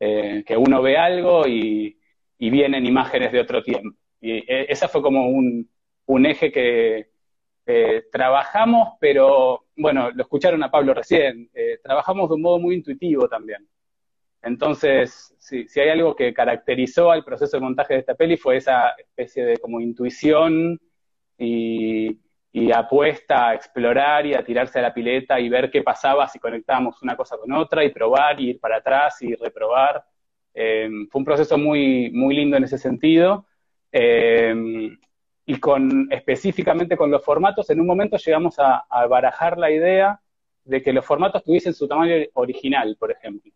Eh, 0.00 0.44
que 0.46 0.56
uno 0.56 0.80
ve 0.82 0.96
algo 0.96 1.46
y, 1.46 1.96
vienen 2.38 2.86
imágenes 2.86 3.32
de 3.32 3.40
otro 3.40 3.62
tiempo. 3.62 3.96
Y 4.20 4.38
eh, 4.38 4.66
esa 4.68 4.86
fue 4.88 5.02
como 5.02 5.28
un, 5.28 5.68
eje 6.26 6.52
que 6.52 7.08
trabajamos, 8.10 8.94
pero 9.00 9.66
bueno, 9.76 10.10
lo 10.10 10.22
escucharon 10.22 10.62
a 10.62 10.70
Pablo 10.70 10.94
recién, 10.94 11.50
eh, 11.54 11.78
trabajamos 11.82 12.28
de 12.28 12.36
un 12.36 12.42
modo 12.42 12.58
muy 12.58 12.76
intuitivo 12.76 13.28
también. 13.28 13.66
Entonces, 14.42 15.34
si, 15.38 15.66
hay 15.80 15.88
algo 15.90 16.14
que 16.14 16.32
caracterizó 16.32 17.10
al 17.10 17.24
proceso 17.24 17.56
de 17.56 17.62
montaje 17.62 17.94
de 17.94 18.00
esta 18.00 18.14
peli 18.14 18.36
fue 18.36 18.56
esa 18.56 18.90
especie 18.98 19.44
de 19.44 19.56
como 19.58 19.80
intuición 19.80 20.80
y, 21.38 22.18
apuesta 22.74 23.50
a 23.50 23.54
explorar 23.54 24.26
y 24.26 24.34
a 24.34 24.44
tirarse 24.44 24.78
a 24.80 24.82
la 24.82 24.92
pileta 24.94 25.38
y 25.38 25.48
ver 25.48 25.70
qué 25.70 25.82
pasaba 25.82 26.26
si 26.28 26.38
conectábamos 26.40 27.00
una 27.02 27.16
cosa 27.16 27.36
con 27.38 27.52
otra 27.52 27.84
y 27.84 27.90
probar 27.90 28.40
y 28.40 28.50
ir 28.50 28.60
para 28.60 28.78
atrás 28.78 29.22
y 29.22 29.34
reprobar. 29.34 30.04
Em, 30.54 31.08
fue 31.08 31.20
un 31.20 31.24
proceso 31.24 31.56
muy, 31.56 32.10
muy 32.10 32.34
lindo 32.34 32.56
en 32.56 32.64
ese 32.64 32.78
sentido. 32.78 33.46
Em, 33.92 34.98
y 35.46 35.60
con, 35.60 36.08
específicamente 36.10 36.96
con 36.96 37.10
los 37.10 37.24
formatos, 37.24 37.70
en 37.70 37.80
un 37.80 37.86
momento 37.86 38.16
llegamos 38.16 38.56
a 38.58 38.84
barajar 39.08 39.56
la 39.58 39.70
idea 39.70 40.20
de 40.64 40.82
que 40.82 40.92
los 40.92 41.04
formatos 41.04 41.44
tuviesen 41.44 41.74
su 41.74 41.88
tamaño 41.88 42.14
original, 42.34 42.96
por 42.98 43.10
ejemplo. 43.10 43.52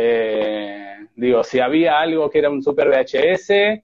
Eh, 0.00 1.08
digo, 1.16 1.42
si 1.42 1.58
había 1.58 1.98
algo 1.98 2.30
que 2.30 2.38
era 2.38 2.50
un 2.50 2.62
super 2.62 2.88
VHS, 2.88 3.82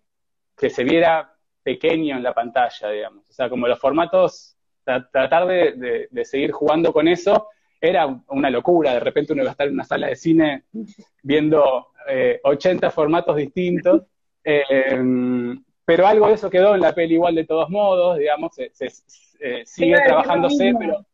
que 0.57 0.71
se 0.71 0.85
viera 0.85 1.35
pequeño 1.61 2.17
en 2.17 2.23
la 2.23 2.33
pantalla, 2.33 2.89
digamos. 2.89 3.29
O 3.29 3.33
sea, 3.33 3.49
como 3.49 3.67
los 3.67 3.81
formatos, 3.81 4.57
tratar 4.85 5.49
de, 5.49 6.09
seguir 6.23 6.53
jugando 6.53 6.93
con 6.93 7.09
eso 7.09 7.49
era 7.81 8.07
una 8.29 8.49
locura. 8.49 8.95
De 8.95 9.01
repente 9.01 9.33
uno 9.33 9.43
iba 9.43 9.51
a 9.51 9.53
estar 9.53 9.67
en 9.67 9.75
una 9.75 9.83
sala 9.83 10.07
de 10.07 10.15
cine 10.15 10.65
viendo 11.21 11.89
80 12.45 12.87
eh, 12.87 12.91
formatos 12.93 13.35
distintos. 13.35 14.03
Eh, 14.45 14.97
pero 15.85 16.07
algo 16.07 16.29
de 16.29 16.35
eso 16.35 16.49
quedó 16.49 16.77
en 16.77 16.81
la 16.81 16.95
peli 16.95 17.15
igual 17.15 17.35
de 17.35 17.45
todos 17.45 17.69
modos, 17.71 18.19
digamos, 18.19 18.53
sigue 19.65 20.01
trabajándose, 20.07 20.75
pero 20.79 21.05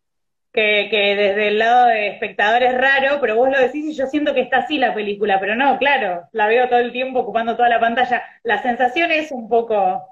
que, 0.52 0.88
que, 0.90 1.16
desde 1.16 1.48
el 1.48 1.58
lado 1.58 1.86
de 1.86 2.08
espectador 2.08 2.62
es 2.62 2.76
raro, 2.76 3.18
pero 3.20 3.36
vos 3.36 3.50
lo 3.50 3.58
decís 3.58 3.84
y 3.84 3.94
yo 3.94 4.06
siento 4.06 4.34
que 4.34 4.40
está 4.40 4.58
así 4.58 4.78
la 4.78 4.94
película, 4.94 5.38
pero 5.38 5.54
no, 5.54 5.78
claro, 5.78 6.24
la 6.32 6.48
veo 6.48 6.68
todo 6.68 6.80
el 6.80 6.92
tiempo 6.92 7.20
ocupando 7.20 7.56
toda 7.56 7.68
la 7.68 7.80
pantalla. 7.80 8.22
La 8.42 8.60
sensación 8.62 9.10
es 9.12 9.30
un 9.30 9.48
poco... 9.48 10.02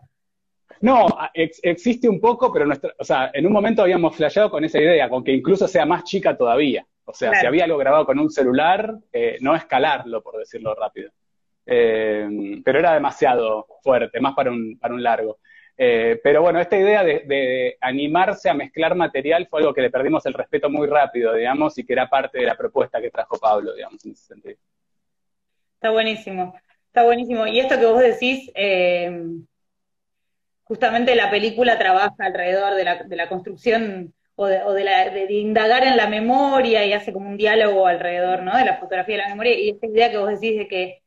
No, 0.80 1.06
existe 1.34 2.08
un 2.08 2.20
poco, 2.20 2.52
pero 2.52 2.64
nuestra, 2.64 2.92
o 2.96 3.04
sea, 3.04 3.30
en 3.34 3.46
un 3.46 3.52
momento 3.52 3.82
habíamos 3.82 4.14
flasheado 4.14 4.48
con 4.48 4.62
esa 4.62 4.78
idea, 4.78 5.08
con 5.08 5.24
que 5.24 5.32
incluso 5.32 5.66
sea 5.66 5.84
más 5.84 6.04
chica 6.04 6.36
todavía. 6.36 6.86
O 7.04 7.12
sea, 7.12 7.34
si 7.34 7.46
había 7.46 7.64
algo 7.64 7.78
grabado 7.78 8.06
con 8.06 8.18
un 8.18 8.30
celular, 8.30 8.94
eh, 9.12 9.38
no 9.40 9.56
escalarlo, 9.56 10.22
por 10.22 10.38
decirlo 10.38 10.74
rápido. 10.74 11.10
Eh, 11.66 12.60
pero 12.64 12.78
era 12.78 12.94
demasiado 12.94 13.66
fuerte, 13.82 14.20
más 14.20 14.34
para 14.34 14.50
un, 14.50 14.78
para 14.78 14.94
un 14.94 15.02
largo. 15.02 15.38
Eh, 15.80 16.18
pero 16.24 16.42
bueno, 16.42 16.60
esta 16.60 16.76
idea 16.76 17.04
de, 17.04 17.78
animarse 17.80 18.50
a 18.50 18.54
mezclar 18.54 18.96
material 18.96 19.46
fue 19.48 19.60
algo 19.60 19.72
que 19.72 19.82
le 19.82 19.90
perdimos 19.90 20.26
el 20.26 20.34
respeto 20.34 20.68
muy 20.68 20.88
rápido, 20.88 21.32
digamos, 21.34 21.78
y 21.78 21.86
que 21.86 21.92
era 21.92 22.10
parte 22.10 22.38
de 22.38 22.46
la 22.46 22.56
propuesta 22.56 23.00
que 23.00 23.12
trajo 23.12 23.38
Pablo, 23.38 23.72
digamos, 23.74 24.04
en 24.04 24.10
ese 24.10 24.24
sentido. 24.24 24.56
Está 25.74 25.90
buenísimo, 25.90 26.52
está 26.86 27.04
buenísimo. 27.04 27.46
Y 27.46 27.60
esto 27.60 27.78
que 27.78 27.86
vos 27.86 28.00
decís, 28.00 28.50
eh, 28.56 29.24
justamente 30.64 31.14
la 31.14 31.30
película 31.30 31.78
trabaja 31.78 32.16
alrededor 32.18 32.74
de 32.74 33.16
la, 33.16 33.28
construcción 33.28 34.12
o, 34.34 34.46
de, 34.46 35.26
indagar 35.30 35.84
en 35.84 35.96
la 35.96 36.08
memoria 36.08 36.84
y 36.86 36.92
hace 36.92 37.12
como 37.12 37.28
un 37.28 37.36
diálogo 37.36 37.86
alrededor, 37.86 38.42
¿no? 38.42 38.56
De 38.56 38.64
la 38.64 38.78
fotografía 38.78 39.14
de 39.14 39.22
la 39.22 39.28
memoria. 39.28 39.56
Y 39.56 39.70
esta 39.70 39.86
idea 39.86 40.10
que 40.10 40.18
vos 40.18 40.28
decís 40.28 40.58
de 40.58 40.66
que, 40.66 41.02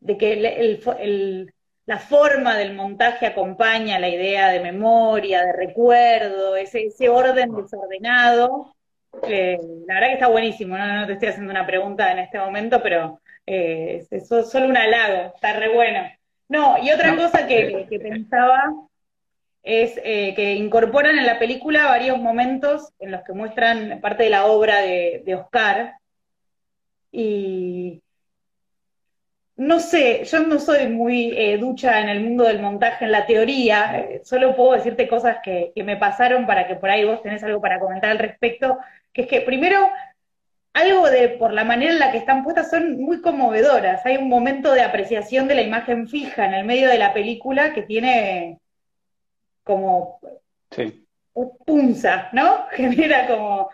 de 0.00 0.18
que 0.18 0.32
el 0.34 1.54
la 1.86 1.98
forma 1.98 2.56
del 2.56 2.74
montaje 2.74 3.26
acompaña 3.26 3.98
la 3.98 4.08
idea 4.08 4.50
de 4.50 4.60
memoria, 4.60 5.44
de 5.44 5.52
recuerdo, 5.52 6.56
ese, 6.56 6.86
ese 6.86 7.08
orden 7.08 7.54
desordenado. 7.54 8.74
la 9.22 9.94
verdad 9.94 10.08
que 10.08 10.12
está 10.14 10.28
buenísimo, 10.28 10.76
¿no? 10.78 11.06
te 11.06 11.14
estoy 11.14 11.28
haciendo 11.28 11.50
una 11.50 11.66
pregunta 11.66 12.12
en 12.12 12.20
este 12.20 12.38
momento, 12.38 12.82
pero 12.82 13.20
eh, 13.46 14.06
es, 14.10 14.28
solo 14.28 14.66
un 14.66 14.76
halago, 14.76 15.34
está 15.34 15.54
re 15.54 15.74
bueno. 15.74 16.08
No, 16.48 16.76
y 16.82 16.90
otra 16.90 17.16
cosa 17.16 17.46
que, 17.46 17.86
pensaba 18.00 18.72
es 19.62 19.98
eh, 20.04 20.34
que 20.34 20.54
incorporan 20.54 21.18
en 21.18 21.26
la 21.26 21.38
película 21.38 21.86
varios 21.86 22.18
momentos 22.18 22.92
en 22.98 23.10
los 23.10 23.22
que 23.22 23.32
muestran 23.32 24.00
parte 24.00 24.24
de 24.24 24.30
la 24.30 24.46
obra 24.46 24.82
de, 24.82 25.22
de 25.24 25.34
Oscar. 25.34 25.94
Y, 27.10 28.02
no 29.62 29.78
sé, 29.78 30.24
yo 30.24 30.40
no 30.40 30.58
soy 30.58 30.88
muy 30.88 31.32
eh, 31.36 31.56
ducha 31.56 32.00
en 32.00 32.08
el 32.08 32.20
mundo 32.20 32.44
del 32.44 32.60
montaje, 32.60 33.04
en 33.04 33.12
la 33.12 33.26
teoría, 33.26 33.96
eh, 33.96 34.22
solo 34.24 34.56
puedo 34.56 34.72
decirte 34.72 35.06
cosas 35.06 35.36
que, 35.42 35.72
me 35.76 35.96
pasaron 35.96 36.46
para 36.46 36.66
que 36.66 36.74
por 36.74 36.90
ahí 36.90 37.04
vos 37.04 37.22
tenés 37.22 37.44
algo 37.44 37.60
para 37.60 37.78
comentar 37.78 38.10
al 38.10 38.18
respecto, 38.18 38.78
que 39.12 39.22
es 39.22 39.28
que 39.28 39.40
primero, 39.40 39.88
algo 40.72 41.08
de, 41.08 41.28
por 41.28 41.52
la 41.52 41.64
manera 41.64 41.92
en 41.92 42.00
la 42.00 42.10
que 42.10 42.18
están 42.18 42.42
puestas, 42.42 42.70
son 42.70 43.00
muy 43.00 43.20
conmovedoras. 43.20 44.04
Hay 44.04 44.16
un 44.16 44.28
momento 44.28 44.72
de 44.72 44.82
apreciación 44.82 45.46
de 45.46 45.54
la 45.54 45.62
imagen 45.62 46.08
fija 46.08 46.44
en 46.46 46.54
el 46.54 46.64
medio 46.64 46.88
de 46.88 46.98
la 46.98 47.14
película 47.14 47.72
que 47.72 47.82
tiene 47.82 48.58
como 49.62 50.18
sí. 50.72 51.06
punza, 51.64 52.30
¿no? 52.32 52.66
Genera 52.72 53.28
como... 53.28 53.70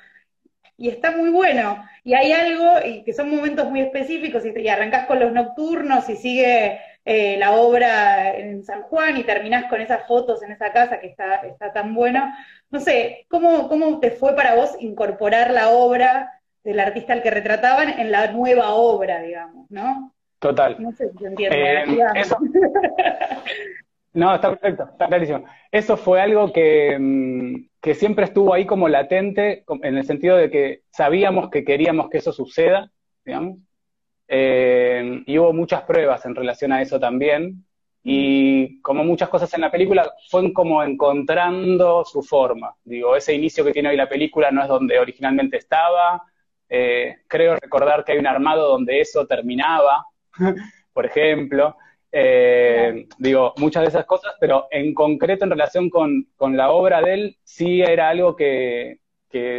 Y 0.79 0.89
está 0.89 1.11
muy 1.11 1.29
bueno 1.29 1.85
y 2.05 2.15
hay 2.15 2.33
algo, 2.33 2.87
y 2.87 3.05
que 3.05 3.13
son 3.13 3.29
momentos 3.29 3.69
muy 3.69 3.81
específicos, 3.81 4.47
y, 4.47 4.59
y 4.59 4.69
arrancás 4.69 5.07
con 5.07 5.21
los 5.21 5.31
nocturnos 5.31 6.09
y 6.09 6.17
sigue 6.17 6.81
eh, 7.05 7.37
la 7.39 7.53
obra 7.53 8.35
en 8.35 8.63
San 8.65 8.83
Juan 8.83 9.17
y 9.17 9.25
terminás 9.25 9.65
con 9.65 9.81
esas 9.81 10.07
fotos 10.07 10.43
en 10.43 10.53
esa 10.53 10.73
casa 10.73 11.01
que 11.01 11.09
está, 11.09 11.37
está 11.37 11.73
tan 11.73 11.95
bueno. 11.95 12.33
No 12.71 12.81
sé, 12.81 13.27
¿cómo, 13.29 13.69
¿cómo 13.69 13.99
te 13.99 14.11
fue 14.11 14.37
para 14.37 14.55
vos 14.55 14.77
incorporar 14.81 15.51
la 15.51 15.71
obra 15.71 16.41
del 16.63 16.81
artista 16.81 17.15
al 17.15 17.23
que 17.23 17.31
retrataban 17.31 17.99
en 17.99 18.13
la 18.13 18.31
nueva 18.33 18.75
obra, 18.75 19.23
digamos, 19.23 19.71
¿no? 19.71 20.13
Total. 20.39 20.77
No 20.79 20.93
sé 20.93 21.11
si 21.13 21.19
se 21.19 21.27
entiende. 21.27 21.83
Eh, 21.83 21.87
no, 24.13 24.35
está 24.35 24.51
perfecto, 24.51 24.89
está 24.93 25.07
clarísimo. 25.07 25.45
Eso 25.73 25.97
fue 25.97 26.21
algo 26.21 26.53
que, 26.53 26.97
mm, 26.99 27.68
que 27.81 27.95
siempre 27.95 28.25
estuvo 28.25 28.55
ahí 28.55 28.67
como 28.67 28.89
latente, 28.89 29.65
en 29.83 29.97
el 29.97 30.05
sentido 30.05 30.37
de 30.37 30.51
que 30.51 30.83
sabíamos 30.91 31.51
que 31.51 31.65
queríamos 31.65 32.11
que 32.11 32.19
eso 32.19 32.33
suceda, 32.33 32.91
digamos, 33.25 33.59
eh, 34.27 35.23
y 35.27 35.39
hubo 35.39 35.53
muchas 35.53 35.83
pruebas 35.83 36.25
en 36.27 36.35
relación 36.35 36.73
a 36.73 36.83
eso 36.83 36.99
también, 36.99 37.65
y 38.03 38.81
como 38.81 39.05
muchas 39.05 39.29
cosas 39.29 39.53
en 39.55 39.61
la 39.61 39.71
película, 39.71 40.13
fue 40.29 40.53
como 40.53 40.83
encontrando 40.83 42.05
su 42.05 42.23
forma. 42.23 42.75
Digo, 42.85 43.17
ese 43.17 43.35
inicio 43.35 43.65
que 43.65 43.73
tiene 43.73 43.91
hoy 43.91 43.97
la 43.97 44.09
película 44.09 44.51
no 44.51 44.63
es 44.63 44.69
donde 44.69 44.99
originalmente 44.99 45.59
estaba, 45.59 46.23
eh, 46.69 47.19
creo 47.27 47.57
recordar 47.57 48.05
que 48.05 48.13
hay 48.13 48.19
un 48.19 48.27
armado 48.27 48.69
donde 48.69 49.01
eso 49.01 49.27
terminaba, 49.27 50.07
por 50.93 51.07
ejemplo, 51.07 51.77
eh, 52.11 53.07
digo, 53.19 53.55
muchas 53.59 53.83
de 53.83 53.89
esas 53.89 54.07
cosas, 54.07 54.35
pero 54.41 54.67
en 54.71 54.95
concreto 54.95 55.45
en 55.45 55.51
relación 55.51 55.91
con, 55.91 56.27
la 56.57 56.71
obra 56.71 57.03
de 57.03 57.15
él, 57.15 57.39
sí 57.43 57.83
era 57.83 58.09
algo 58.09 58.35
que, 58.37 58.99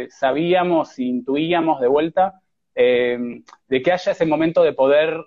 sabíamos, 0.08 0.98
intuíamos 0.98 1.80
de 1.80 1.88
vuelta, 1.88 2.40
eh, 2.74 3.18
de 3.68 3.82
que 3.82 3.92
haya 3.92 4.12
ese 4.12 4.26
momento 4.26 4.62
de 4.62 4.72
poder 4.72 5.24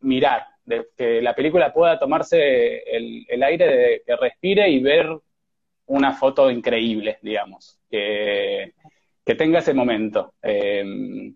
mirar, 0.00 0.46
de 0.64 0.88
que 0.96 1.22
la 1.22 1.34
película 1.34 1.72
pueda 1.72 1.98
tomarse 1.98 2.78
el, 2.78 3.42
aire, 3.42 3.66
de 3.66 4.02
que 4.04 4.16
respire 4.16 4.68
y 4.70 4.80
ver 4.82 5.08
una 5.86 6.12
foto 6.12 6.50
increíble, 6.50 7.18
digamos, 7.22 7.78
que, 7.90 8.74
tenga 9.38 9.60
ese 9.60 9.74
momento. 9.74 10.34
Eh, 10.42 11.32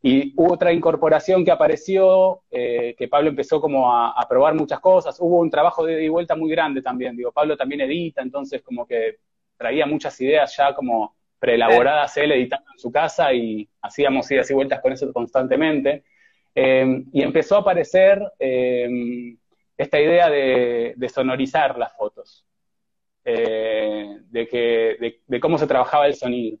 y 0.00 0.32
hubo 0.36 0.54
otra 0.54 0.72
incorporación 0.72 1.44
que 1.44 1.50
apareció, 1.50 2.42
eh, 2.50 2.94
que 2.96 3.08
Pablo 3.08 3.30
empezó 3.30 3.60
como 3.60 3.92
a, 3.92 4.26
probar 4.28 4.54
muchas 4.54 4.80
cosas. 4.80 5.18
Hubo 5.20 5.40
un 5.40 5.50
trabajo 5.50 5.84
de 5.84 5.94
ida 5.94 6.02
y 6.02 6.08
vuelta 6.08 6.36
muy 6.36 6.50
grande 6.50 6.82
también. 6.82 7.16
Digo, 7.16 7.32
Pablo 7.32 7.56
también 7.56 7.80
edita, 7.80 8.22
entonces 8.22 8.62
como 8.62 8.86
que 8.86 9.16
traía 9.56 9.86
muchas 9.86 10.20
ideas 10.20 10.56
ya 10.56 10.74
como 10.74 11.16
preelaboradas 11.38 12.16
él 12.16 12.32
editando 12.32 12.70
en 12.72 12.78
su 12.78 12.90
casa 12.90 13.32
y 13.32 13.68
hacíamos 13.82 14.30
idas 14.30 14.50
y 14.50 14.54
vueltas 14.54 14.80
con 14.80 14.92
eso 14.92 15.12
constantemente. 15.12 16.04
Eh, 16.54 17.04
y 17.12 17.22
empezó 17.22 17.56
a 17.56 17.60
aparecer 17.60 18.20
eh, 18.38 19.36
esta 19.76 20.00
idea 20.00 20.28
de, 20.28 21.08
sonorizar 21.12 21.78
las 21.78 21.96
fotos, 21.96 22.44
eh, 23.24 24.18
de, 24.22 24.48
que, 24.48 25.20
de, 25.26 25.40
cómo 25.40 25.56
se 25.56 25.68
trabajaba 25.68 26.06
el 26.06 26.14
sonido. 26.14 26.58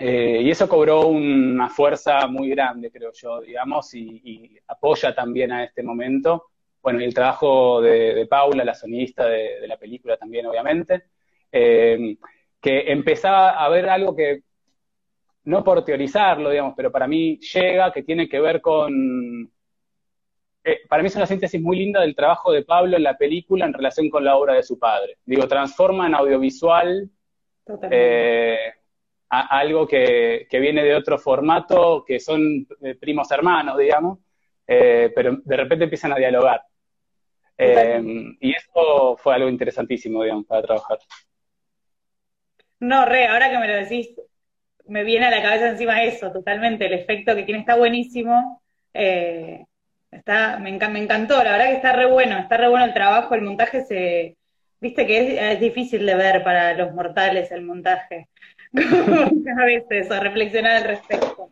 Y 0.00 0.50
eso 0.50 0.68
cobró 0.68 1.06
una 1.08 1.68
fuerza 1.68 2.26
muy 2.26 2.50
grande, 2.50 2.90
creo 2.90 3.10
yo, 3.12 3.40
digamos, 3.40 3.94
y, 3.94 4.58
apoya 4.68 5.14
también 5.14 5.52
a 5.52 5.64
este 5.64 5.82
momento. 5.82 6.50
Bueno, 6.82 7.00
y 7.00 7.04
el 7.04 7.14
trabajo 7.14 7.80
de, 7.80 8.26
Paula, 8.30 8.64
la 8.64 8.74
sonidista 8.74 9.26
de, 9.26 9.66
la 9.66 9.76
película 9.76 10.16
también, 10.16 10.46
obviamente 10.46 11.04
que 12.60 12.90
empezaba 12.92 13.50
a 13.50 13.68
ver 13.68 13.88
algo 13.88 14.14
que, 14.14 14.42
no 15.44 15.64
por 15.64 15.84
teorizarlo, 15.84 16.50
digamos, 16.50 16.74
pero 16.76 16.92
para 16.92 17.06
mí 17.06 17.38
llega, 17.38 17.92
que 17.92 18.02
tiene 18.02 18.28
que 18.28 18.40
ver 18.40 18.60
con... 18.60 19.50
Eh, 20.64 20.80
para 20.88 21.02
mí 21.02 21.06
es 21.06 21.16
una 21.16 21.26
síntesis 21.26 21.60
muy 21.60 21.78
linda 21.78 22.00
del 22.00 22.14
trabajo 22.14 22.52
de 22.52 22.64
Pablo 22.64 22.96
en 22.96 23.02
la 23.02 23.16
película 23.16 23.64
en 23.64 23.72
relación 23.72 24.10
con 24.10 24.24
la 24.24 24.36
obra 24.36 24.54
de 24.54 24.62
su 24.62 24.78
padre. 24.78 25.16
Digo, 25.24 25.46
transforma 25.48 26.06
en 26.06 26.14
audiovisual 26.14 27.08
eh, 29.30 29.44
algo 29.50 29.86
que, 29.86 30.46
viene 30.50 30.82
de 30.82 30.94
otro 30.94 31.18
formato, 31.18 32.04
que 32.06 32.20
son 32.20 32.66
eh, 32.82 32.94
primos 32.94 33.30
hermanos, 33.30 33.78
digamos, 33.78 34.18
pero 34.66 35.38
de 35.44 35.56
repente 35.56 35.84
empiezan 35.84 36.12
a 36.12 36.16
dialogar. 36.16 36.62
y 37.58 38.54
eso 38.54 39.16
fue 39.16 39.34
algo 39.34 39.48
interesantísimo, 39.48 40.22
digamos, 40.22 40.46
para 40.46 40.62
trabajar. 40.62 40.98
No, 42.80 43.04
re, 43.04 43.26
ahora 43.26 43.50
que 43.50 43.58
me 43.58 43.66
lo 43.66 43.74
decís, 43.74 44.10
me 44.88 45.04
viene 45.04 45.26
a 45.26 45.30
la 45.30 45.42
cabeza 45.42 45.68
encima 45.68 46.02
eso, 46.02 46.32
totalmente. 46.32 46.86
El 46.86 46.94
efecto 46.94 47.34
que 47.34 47.44
tiene 47.44 47.60
está 47.60 47.76
buenísimo. 47.76 48.62
Eh, 48.94 49.64
está, 50.10 50.58
me, 50.58 50.72
me, 50.72 50.98
encantó, 50.98 51.42
la 51.42 51.52
verdad 51.52 51.66
que 51.68 51.76
está 51.76 51.92
re 51.92 52.06
bueno, 52.06 52.38
está 52.38 52.56
re 52.56 52.68
bueno 52.68 52.86
el 52.86 52.94
trabajo, 52.94 53.34
el 53.34 53.42
montaje 53.42 53.84
se. 53.84 54.36
Viste 54.80 55.06
que 55.06 55.52
es, 55.52 55.60
difícil 55.60 56.06
de 56.06 56.14
ver 56.14 56.44
para 56.44 56.72
los 56.74 56.94
mortales 56.94 57.50
el 57.50 57.62
montaje. 57.62 58.28
A 58.74 59.64
veces, 59.64 60.10
o 60.10 60.20
reflexionar 60.20 60.76
al 60.76 60.84
respecto. 60.84 61.50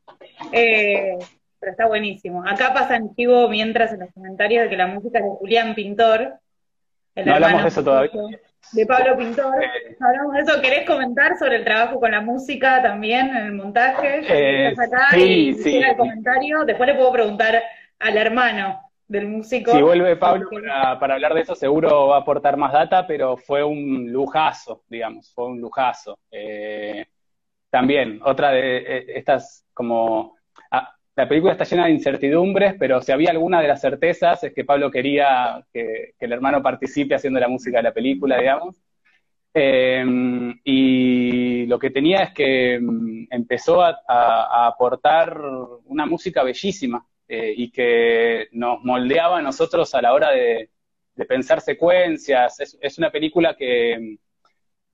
Eh, 0.52 1.16
pero 1.58 1.72
está 1.72 1.86
buenísimo. 1.86 2.46
Acá 2.46 2.72
pasa 2.74 2.96
en 2.96 3.14
vivo 3.14 3.48
mientras 3.48 3.92
en 3.92 4.00
los 4.00 4.12
comentarios 4.12 4.64
de 4.64 4.70
que 4.70 4.76
la 4.76 4.86
música 4.86 5.18
es 5.18 5.24
de 5.24 5.30
Julián 5.30 5.74
Pintor. 5.74 6.34
no 7.14 7.34
hablamos 7.34 7.62
de 7.62 7.68
eso 7.68 7.84
todavía 7.84 8.10
de 8.72 8.86
Pablo 8.86 9.16
Pintor. 9.16 9.54
Hablamos 10.00 10.34
de 10.34 10.40
eso. 10.40 10.60
¿Querés 10.60 10.86
comentar 10.86 11.38
sobre 11.38 11.56
el 11.56 11.64
trabajo 11.64 12.00
con 12.00 12.10
la 12.10 12.20
música 12.20 12.82
también 12.82 13.28
en 13.28 13.46
el 13.46 13.52
montaje? 13.52 14.22
Eh, 14.28 14.74
sí, 15.12 15.54
sí. 15.54 15.76
el 15.76 15.96
comentario. 15.96 16.64
Después 16.64 16.88
le 16.88 16.94
puedo 16.94 17.12
preguntar 17.12 17.62
al 17.98 18.16
hermano 18.16 18.85
del 19.08 19.28
músico. 19.28 19.72
Si 19.72 19.82
vuelve 19.82 20.16
Pablo 20.16 20.48
para, 20.50 21.14
hablar 21.14 21.34
de 21.34 21.40
eso, 21.42 21.54
seguro 21.54 22.08
va 22.08 22.16
a 22.16 22.20
aportar 22.20 22.56
más 22.56 22.72
data, 22.72 23.06
pero 23.06 23.36
fue 23.36 23.62
un 23.62 24.10
lujazo, 24.12 24.82
digamos, 24.88 25.32
fue 25.32 25.46
un 25.46 25.60
lujazo. 25.60 26.18
Eh, 26.30 27.06
también, 27.70 28.20
otra 28.24 28.50
de 28.50 28.76
eh, 28.78 29.04
estas 29.16 29.64
como 29.72 30.36
la 31.16 31.26
película 31.26 31.52
está 31.52 31.64
llena 31.64 31.86
de 31.86 31.92
incertidumbres, 31.92 32.74
pero 32.78 33.00
si 33.00 33.10
había 33.10 33.30
alguna 33.30 33.62
de 33.62 33.68
las 33.68 33.80
certezas 33.80 34.44
es 34.44 34.52
que 34.52 34.66
Pablo 34.66 34.90
quería 34.90 35.64
que, 35.72 36.12
el 36.18 36.32
hermano 36.32 36.62
participe 36.62 37.14
haciendo 37.14 37.40
la 37.40 37.48
música 37.48 37.78
de 37.78 37.82
la 37.84 37.94
película, 37.94 38.38
digamos. 38.38 38.76
Em, 39.54 40.60
y 40.62 41.64
lo 41.66 41.78
que 41.78 41.90
tenía 41.90 42.24
es 42.24 42.34
que 42.34 42.74
em, 42.74 43.26
empezó 43.30 43.82
a, 43.82 44.66
aportar 44.66 45.40
una 45.86 46.04
música 46.04 46.42
bellísima 46.42 47.02
eh, 47.28 47.52
y 47.56 47.70
que 47.70 48.48
nos 48.52 48.82
moldeaba 48.84 49.38
a 49.38 49.42
nosotros 49.42 49.94
a 49.94 50.02
la 50.02 50.12
hora 50.14 50.30
de, 50.30 50.70
pensar 51.28 51.60
secuencias. 51.60 52.60
Es, 52.80 52.98
una 52.98 53.10
película 53.10 53.56
que 53.56 54.18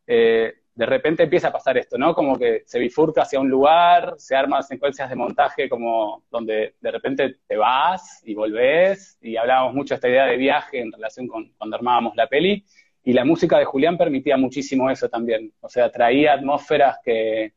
eh, 0.06 0.52
de 0.74 0.86
repente 0.86 1.24
empieza 1.24 1.48
a 1.48 1.52
pasar 1.52 1.76
esto, 1.76 1.98
¿no? 1.98 2.14
Como 2.14 2.38
que 2.38 2.62
se 2.64 2.78
bifurca 2.78 3.22
hacia 3.22 3.40
un 3.40 3.50
lugar, 3.50 4.14
se 4.16 4.34
arman 4.34 4.62
secuencias 4.62 5.10
de 5.10 5.16
montaje 5.16 5.68
como 5.68 6.24
donde 6.30 6.76
de 6.80 6.90
repente 6.90 7.36
te 7.46 7.56
vas 7.56 8.22
y 8.24 8.34
volvés, 8.34 9.18
y 9.20 9.36
hablábamos 9.36 9.74
mucho 9.74 9.94
de 9.94 9.96
esta 9.96 10.08
idea 10.08 10.26
de 10.26 10.36
viaje 10.36 10.80
en 10.80 10.92
relación 10.92 11.26
con 11.26 11.52
cuando 11.58 11.76
armábamos 11.76 12.16
la 12.16 12.28
peli, 12.28 12.64
y 13.04 13.12
la 13.12 13.24
música 13.24 13.58
de 13.58 13.64
Julián 13.64 13.98
permitía 13.98 14.36
muchísimo 14.36 14.88
eso 14.88 15.08
también, 15.08 15.52
o 15.60 15.68
sea, 15.68 15.90
traía 15.90 16.34
atmósferas 16.34 16.98
que 17.04 17.52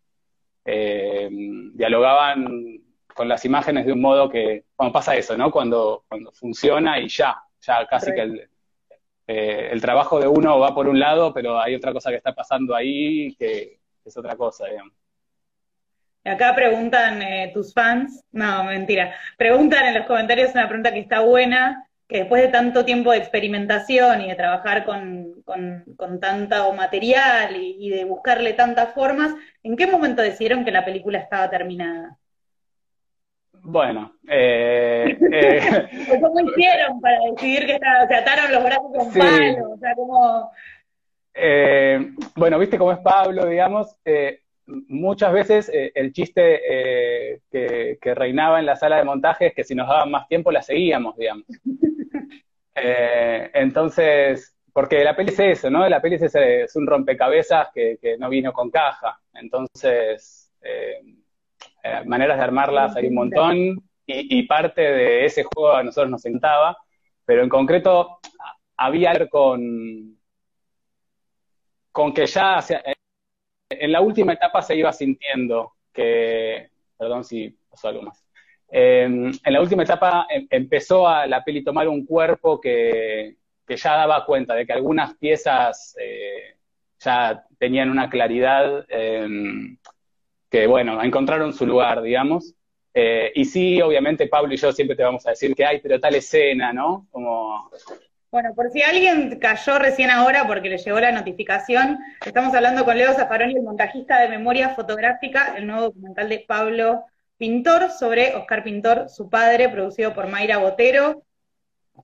eh, 0.65 1.29
dialogaban 1.73 2.81
con 3.15 3.29
las 3.29 3.45
imágenes 3.45 3.85
de 3.85 3.93
un 3.93 4.01
modo 4.01 4.29
que, 4.29 4.65
cuando 4.75 4.91
pasa 4.91 5.15
eso, 5.15 5.37
¿no? 5.37 5.49
Cuando, 5.49 6.03
cuando 6.09 6.33
funciona 6.33 6.99
y 6.99 7.07
ya, 7.07 7.41
ya 7.61 7.87
casi 7.87 8.13
que 8.13 8.21
el, 8.21 8.49
eh, 9.25 9.69
el 9.71 9.79
trabajo 9.79 10.19
de 10.19 10.27
uno 10.27 10.59
va 10.59 10.75
por 10.75 10.89
un 10.89 10.99
lado, 10.99 11.33
pero 11.33 11.57
hay 11.57 11.73
otra 11.75 11.93
cosa 11.93 12.09
que 12.09 12.17
está 12.17 12.35
pasando 12.35 12.75
ahí 12.75 13.33
que 13.35 13.79
es 14.03 14.17
otra 14.17 14.35
cosa, 14.35 14.67
digamos. 14.67 14.93
Acá 16.25 16.53
preguntan 16.55 17.21
eh, 17.21 17.51
tus 17.53 17.73
fans, 17.73 18.21
no, 18.33 18.65
mentira, 18.65 19.15
preguntan 19.37 19.85
en 19.85 19.93
los 19.93 20.07
comentarios 20.07 20.51
una 20.53 20.67
pregunta 20.67 20.91
que 20.91 20.99
está 20.99 21.21
buena, 21.21 21.87
que 22.09 22.17
después 22.17 22.41
de 22.41 22.49
tanto 22.49 22.83
tiempo 22.83 23.11
de 23.11 23.19
experimentación 23.19 24.21
y 24.23 24.27
de 24.27 24.35
trabajar 24.35 24.83
con, 24.83 25.41
con, 25.43 26.19
tanto 26.19 26.73
material 26.73 27.55
y, 27.55 27.77
y, 27.79 27.89
de 27.91 28.03
buscarle 28.03 28.51
tantas 28.53 28.93
formas, 28.93 29.33
¿en 29.63 29.77
qué 29.77 29.87
momento 29.87 30.21
decidieron 30.21 30.65
que 30.65 30.71
la 30.71 30.83
película 30.83 31.19
estaba 31.19 31.49
terminada? 31.49 32.17
Bueno, 33.67 34.13
eh, 34.27 35.17
eh 35.31 35.59
¿cómo 36.21 36.39
hicieron 36.39 37.01
para 37.01 37.17
decidir 37.31 37.65
que 37.65 37.79
se 38.07 38.15
ataron 38.15 38.51
los 38.51 38.63
brazos 38.63 38.91
con 38.95 39.11
Pablo? 39.11 39.71
O 39.71 39.77
sea, 39.77 39.95
¿cómo...? 39.95 40.51
Eh, 41.33 42.11
bueno, 42.35 42.59
viste 42.59 42.77
cómo 42.77 42.91
es 42.91 42.99
Pablo, 42.99 43.47
digamos. 43.47 43.97
Eh, 44.05 44.41
muchas 44.67 45.33
veces 45.33 45.71
el 45.73 46.13
chiste 46.13 47.41
que, 47.51 47.97
reinaba 48.13 48.59
en 48.59 48.67
la 48.67 48.75
sala 48.75 48.97
de 48.97 49.03
montaje 49.03 49.47
es 49.47 49.55
que 49.55 49.63
si 49.63 49.73
nos 49.73 49.87
daban 49.87 50.11
más 50.11 50.27
tiempo 50.27 50.51
la 50.51 50.61
seguíamos, 50.61 51.17
digamos. 51.17 51.45
entonces, 52.75 54.55
porque 54.73 55.03
la 55.03 55.15
peli 55.15 55.31
es 55.31 55.39
eso, 55.39 55.71
¿no? 55.71 55.89
La 55.89 56.01
peli 56.01 56.17
es, 56.21 56.75
un 56.75 56.85
rompecabezas 56.85 57.69
que, 57.73 57.97
que, 57.99 58.15
no 58.17 58.29
vino 58.29 58.53
con 58.53 58.69
caja. 58.69 59.19
Entonces, 59.33 60.53
eh, 61.85 62.03
maneras 62.03 62.37
de 62.37 62.43
armarlas 62.43 62.95
hay 62.95 63.05
un 63.05 63.13
montón 63.13 63.55
y, 64.07 64.43
parte 64.47 64.81
de 64.81 65.25
ese 65.25 65.43
juego 65.43 65.71
a 65.71 65.83
nosotros 65.83 66.09
nos 66.09 66.21
sentaba, 66.21 66.75
pero 67.25 67.43
en 67.43 67.49
concreto 67.49 68.19
había 68.75 69.11
algo 69.11 69.29
con, 69.29 70.17
con 71.91 72.11
que 72.11 72.25
ya 72.25 72.59
en 73.69 73.91
la 73.91 74.01
última 74.01 74.33
etapa 74.33 74.63
se 74.63 74.75
iba 74.75 74.91
sintiendo 74.91 75.73
que, 75.93 76.69
perdón 76.97 77.23
si 77.23 77.55
pasó 77.69 77.89
algo 77.89 78.01
más, 78.01 78.25
em, 78.69 79.31
en 79.43 79.53
la 79.53 79.61
última 79.61 79.83
etapa 79.83 80.25
em, 80.29 80.47
empezó 80.49 81.07
a 81.07 81.27
la 81.27 81.43
peli 81.43 81.63
tomar 81.63 81.87
un 81.87 82.03
cuerpo 82.03 82.59
que, 82.59 83.37
ya 83.67 83.95
daba 83.95 84.25
cuenta 84.25 84.55
de 84.55 84.65
que 84.65 84.73
algunas 84.73 85.15
piezas 85.17 85.95
eh, 85.99 86.57
ya 86.99 87.43
tenían 87.59 87.91
una 87.91 88.09
claridad 88.09 88.85
em, 88.89 89.77
que, 90.55 90.67
bueno, 90.67 91.03
encontraron 91.03 91.51
su 91.51 91.65
lugar, 91.65 92.01
digamos. 92.01 92.53
Eh, 92.93 93.29
y 93.35 93.43
sí, 93.43 93.81
obviamente, 93.81 94.27
Pablo 94.27 94.53
y 94.53 94.57
yo 94.57 94.71
siempre 94.71 94.95
te 94.95 95.03
vamos 95.03 95.27
a 95.27 95.31
decir 95.31 95.53
que 95.53 95.65
hay, 95.65 95.81
pero 95.81 95.99
tal 95.99 96.15
escena, 96.15 96.71
¿no? 96.71 97.07
Como... 97.11 97.69
Bueno, 98.31 98.53
por 98.55 98.71
si 98.71 98.81
alguien 98.81 99.37
cayó 99.37 99.77
recién 99.79 100.09
ahora 100.09 100.47
porque 100.47 100.69
le 100.69 100.77
llegó 100.77 100.97
la 101.01 101.11
notificación, 101.11 101.99
estamos 102.25 102.53
hablando 102.55 102.85
con 102.85 102.97
Leo 102.97 103.11
Zaffaroni, 103.13 103.53
el 103.53 103.63
montajista 103.63 104.21
de 104.21 104.29
memoria 104.29 104.69
fotográfica, 104.69 105.55
el 105.57 105.67
nuevo 105.67 105.83
documental 105.87 106.29
de 106.29 106.45
Pablo 106.47 107.03
Pintor 107.37 107.91
sobre 107.91 108.33
Oscar 108.35 108.63
Pintor, 108.63 109.09
su 109.09 109.29
padre, 109.29 109.67
producido 109.67 110.13
por 110.13 110.29
Mayra 110.29 110.59
Botero. 110.59 111.23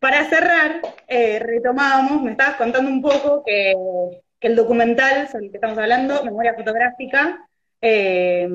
Para 0.01 0.25
cerrar, 0.25 0.81
eh, 1.07 1.39
retomábamos, 1.39 2.21
me 2.21 2.31
estabas 2.31 2.57
contando 2.57 2.91
un 2.91 3.01
poco 3.01 3.43
que, 3.45 3.73
que 4.41 4.47
el 4.47 4.57
documental 4.57 5.29
sobre 5.29 5.45
el 5.45 5.51
que 5.51 5.57
estamos 5.57 5.77
hablando, 5.77 6.25
memoria 6.25 6.53
fotográfica, 6.53 7.47
eh, 7.81 8.49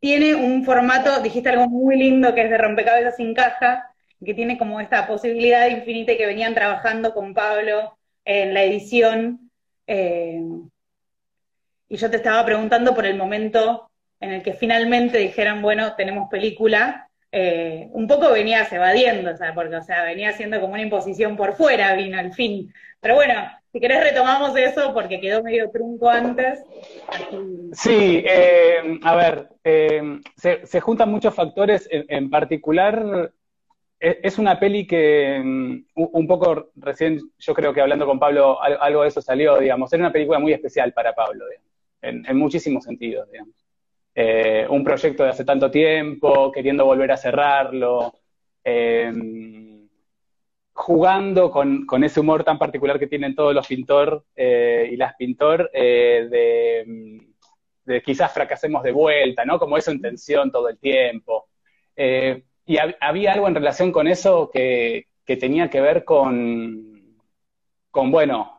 tiene 0.00 0.34
un 0.34 0.64
formato, 0.64 1.20
dijiste 1.22 1.48
algo 1.48 1.68
muy 1.68 1.96
lindo 1.96 2.34
que 2.34 2.42
es 2.42 2.50
de 2.50 2.58
rompecabezas 2.58 3.16
sin 3.16 3.34
caja, 3.34 3.92
que 4.24 4.34
tiene 4.34 4.58
como 4.58 4.80
esta 4.80 5.06
posibilidad 5.06 5.68
infinita 5.68 6.16
que 6.16 6.26
venían 6.26 6.54
trabajando 6.54 7.14
con 7.14 7.34
Pablo 7.34 7.98
en 8.24 8.54
la 8.54 8.64
edición. 8.64 9.50
Eh, 9.86 10.40
y 11.88 11.96
yo 11.96 12.10
te 12.10 12.16
estaba 12.16 12.44
preguntando 12.44 12.94
por 12.94 13.06
el 13.06 13.16
momento 13.16 13.90
en 14.20 14.32
el 14.32 14.42
que 14.42 14.52
finalmente 14.52 15.18
dijeran, 15.18 15.62
bueno, 15.62 15.94
tenemos 15.96 16.28
película. 16.28 17.08
Eh, 17.30 17.88
un 17.92 18.06
poco 18.06 18.32
venías 18.32 18.72
evadiendo, 18.72 19.32
o 19.32 19.36
sea, 19.36 19.54
porque 19.54 19.76
o 19.76 19.82
sea, 19.82 20.02
venía 20.04 20.32
siendo 20.32 20.60
como 20.60 20.74
una 20.74 20.82
imposición 20.82 21.36
por 21.36 21.54
fuera, 21.54 21.94
vino 21.94 22.18
al 22.18 22.32
fin. 22.32 22.72
Pero 23.00 23.14
bueno, 23.14 23.34
si 23.72 23.80
querés 23.80 24.02
retomamos 24.02 24.56
eso 24.56 24.92
porque 24.94 25.20
quedó 25.20 25.42
medio 25.42 25.70
trunco 25.70 26.08
antes. 26.08 26.64
Sí, 27.72 28.24
eh, 28.26 28.98
a 29.02 29.14
ver, 29.14 29.48
eh, 29.64 30.20
se, 30.36 30.80
juntan 30.80 31.10
muchos 31.10 31.34
factores, 31.34 31.88
en, 31.90 32.30
particular 32.30 33.32
e, 34.00 34.20
es 34.22 34.38
una 34.38 34.58
peli 34.58 34.86
que 34.86 35.40
mm, 35.44 35.84
un 35.94 36.26
poco 36.26 36.70
recién 36.76 37.20
yo 37.38 37.54
creo 37.54 37.74
que 37.74 37.80
hablando 37.80 38.06
con 38.06 38.18
Pablo 38.18 38.60
algo 38.62 39.02
de 39.02 39.08
eso 39.08 39.20
salió, 39.20 39.58
digamos, 39.58 39.92
era 39.92 40.02
una 40.02 40.12
película 40.12 40.38
muy 40.38 40.52
especial 40.52 40.92
para 40.92 41.14
Pablo, 41.14 41.44
en, 42.00 42.36
muchísimos 42.36 42.84
sentidos, 42.84 43.30
digamos. 43.30 43.54
Eh, 44.14 44.66
un 44.68 44.82
proyecto 44.82 45.22
de 45.22 45.30
hace 45.30 45.44
tanto 45.44 45.70
tiempo, 45.70 46.50
queriendo 46.50 46.84
volver 46.84 47.12
a 47.12 47.16
cerrarlo, 47.16 48.14
jugando 50.78 51.50
con, 51.50 52.04
ese 52.04 52.20
humor 52.20 52.44
tan 52.44 52.56
particular 52.56 53.00
que 53.00 53.08
tienen 53.08 53.34
todos 53.34 53.52
los 53.52 53.66
pintor 53.66 54.24
eh, 54.36 54.88
y 54.92 54.96
las 54.96 55.16
pintor, 55.16 55.68
eh, 55.74 56.28
de, 57.84 58.02
quizás 58.02 58.32
fracasemos 58.32 58.84
de 58.84 58.92
vuelta, 58.92 59.44
¿no? 59.44 59.58
Como 59.58 59.76
eso 59.76 59.90
en 59.90 60.00
tensión 60.00 60.52
todo 60.52 60.68
el 60.68 60.78
tiempo. 60.78 61.48
Eh, 61.96 62.44
y 62.64 62.76
había 63.00 63.32
algo 63.32 63.48
en 63.48 63.56
relación 63.56 63.90
con 63.90 64.06
eso 64.06 64.50
que, 64.52 65.06
tenía 65.26 65.68
que 65.68 65.80
ver 65.80 66.04
con, 66.04 67.16
bueno, 67.92 68.58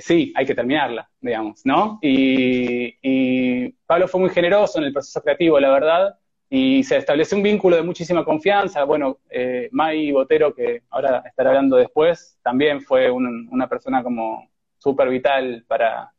sí, 0.00 0.32
hay 0.34 0.44
que 0.44 0.54
terminarla, 0.56 1.08
digamos, 1.20 1.60
¿no? 1.64 2.00
Y 2.02 3.70
Pablo 3.86 4.08
fue 4.08 4.20
muy 4.20 4.30
generoso 4.30 4.80
en 4.80 4.86
el 4.86 4.92
proceso 4.92 5.22
creativo, 5.22 5.60
la 5.60 5.70
verdad, 5.70 6.18
y 6.50 6.82
se 6.82 6.96
estableció 6.96 7.36
un 7.36 7.42
vínculo 7.42 7.76
de 7.76 7.82
muchísima 7.82 8.24
confianza. 8.24 8.84
Bueno, 8.84 9.18
eh, 9.28 9.68
Mai 9.72 10.10
Botero, 10.12 10.54
que 10.54 10.82
ahora 10.90 11.22
estará 11.26 11.50
hablando 11.50 11.76
después, 11.76 12.38
también 12.42 12.80
fue 12.80 13.10
una 13.10 13.68
persona 13.68 14.02
como 14.02 14.50
súper 14.78 15.08
vital 15.10 15.64
para, 15.68 16.12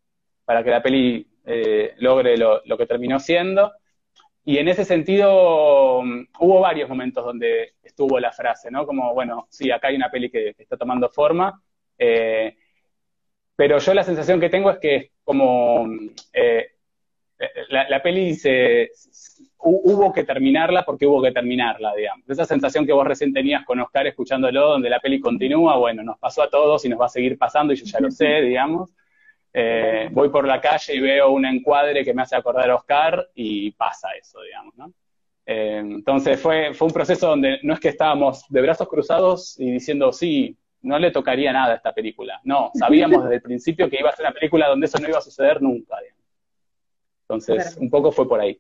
para, 0.46 0.64
que 0.64 0.70
la 0.70 0.84
peli 0.84 1.28
eh, 1.46 1.96
logre 1.98 2.38
lo, 2.38 2.78
que 2.78 2.86
terminó 2.86 3.20
siendo. 3.20 3.74
Y 4.46 4.58
en 4.58 4.68
ese 4.68 4.86
sentido 4.86 6.04
mm, 6.04 6.28
hubo 6.40 6.60
varios 6.60 6.90
momentos 6.90 7.26
donde 7.26 7.74
estuvo 7.82 8.20
la 8.20 8.32
frase, 8.32 8.70
¿no? 8.70 8.86
Como, 8.86 9.14
bueno, 9.14 9.48
sí, 9.50 9.72
acá 9.72 9.88
hay 9.88 9.96
una 9.96 10.12
peli 10.12 10.30
que, 10.30 10.56
está 10.58 10.78
tomando 10.78 11.10
forma. 11.10 11.62
Eh, 11.98 12.56
pero 13.56 13.80
yo 13.80 13.94
la 13.94 14.04
sensación 14.04 14.40
que 14.40 14.50
tengo 14.50 14.72
es 14.72 14.78
que 14.78 15.12
como 15.24 15.88
eh, 16.34 16.68
la, 17.70 17.90
la, 17.90 18.02
peli 18.02 18.36
se, 18.36 18.90
hubo 19.62 20.14
que 20.14 20.24
terminarla 20.24 20.84
porque 20.84 21.06
hubo 21.06 21.22
que 21.22 21.32
terminarla, 21.32 21.94
digamos. 21.96 22.30
Esa 22.30 22.46
sensación 22.46 22.86
que 22.86 22.94
vos 22.94 23.06
recién 23.06 23.34
tenías 23.34 23.66
con 23.66 23.80
Oscar 23.80 24.08
escuchándolo, 24.08 24.70
donde 24.70 24.90
la 24.90 25.00
peli 25.00 25.20
continúa, 25.20 25.78
bueno, 25.78 26.04
nos 26.04 26.18
pasó 26.18 26.44
a 26.44 26.50
todos 26.50 26.86
y 26.86 26.90
nos 26.90 27.00
va 27.00 27.08
a 27.08 27.10
seguir 27.10 27.38
pasando 27.38 27.74
y 27.74 27.76
yo 27.76 27.86
ya 27.86 28.00
lo 28.00 28.10
sé, 28.10 28.26
digamos. 28.42 28.92
Eh, 29.52 30.10
voy 30.12 30.30
por 30.30 30.48
la 30.48 30.62
calle 30.62 30.96
y 30.96 31.00
veo 31.00 31.32
un 31.32 31.46
encuadre 31.46 32.06
que 32.06 32.14
me 32.14 32.22
hace 32.22 32.36
acordar 32.36 32.70
a 32.70 32.76
Oscar 32.76 33.30
y 33.34 33.72
pasa 33.72 34.10
eso, 34.20 34.42
digamos, 34.42 34.76
¿no? 34.78 34.94
Eh, 35.46 35.80
entonces 35.80 36.40
fue, 36.40 36.74
fue 36.76 36.88
un 36.88 36.94
proceso 36.94 37.28
donde 37.28 37.58
no 37.64 37.74
es 37.74 37.80
que 37.80 37.90
estábamos 37.90 38.46
de 38.50 38.62
brazos 38.62 38.88
cruzados 38.88 39.60
y 39.60 39.72
diciendo, 39.72 40.12
sí, 40.12 40.56
no 40.84 41.00
le 41.00 41.10
tocaría 41.10 41.52
nada 41.52 41.74
a 41.74 41.78
esta 41.78 41.92
película. 41.92 42.40
No, 42.44 42.72
sabíamos 42.76 43.24
desde 43.24 43.38
el 43.38 43.42
principio 43.42 43.90
que 43.90 44.00
iba 44.00 44.10
a 44.10 44.16
ser 44.16 44.28
una 44.28 44.34
película 44.34 44.68
donde 44.68 44.86
eso 44.86 45.00
no 45.00 45.10
iba 45.10 45.18
a 45.18 45.22
suceder 45.22 45.62
nunca, 45.62 45.98
digamos. 46.00 46.20
Entonces, 47.24 47.78
un 47.78 47.90
poco 47.90 48.12
fue 48.12 48.28
por 48.28 48.40
ahí. 48.40 48.60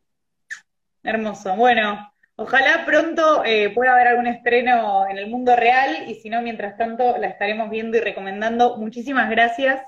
Hermoso. 1.03 1.55
Bueno, 1.55 2.11
ojalá 2.35 2.85
pronto 2.85 3.43
eh, 3.45 3.69
pueda 3.69 3.93
haber 3.93 4.07
algún 4.09 4.27
estreno 4.27 5.07
en 5.09 5.17
el 5.17 5.27
mundo 5.27 5.55
real 5.55 6.09
y 6.09 6.15
si 6.15 6.29
no, 6.29 6.41
mientras 6.41 6.77
tanto 6.77 7.17
la 7.17 7.27
estaremos 7.27 7.69
viendo 7.69 7.97
y 7.97 8.01
recomendando. 8.01 8.77
Muchísimas 8.77 9.29
gracias. 9.29 9.81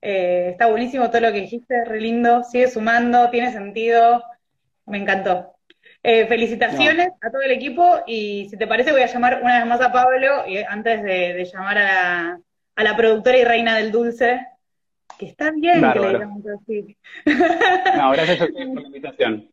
Eh, 0.00 0.48
está 0.50 0.66
buenísimo 0.66 1.10
todo 1.10 1.20
lo 1.20 1.32
que 1.32 1.40
dijiste, 1.42 1.84
re 1.84 2.00
lindo. 2.00 2.42
Sigue 2.44 2.68
sumando, 2.68 3.30
tiene 3.30 3.52
sentido. 3.52 4.22
Me 4.86 4.98
encantó. 4.98 5.56
Eh, 6.04 6.26
felicitaciones 6.26 7.10
a 7.20 7.30
todo 7.30 7.42
el 7.42 7.52
equipo 7.52 8.00
y 8.08 8.48
si 8.50 8.56
te 8.56 8.66
parece 8.66 8.90
voy 8.90 9.02
a 9.02 9.06
llamar 9.06 9.40
una 9.40 9.58
vez 9.58 9.66
más 9.66 9.80
a 9.80 9.92
Pablo 9.92 10.48
y 10.48 10.58
antes 10.58 11.00
de, 11.00 11.44
llamar 11.44 11.78
a 11.78 11.84
la, 11.84 12.40
a 12.74 12.82
la, 12.82 12.96
productora 12.96 13.38
y 13.38 13.44
reina 13.44 13.76
del 13.76 13.92
dulce, 13.92 14.44
que 15.16 15.26
está 15.26 15.52
bien 15.52 15.80
que 15.92 16.00
le 16.00 16.08
digamos 16.08 16.42
así. 16.44 16.96
No, 17.96 18.10
gracias 18.10 18.38
por 18.48 18.52
la 18.52 18.86
invitación. 18.86 19.48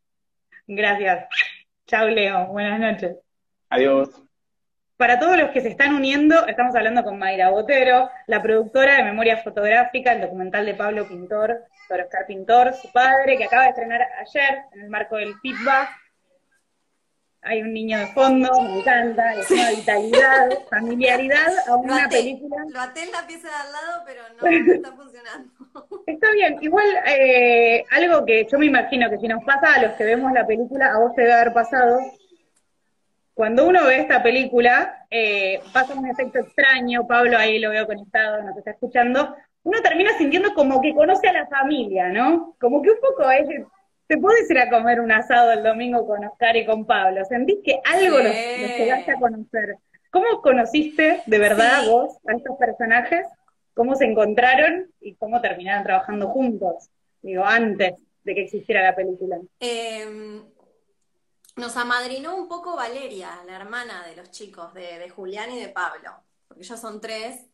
Gracias. 0.69 1.27
Chao, 1.87 2.07
Leo. 2.07 2.45
Buenas 2.45 2.79
noches. 2.79 3.17
Adiós. 3.69 4.09
Para 4.97 5.19
todos 5.19 5.35
los 5.35 5.49
que 5.49 5.61
se 5.61 5.69
están 5.69 5.95
uniendo, 5.95 6.45
estamos 6.45 6.75
hablando 6.75 7.03
con 7.03 7.17
Mayra 7.17 7.49
Botero, 7.49 8.07
la 8.27 8.39
productora 8.39 8.97
de 8.97 9.03
Memoria 9.03 9.37
Fotográfica, 9.37 10.11
el 10.11 10.21
documental 10.21 10.67
de 10.67 10.75
Pablo 10.75 11.07
Pintor, 11.07 11.63
sobre 11.87 12.03
Oscar 12.03 12.27
Pintor, 12.27 12.73
su 12.75 12.91
padre, 12.91 13.35
que 13.35 13.45
acaba 13.45 13.63
de 13.63 13.69
estrenar 13.69 14.01
ayer 14.19 14.59
en 14.73 14.81
el 14.81 14.89
marco 14.89 15.15
del 15.15 15.33
feedback 15.41 15.89
hay 17.41 17.61
un 17.61 17.73
niño 17.73 17.97
de 17.99 18.07
fondo, 18.07 18.49
me 18.61 18.79
encanta, 18.79 19.33
es 19.33 19.49
una 19.49 19.69
vitalidad, 19.69 20.49
familiaridad 20.69 21.47
a 21.67 21.75
una 21.75 22.09
película. 22.09 22.57
Lo 22.69 22.81
até 22.81 23.03
en 23.03 23.11
la 23.11 23.25
pieza 23.25 23.47
de 23.47 23.53
al 23.53 23.71
lado, 23.71 24.03
pero 24.05 24.21
no, 24.41 24.73
está 24.73 24.91
funcionando. 24.93 25.51
Está 26.05 26.31
bien, 26.31 26.57
igual 26.61 26.85
eh, 27.07 27.85
algo 27.91 28.25
que 28.25 28.45
yo 28.51 28.59
me 28.59 28.65
imagino 28.65 29.09
que 29.09 29.19
si 29.19 29.27
nos 29.27 29.43
pasa 29.43 29.73
a 29.75 29.81
los 29.81 29.93
que 29.93 30.03
vemos 30.03 30.31
la 30.33 30.45
película, 30.45 30.93
a 30.93 30.99
vos 30.99 31.15
te 31.15 31.21
debe 31.21 31.33
haber 31.33 31.53
pasado, 31.53 31.99
cuando 33.33 33.67
uno 33.67 33.85
ve 33.85 34.01
esta 34.01 34.21
película, 34.21 35.05
eh, 35.09 35.61
pasa 35.71 35.93
un 35.93 36.07
efecto 36.07 36.39
extraño, 36.39 37.07
Pablo 37.07 37.37
ahí 37.37 37.59
lo 37.59 37.69
veo 37.69 37.87
conectado, 37.87 38.43
nos 38.43 38.57
está 38.57 38.71
escuchando, 38.71 39.33
uno 39.63 39.81
termina 39.81 40.11
sintiendo 40.17 40.53
como 40.53 40.81
que 40.81 40.93
conoce 40.93 41.29
a 41.29 41.33
la 41.33 41.47
familia, 41.47 42.09
¿no? 42.09 42.55
Como 42.59 42.81
que 42.81 42.89
un 42.89 42.99
poco 42.99 43.29
es 43.31 43.47
te 44.09 44.17
puedes 44.17 44.49
ir 44.49 44.57
a 44.57 44.71
comer 44.71 44.99
un 44.99 45.11
asado 45.11 45.51
el 45.51 45.61
domingo 45.61 46.07
con 46.07 46.25
Oscar 46.25 46.57
y 46.57 46.65
con 46.65 46.83
Pablo. 46.83 47.23
¿Sentís 47.25 47.59
que 47.63 47.79
algo 47.85 48.17
los, 48.17 48.33
llegaste 48.33 49.11
a 49.11 49.19
conocer? 49.19 49.77
¿Cómo 50.09 50.41
conociste 50.41 51.21
de 51.27 51.37
verdad 51.37 51.85
vos 51.85 52.17
a 52.27 52.35
estos 52.35 52.57
personajes? 52.57 53.27
¿Cómo 53.75 53.93
se 53.93 54.05
encontraron 54.05 54.91
y 54.99 55.13
cómo 55.13 55.39
terminaron 55.41 55.83
trabajando 55.83 56.27
juntos? 56.29 56.89
Digo, 57.21 57.45
antes 57.45 57.93
de 58.23 58.33
que 58.33 58.41
existiera 58.41 58.81
la 58.81 58.95
película. 58.95 59.37
Em, 59.59 60.43
nos 61.55 61.77
amadrinó 61.77 62.35
un 62.35 62.47
poco 62.47 62.75
Valeria, 62.75 63.29
la 63.45 63.57
hermana 63.57 64.07
de 64.07 64.15
los 64.15 64.31
chicos, 64.31 64.73
de, 64.73 64.97
de 64.97 65.09
Julián 65.11 65.51
y 65.51 65.59
de 65.59 65.69
Pablo, 65.69 66.09
porque 66.47 66.63
ellos 66.63 66.79
son 66.79 66.99
tres, 66.99 67.45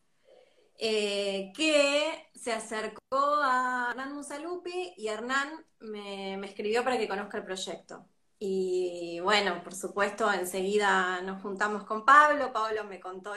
eh, 0.78 1.52
que 1.56 2.30
se 2.34 2.52
acercó 2.52 3.40
a 3.42 3.88
Hernán 3.90 4.14
Musalupi 4.14 4.94
y 4.96 5.08
Hernán 5.08 5.64
me, 5.80 6.34
escribió 6.46 6.84
para 6.84 6.98
que 6.98 7.08
conozca 7.08 7.38
el 7.38 7.44
proyecto. 7.44 8.06
Y 8.38 9.20
bueno, 9.20 9.62
por 9.64 9.74
supuesto, 9.74 10.30
enseguida 10.32 11.22
nos 11.22 11.42
juntamos 11.42 11.84
con 11.84 12.04
Pablo, 12.04 12.52
Pablo 12.52 12.84
me 12.84 13.00
contó, 13.00 13.34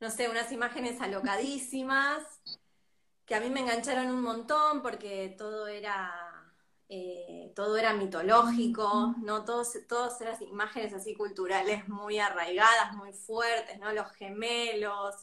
no 0.00 0.10
sé, 0.10 0.28
unas 0.28 0.52
imágenes 0.52 1.00
alocadísimas 1.00 2.22
que 3.26 3.34
a 3.34 3.40
mí 3.40 3.50
me 3.50 3.60
engancharon 3.60 4.08
un 4.08 4.22
montón 4.22 4.82
porque 4.82 5.34
todo 5.38 5.66
era 5.66 6.12
eh, 6.88 7.52
todo 7.56 7.76
era 7.76 7.94
mitológico, 7.94 9.14
¿no? 9.22 9.44
Todos, 9.44 9.72
todas 9.88 10.20
eran 10.20 10.40
imágenes 10.44 10.92
así 10.92 11.14
culturales 11.14 11.88
muy 11.88 12.18
arraigadas, 12.18 12.94
muy 12.94 13.12
fuertes, 13.12 13.78
¿no? 13.80 13.92
Los 13.92 14.12
gemelos, 14.12 15.14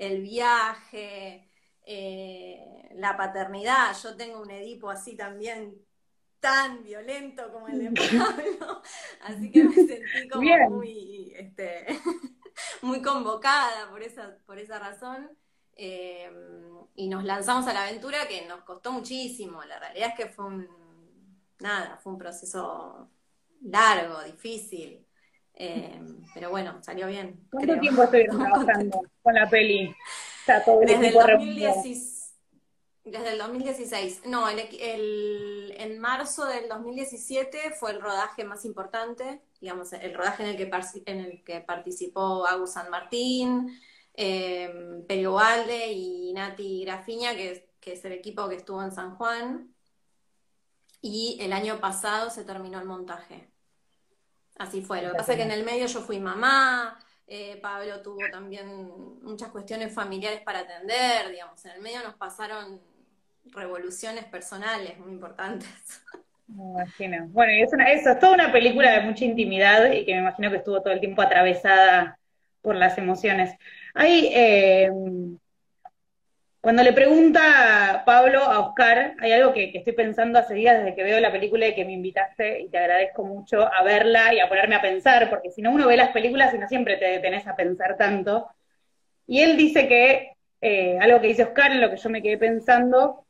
el 0.00 0.22
viaje, 0.22 1.46
eh, 1.84 2.88
la 2.94 3.16
paternidad. 3.16 3.94
Yo 4.02 4.16
tengo 4.16 4.40
un 4.40 4.50
Edipo 4.50 4.90
así 4.90 5.14
también 5.14 5.76
tan 6.40 6.82
violento 6.82 7.52
como 7.52 7.68
el 7.68 7.78
de 7.78 8.00
Pablo, 8.18 8.82
así 9.20 9.52
que 9.52 9.64
me 9.64 9.74
sentí 9.74 10.28
como 10.30 10.70
muy, 10.70 11.34
este, 11.36 11.86
muy 12.82 13.02
convocada 13.02 13.90
por 13.90 14.02
esa, 14.02 14.38
por 14.46 14.58
esa 14.58 14.78
razón. 14.78 15.30
Eh, 15.76 16.30
y 16.94 17.08
nos 17.08 17.24
lanzamos 17.24 17.66
a 17.66 17.74
la 17.74 17.84
aventura 17.84 18.26
que 18.26 18.46
nos 18.46 18.62
costó 18.62 18.92
muchísimo. 18.92 19.62
La 19.64 19.78
realidad 19.78 20.08
es 20.10 20.14
que 20.14 20.32
fue 20.32 20.46
un, 20.46 20.68
nada, 21.58 21.98
fue 21.98 22.12
un 22.12 22.18
proceso 22.18 23.10
largo, 23.60 24.22
difícil. 24.22 25.06
Eh, 25.62 26.00
pero 26.32 26.48
bueno, 26.48 26.78
salió 26.82 27.06
bien. 27.06 27.46
¿Cuánto 27.50 27.78
tiempo 27.78 28.02
estuvieron 28.02 28.38
trabajando 28.38 29.02
con 29.22 29.34
la 29.34 29.46
peli? 29.50 29.94
desde, 30.86 31.08
el 31.08 31.12
2016, 31.12 32.34
desde 33.04 33.32
el 33.32 33.38
2016. 33.38 34.22
No, 34.24 34.48
el, 34.48 35.74
en 35.76 35.98
marzo 35.98 36.46
del 36.46 36.66
2017 36.66 37.72
fue 37.78 37.90
el 37.90 38.00
rodaje 38.00 38.42
más 38.44 38.64
importante, 38.64 39.42
digamos, 39.60 39.92
el 39.92 40.14
rodaje 40.14 40.44
en 40.44 40.48
el 40.48 40.56
que, 40.56 40.70
en 41.04 41.20
el 41.20 41.44
que 41.44 41.60
participó 41.60 42.46
Agus 42.46 42.72
San 42.72 42.88
Martín, 42.88 43.78
eh, 44.14 45.04
Valde 45.06 45.92
y 45.92 46.32
Nati 46.32 46.86
Grafiña, 46.86 47.36
que, 47.36 47.70
que 47.80 47.92
es 47.92 48.04
el 48.06 48.12
equipo 48.12 48.48
que 48.48 48.56
estuvo 48.56 48.82
en 48.82 48.92
San 48.92 49.14
Juan. 49.16 49.74
Y 51.02 51.36
el 51.42 51.52
año 51.52 51.80
pasado 51.80 52.30
se 52.30 52.44
terminó 52.44 52.80
el 52.80 52.86
montaje. 52.86 53.50
Así 54.60 54.82
fue. 54.82 55.00
Lo 55.00 55.12
que 55.12 55.16
pasa 55.16 55.32
es 55.32 55.38
que 55.38 55.44
en 55.44 55.52
el 55.52 55.64
medio 55.64 55.86
yo 55.86 56.02
fui 56.02 56.20
mamá, 56.20 56.98
eh, 57.26 57.58
Pablo 57.62 58.02
tuvo 58.02 58.18
también 58.30 58.92
muchas 59.22 59.48
cuestiones 59.48 59.90
familiares 59.94 60.42
para 60.42 60.58
atender, 60.58 61.30
digamos, 61.30 61.64
en 61.64 61.72
el 61.72 61.80
medio 61.80 62.02
nos 62.02 62.14
pasaron 62.16 62.78
revoluciones 63.52 64.26
personales 64.26 64.98
muy 64.98 65.12
importantes. 65.12 66.02
Me 66.46 66.62
imagino. 66.62 67.26
Bueno, 67.28 67.54
y 67.54 67.62
es 67.62 67.72
una, 67.72 67.90
eso, 67.90 68.10
es 68.10 68.18
toda 68.18 68.34
una 68.34 68.52
película 68.52 68.90
de 68.90 69.00
mucha 69.00 69.24
intimidad 69.24 69.90
y 69.92 70.04
que 70.04 70.12
me 70.12 70.20
imagino 70.20 70.50
que 70.50 70.58
estuvo 70.58 70.82
todo 70.82 70.92
el 70.92 71.00
tiempo 71.00 71.22
atravesada 71.22 72.18
por 72.60 72.76
las 72.76 72.98
emociones. 72.98 73.56
Hay, 73.94 74.30
eh, 74.34 74.90
cuando 76.60 76.82
le 76.82 76.92
pregunta 76.92 78.02
Pablo 78.04 78.40
a 78.40 78.60
Oscar, 78.60 79.14
hay 79.18 79.32
algo 79.32 79.54
que, 79.54 79.72
estoy 79.74 79.94
pensando 79.94 80.38
hace 80.38 80.54
días 80.54 80.78
desde 80.78 80.94
que 80.94 81.02
veo 81.02 81.18
la 81.18 81.32
película 81.32 81.66
y 81.66 81.74
que 81.74 81.86
me 81.86 81.92
invitaste 81.92 82.60
y 82.60 82.68
te 82.68 82.76
agradezco 82.76 83.24
mucho 83.24 83.62
a 83.72 83.82
verla 83.82 84.34
y 84.34 84.40
a 84.40 84.48
ponerme 84.48 84.74
a 84.74 84.82
pensar, 84.82 85.30
porque 85.30 85.50
si 85.50 85.62
no 85.62 85.72
uno 85.72 85.86
ve 85.86 85.96
las 85.96 86.10
películas 86.10 86.52
y 86.52 86.58
no 86.58 86.68
siempre 86.68 86.98
te 86.98 87.06
detenés 87.06 87.46
a 87.46 87.56
pensar 87.56 87.96
tanto. 87.96 88.48
Y 89.26 89.40
él 89.40 89.56
dice 89.56 89.88
que, 89.88 90.32
eh, 90.60 90.98
algo 91.00 91.20
que 91.20 91.28
dice 91.28 91.44
Oscar, 91.44 91.72
en 91.72 91.80
lo 91.80 91.88
que 91.88 91.96
yo 91.96 92.10
me 92.10 92.20
quedé 92.20 92.36
pensando, 92.36 93.24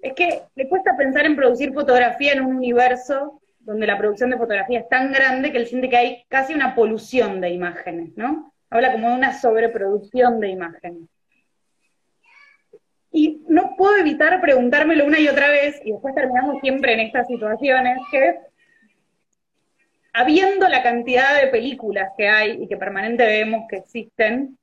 es 0.00 0.14
que 0.14 0.42
le 0.54 0.68
cuesta 0.68 0.96
pensar 0.96 1.26
en 1.26 1.36
producir 1.36 1.74
fotografía 1.74 2.32
en 2.32 2.40
un 2.40 2.56
universo 2.56 3.42
donde 3.60 3.86
la 3.86 3.98
producción 3.98 4.30
de 4.30 4.38
fotografía 4.38 4.80
es 4.80 4.88
tan 4.88 5.12
grande 5.12 5.52
que 5.52 5.58
él 5.58 5.66
siente 5.66 5.90
que 5.90 5.96
hay 5.96 6.24
casi 6.28 6.54
una 6.54 6.74
polución 6.74 7.40
de 7.40 7.50
imágenes, 7.50 8.16
¿no? 8.16 8.52
Habla 8.70 8.92
como 8.92 9.10
de 9.10 9.14
una 9.14 9.38
sobreproducción 9.38 10.40
de 10.40 10.48
imágenes. 10.48 11.11
Y 13.12 13.42
no 13.48 13.74
puedo 13.76 13.96
evitar 13.96 14.40
preguntármelo 14.40 15.04
una 15.04 15.20
y 15.20 15.28
otra 15.28 15.48
vez, 15.48 15.80
y 15.84 15.92
después 15.92 16.14
terminamos 16.14 16.60
siempre 16.60 16.94
en 16.94 17.00
estas 17.00 17.26
situaciones, 17.26 17.98
que 18.10 18.36
habiendo 20.14 20.68
la 20.68 20.82
cantidad 20.82 21.40
de 21.40 21.48
películas 21.48 22.10
que 22.16 22.28
hay 22.28 22.62
y 22.62 22.68
que 22.68 22.76
permanentemente 22.76 23.38
vemos 23.38 23.64
que 23.68 23.76
existen, 23.76 24.58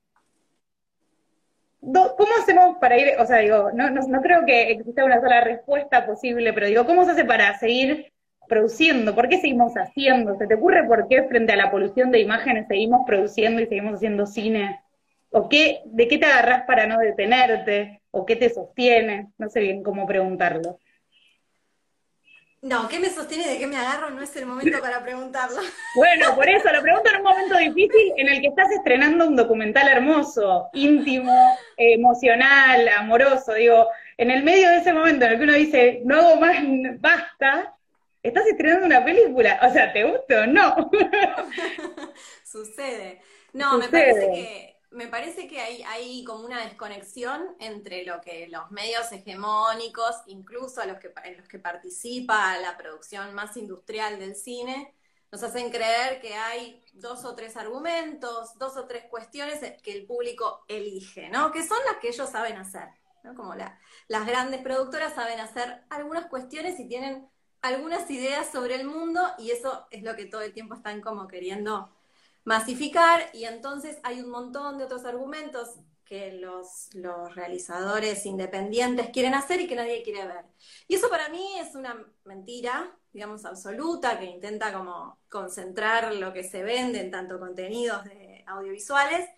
¿Cómo 1.82 2.32
hacemos 2.41 2.78
para 2.80 2.97
ir, 2.97 3.14
o 3.20 3.26
sea, 3.26 3.38
digo, 3.38 3.70
no, 3.74 3.89
no, 3.89 4.22
creo 4.22 4.45
que 4.45 4.72
exista 4.72 5.06
una 5.06 5.22
sola 5.22 5.41
respuesta 5.41 6.06
posible, 6.06 6.52
pero 6.52 6.68
digo, 6.68 6.86
¿cómo 6.86 7.06
se 7.06 7.12
hace 7.12 7.24
para 7.24 7.58
seguir 7.58 8.12
produciendo? 8.50 9.16
¿Por 9.16 9.30
qué 9.30 9.38
seguimos 9.38 9.74
haciendo? 9.76 10.38
¿Se 10.38 10.45
te 10.45 10.56
ocurre 10.56 10.86
por 10.86 11.08
qué 11.08 11.24
frente 11.24 11.54
a 11.54 11.56
la 11.56 11.72
polución 11.72 12.12
de 12.12 12.20
imágenes 12.20 12.68
seguimos 12.68 13.02
produciendo 13.08 13.62
y 13.62 13.68
seguimos 13.68 13.95
haciendo 13.95 14.26
cine? 14.26 14.82
¿O 15.32 15.47
qué, 15.47 15.82
de 15.86 16.08
qué 16.10 16.18
te 16.18 16.26
agarras 16.26 16.64
para 16.64 16.86
no 16.86 16.97
detenerte? 16.97 17.99
¿O 18.12 18.26
qué 18.26 18.36
te 18.36 18.49
sostiene? 18.49 19.32
No 19.38 19.49
sé 19.49 19.60
bien 19.62 19.84
cómo 19.84 20.07
preguntarlo. 20.07 20.80
No, 22.62 22.89
¿qué 22.89 22.99
me 22.99 23.10
sostiene 23.10 23.47
de 23.47 23.57
qué 23.57 23.68
me 23.68 23.78
agarro? 23.78 24.10
No 24.10 24.22
es 24.22 24.36
el 24.36 24.45
momento 24.45 24.80
para 24.82 25.01
preguntarlo. 25.01 25.62
Bueno, 25.95 26.36
por 26.36 26.47
eso 26.49 26.72
lo 26.72 26.82
pregunto 26.82 27.10
en 27.10 27.18
un 27.18 27.24
momento 27.24 27.57
difícil 27.57 28.14
en 28.18 28.28
el 28.28 28.41
que 28.41 28.47
estás 28.47 28.70
estrenando 28.72 29.28
un 29.28 29.36
documental 29.36 29.88
hermoso, 29.88 30.70
íntimo, 30.74 31.57
emocional, 31.78 32.88
amoroso. 32.89 33.53
Digo, 33.53 33.88
en 34.18 34.32
el 34.32 34.43
medio 34.43 34.70
de 34.70 34.78
ese 34.78 34.91
momento 34.91 35.26
en 35.26 35.32
el 35.32 35.38
que 35.38 35.43
uno 35.45 35.53
dice, 35.53 36.01
no 36.03 36.18
hago 36.20 36.36
más, 36.36 36.57
basta, 36.99 37.76
estás 38.22 38.45
estrenando 38.47 38.86
una 38.86 39.05
película. 39.05 39.60
O 39.64 39.72
sea, 39.72 39.93
¿te 39.93 40.03
gusta 40.03 40.43
o 40.43 40.47
no? 40.47 40.91
Sucede. 42.43 43.22
No, 43.53 43.78
me 43.78 43.88
parece 43.88 44.32
que 44.32 44.78
me 44.91 45.07
parece 45.07 45.47
que 45.47 45.59
hay, 45.59 46.23
como 46.23 46.45
una 46.45 46.63
desconexión 46.63 47.55
entre 47.59 48.05
lo 48.05 48.21
que 48.21 48.47
los 48.47 48.71
medios 48.71 49.11
hegemónicos, 49.11 50.15
incluso 50.27 50.83
los 50.85 50.97
que, 50.99 51.13
en 51.23 51.37
los 51.37 51.47
que 51.47 51.59
participa 51.59 52.57
la 52.57 52.75
producción 52.77 53.33
más 53.33 53.55
industrial 53.57 54.17
del 54.19 54.35
cine, 54.35 54.95
nos 55.31 55.43
hacen 55.43 55.69
creer 55.69 56.19
que 56.21 56.33
hay 56.33 56.83
dos 56.93 57.23
o 57.23 57.35
tres 57.35 57.55
argumentos, 57.55 58.57
dos 58.57 58.77
o 58.77 58.87
tres 58.87 59.05
cuestiones 59.09 59.59
que 59.83 59.91
el 59.91 60.07
público 60.07 60.65
elige, 60.67 61.29
¿no? 61.29 61.51
Que 61.51 61.61
son 61.61 61.77
las 61.85 61.97
que 61.97 62.09
ellos 62.09 62.29
saben 62.29 62.57
hacer, 62.57 62.89
¿no? 63.23 63.35
Como 63.35 63.53
las 63.53 64.25
grandes 64.25 64.61
productoras 64.61 65.13
saben 65.13 65.39
hacer 65.39 65.83
algunas 65.89 66.25
cuestiones 66.25 66.79
y 66.79 66.87
tienen 66.87 67.29
algunas 67.61 68.09
ideas 68.09 68.51
sobre 68.51 68.75
el 68.75 68.87
mundo 68.87 69.21
y 69.37 69.51
eso 69.51 69.87
es 69.91 70.01
lo 70.01 70.15
que 70.15 70.25
todo 70.25 70.41
el 70.41 70.53
tiempo 70.53 70.73
están 70.73 71.01
como 71.01 71.27
queriendo 71.27 71.93
masificar 72.43 73.29
y 73.33 73.45
entonces 73.45 73.97
hay 74.03 74.21
un 74.21 74.29
montón 74.29 74.77
de 74.77 74.85
otros 74.85 75.05
argumentos 75.05 75.75
que 76.05 76.31
los, 76.33 76.89
los, 76.95 77.35
realizadores 77.35 78.25
independientes 78.25 79.11
quieren 79.11 79.35
hacer 79.35 79.61
y 79.61 79.67
que 79.67 79.75
nadie 79.75 80.01
quiere 80.01 80.25
ver. 80.25 80.43
Y 80.87 80.95
eso 80.95 81.07
para 81.07 81.29
mí 81.29 81.59
es 81.59 81.75
una 81.75 82.03
mentira, 82.25 82.97
digamos, 83.13 83.45
absoluta, 83.45 84.19
que 84.19 84.25
intenta 84.25 84.73
como 84.73 85.19
concentrar 85.29 86.15
lo 86.15 86.33
que 86.33 86.43
se 86.43 86.63
vende 86.63 86.99
en 87.01 87.11
tanto 87.11 87.39
contenidos 87.39 88.01
audiovisuales. 88.47 89.29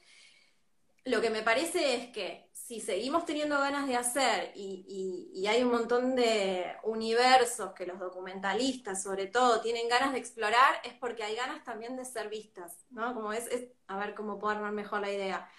Lo 1.03 1.19
que 1.19 1.29
me 1.29 1.43
parece 1.43 1.95
es 1.95 2.09
que 2.13 2.49
si 2.71 2.79
seguimos 2.79 3.25
teniendo 3.25 3.59
ganas 3.59 3.85
de 3.85 3.97
hacer 3.97 4.53
y, 4.55 5.45
hay 5.45 5.61
un 5.61 5.71
montón 5.71 6.15
de 6.15 6.65
universos 6.83 7.73
que 7.73 7.85
los 7.85 7.99
documentalistas, 7.99 9.03
sobre 9.03 9.27
todo, 9.27 9.59
tienen 9.59 9.89
ganas 9.89 10.13
de 10.13 10.19
explorar, 10.19 10.75
es 10.85 10.93
porque 10.93 11.23
hay 11.23 11.35
ganas 11.35 11.65
también 11.65 11.97
de 11.97 12.05
ser 12.05 12.29
vistas, 12.29 12.85
¿no? 12.89 13.13
Como 13.13 13.33
es, 13.33 13.49
a 13.87 13.97
ver 13.97 14.15
cómo 14.15 14.39
puedo 14.39 14.55
armar 14.55 14.71
mejor 14.71 15.01
la 15.01 15.11
idea. 15.11 15.49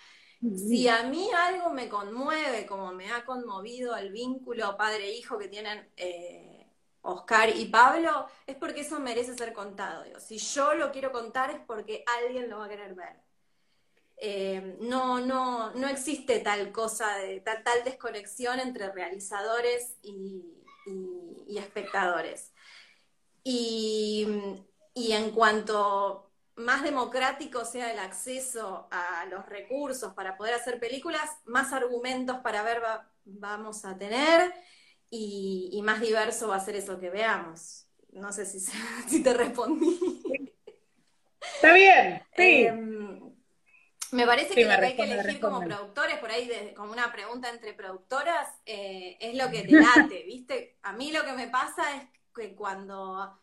Si 0.41 0.89
a 0.89 1.03
mí 1.03 1.29
algo 1.37 1.69
me 1.69 1.91
conmueve, 1.91 2.65
como 2.65 2.93
me 2.93 3.13
ha 3.13 3.27
conmovido 3.27 3.95
el 3.95 4.11
vínculo 4.11 4.75
padre-hijo 4.79 5.37
que 5.37 5.49
tienen 5.49 5.87
eh, 5.99 6.67
Oscar 7.03 7.55
y 7.55 7.67
Pablo, 7.67 8.27
es 8.47 8.57
porque 8.57 8.81
eso 8.81 8.99
merece 9.01 9.37
ser 9.37 9.53
contado. 9.53 10.05
Si 10.19 10.39
yo 10.39 10.73
lo 10.73 10.91
quiero 10.91 11.13
contar 11.13 11.51
es 11.51 11.61
porque 11.67 12.05
alguien 12.23 12.49
lo 12.49 12.61
va 12.61 12.65
a 12.65 12.71
querer 12.71 12.95
ver. 12.95 13.32
Eh, 14.25 14.77
no, 14.79 15.18
no, 15.18 15.73
no 15.75 15.89
existe 15.89 16.39
tal 16.39 16.70
cosa, 16.70 17.16
de, 17.16 17.41
tal, 17.41 17.83
desconexión 17.85 18.61
entre 18.61 18.93
realizadores 18.93 19.97
y, 20.01 20.62
espectadores. 21.59 22.53
Y, 23.43 24.29
en 24.95 25.31
cuanto 25.33 26.31
más 26.55 26.85
democrático 26.85 27.64
sea 27.64 27.93
el 27.93 27.99
acceso 27.99 28.87
a 28.93 29.27
los 29.27 29.45
recursos 29.47 30.14
para 30.14 30.37
poder 30.37 30.55
hacer 30.55 30.79
películas, 30.79 31.29
más 31.45 31.73
argumentos 31.73 32.39
para 32.45 32.62
ver 32.62 32.81
vamos 33.25 33.85
a 33.85 33.99
tener 33.99 34.55
y, 35.11 35.81
más 35.83 36.01
diverso 36.01 36.47
va 36.47 36.57
a 36.57 36.64
ser 36.64 36.77
eso 36.77 37.01
que 37.01 37.11
veamos. 37.11 37.89
No 38.12 38.33
sé 38.33 38.47
si, 38.47 38.61
si 39.09 39.20
te 39.20 39.35
respondí. 39.35 39.99
Está 41.57 41.73
bien, 41.73 42.23
sí. 42.37 42.66
Em, 42.66 43.22
me 44.13 44.27
parece 44.27 44.55
que 44.55 44.65
lo 44.65 44.79
que 44.79 44.87
hay 44.87 44.97
que 44.97 45.03
elegir 45.05 45.41
como 45.41 45.61
productores, 45.65 46.19
por 46.19 46.31
ahí 46.31 46.75
como 46.77 46.93
una 46.93 47.11
pregunta 47.11 47.49
entre 47.49 47.73
productoras, 47.73 48.49
eh, 48.67 49.17
es 49.21 49.37
lo 49.37 49.51
que 49.51 49.63
te 49.63 49.73
late, 49.73 50.23
¿viste? 50.27 50.77
A 50.83 50.93
mí 50.93 51.13
lo 51.13 51.25
que 51.25 51.33
me 51.33 51.49
pasa 51.49 51.97
es 51.97 52.03
que 52.35 52.55
cuando 52.55 53.39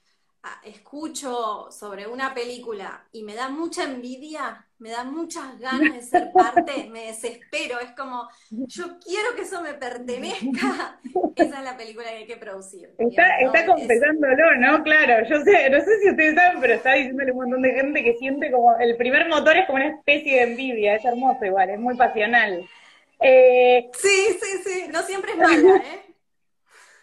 escucho 0.63 1.69
sobre 1.71 2.07
una 2.07 2.33
película 2.33 3.03
y 3.11 3.23
me 3.23 3.35
da 3.35 3.49
mucha 3.49 3.83
envidia, 3.83 4.65
me 4.77 4.89
da 4.89 5.03
muchas 5.03 5.59
ganas 5.59 5.93
de 5.93 6.01
ser 6.01 6.31
parte, 6.31 6.87
me 6.91 7.07
desespero, 7.07 7.79
es 7.79 7.91
como, 7.91 8.29
yo 8.49 8.85
quiero 9.05 9.35
que 9.35 9.41
eso 9.41 9.61
me 9.61 9.73
pertenezca, 9.73 10.99
esa 11.35 11.57
es 11.59 11.63
la 11.63 11.75
película 11.75 12.09
que 12.09 12.15
hay 12.15 12.25
que 12.25 12.37
producir. 12.37 12.89
Está, 12.97 13.39
está 13.39 13.65
confesándolo, 13.65 14.55
¿no? 14.55 14.83
Claro, 14.83 15.27
yo 15.27 15.41
sé, 15.43 15.69
no 15.69 15.81
sé 15.81 15.99
si 15.99 16.09
ustedes 16.09 16.35
saben, 16.35 16.61
pero 16.61 16.73
está 16.73 16.93
diciéndole 16.93 17.31
un 17.31 17.37
montón 17.37 17.61
de 17.61 17.73
gente 17.73 18.03
que 18.03 18.15
siente 18.15 18.51
como, 18.51 18.77
el 18.77 18.95
primer 18.95 19.27
motor 19.27 19.57
es 19.57 19.65
como 19.65 19.77
una 19.77 19.89
especie 19.89 20.37
de 20.37 20.51
envidia, 20.51 20.95
es 20.95 21.05
hermoso 21.05 21.43
igual, 21.45 21.69
es 21.69 21.79
muy 21.79 21.95
pasional. 21.95 22.65
Eh, 23.21 23.89
sí, 23.97 24.37
sí, 24.41 24.63
sí, 24.63 24.87
no 24.91 25.01
siempre 25.01 25.31
es 25.31 25.37
mala, 25.37 25.77
¿eh? 25.77 26.05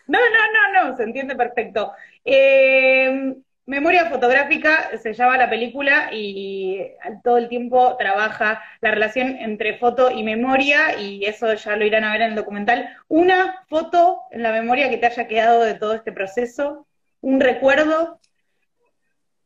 No, 0.09 0.21
no, 0.21 0.85
no, 0.85 0.91
no, 0.91 0.97
se 0.97 1.03
entiende 1.03 1.35
perfecto. 1.35 1.93
Eh, 2.27 3.37
Memoria 3.67 4.09
fotográfica 4.09 4.97
se 4.97 5.13
llama 5.13 5.37
la 5.37 5.51
película 5.51 6.11
y 6.13 6.93
todo 7.25 7.37
el 7.37 7.49
tiempo 7.49 7.97
trabaja 7.97 8.63
la 8.81 8.93
relación 8.93 9.39
entre 9.41 9.77
foto 9.79 10.13
y 10.13 10.23
memoria 10.23 11.01
y 11.01 11.25
eso 11.25 11.53
ya 11.53 11.75
lo 11.75 11.85
irán 11.85 12.05
a 12.05 12.13
ver 12.13 12.23
en 12.23 12.31
el 12.31 12.37
documental. 12.37 12.89
Una 13.09 13.65
foto 13.69 14.21
en 14.31 14.45
la 14.45 14.53
memoria 14.53 14.89
que 14.89 14.99
te 14.99 15.07
haya 15.07 15.27
quedado 15.27 15.65
de 15.65 15.75
todo 15.75 15.95
este 15.95 16.13
proceso, 16.13 16.87
un 17.23 17.41
recuerdo. 17.41 18.21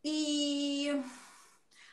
Y 0.03 0.91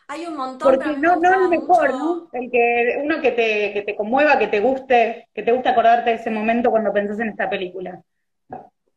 hay 0.10 0.26
un 0.26 0.36
montón. 0.36 0.76
Porque 0.76 0.98
no, 0.98 1.16
no 1.16 1.34
es 1.34 1.50
mejor, 1.50 1.94
¿no? 1.94 2.30
El 2.34 2.52
que, 2.52 3.00
uno 3.06 3.22
que 3.22 3.32
te, 3.32 3.72
que 3.72 3.84
te 3.84 3.96
conmueva, 3.96 4.38
que 4.38 4.48
te 4.48 4.60
guste, 4.60 5.30
que 5.34 5.44
te 5.44 5.54
guste 5.54 5.70
acordarte 5.70 6.10
de 6.10 6.16
ese 6.18 6.30
momento 6.30 6.72
cuando 6.72 6.92
pensás 6.92 7.22
en 7.22 7.30
esta 7.30 7.50
película. 7.50 8.02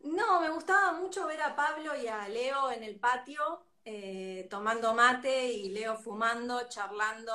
No, 0.00 0.40
me 0.40 0.50
gustaba 0.50 0.92
mucho 0.92 1.26
ver 1.26 1.42
a 1.42 1.54
Pablo 1.54 1.94
y 1.96 2.06
a 2.08 2.28
Leo 2.28 2.70
en 2.70 2.82
el 2.82 2.98
patio 2.98 3.62
eh, 3.84 4.46
tomando 4.50 4.94
mate 4.94 5.52
y 5.52 5.70
Leo 5.70 5.96
fumando, 5.96 6.68
charlando 6.68 7.32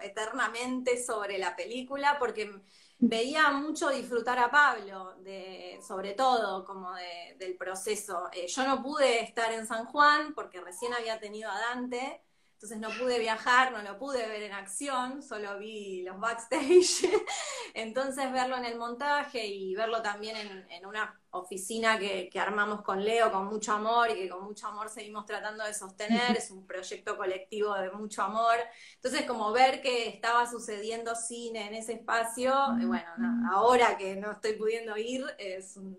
eternamente 0.00 1.02
sobre 1.02 1.38
la 1.38 1.56
película, 1.56 2.18
porque 2.18 2.50
veía 2.98 3.50
mucho 3.50 3.88
disfrutar 3.90 4.38
a 4.38 4.50
Pablo, 4.50 5.16
de, 5.20 5.80
sobre 5.86 6.12
todo 6.12 6.64
como 6.64 6.92
del 6.94 7.56
proceso. 7.56 8.28
Eh, 8.32 8.46
yo 8.46 8.66
no 8.66 8.82
pude 8.82 9.22
estar 9.22 9.52
en 9.52 9.66
San 9.66 9.86
Juan 9.86 10.34
porque 10.34 10.60
recién 10.60 10.94
había 10.94 11.18
tenido 11.18 11.50
a 11.50 11.58
Dante, 11.58 12.22
entonces 12.62 12.78
no 12.78 12.90
pude 12.90 13.18
viajar, 13.18 13.72
no 13.72 13.80
lo 13.80 13.98
pude 13.98 14.28
ver 14.28 14.42
en 14.42 14.52
acción, 14.52 15.22
solo 15.22 15.58
vi 15.58 16.02
los 16.02 16.20
backstage. 16.20 17.08
entonces 17.74 18.30
verlo 18.30 18.54
en 18.58 18.66
el 18.66 18.76
montaje 18.76 19.46
y 19.46 19.74
verlo 19.74 20.02
también 20.02 20.36
en, 20.68 20.84
una 20.84 21.18
oficina 21.30 21.98
que, 21.98 22.28
armamos 22.38 22.82
con 22.82 23.02
Leo 23.02 23.32
con 23.32 23.46
mucho 23.46 23.72
amor 23.72 24.10
y 24.10 24.14
que 24.14 24.28
con 24.28 24.44
mucho 24.44 24.66
amor 24.66 24.90
seguimos 24.90 25.24
tratando 25.24 25.64
de 25.64 25.72
sostener, 25.72 26.36
es 26.36 26.50
un 26.50 26.66
proyecto 26.66 27.16
colectivo 27.16 27.74
de 27.76 27.90
mucho 27.92 28.24
amor. 28.24 28.56
Entonces 28.96 29.22
como 29.22 29.52
ver 29.52 29.80
que 29.80 30.08
estaba 30.08 30.46
sucediendo 30.46 31.14
cine 31.14 31.66
en 31.66 31.76
ese 31.76 31.94
espacio, 31.94 32.52
bueno, 32.82 33.08
ahora 33.50 33.96
que 33.96 34.16
no 34.16 34.32
estoy 34.32 34.52
pudiendo 34.52 34.98
ir, 34.98 35.24
es 35.38 35.78
un 35.78 35.96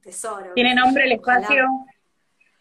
tesoro. 0.00 0.52
¿Tiene 0.54 0.76
nombre 0.76 1.06
el 1.06 1.12
espacio? 1.12 1.66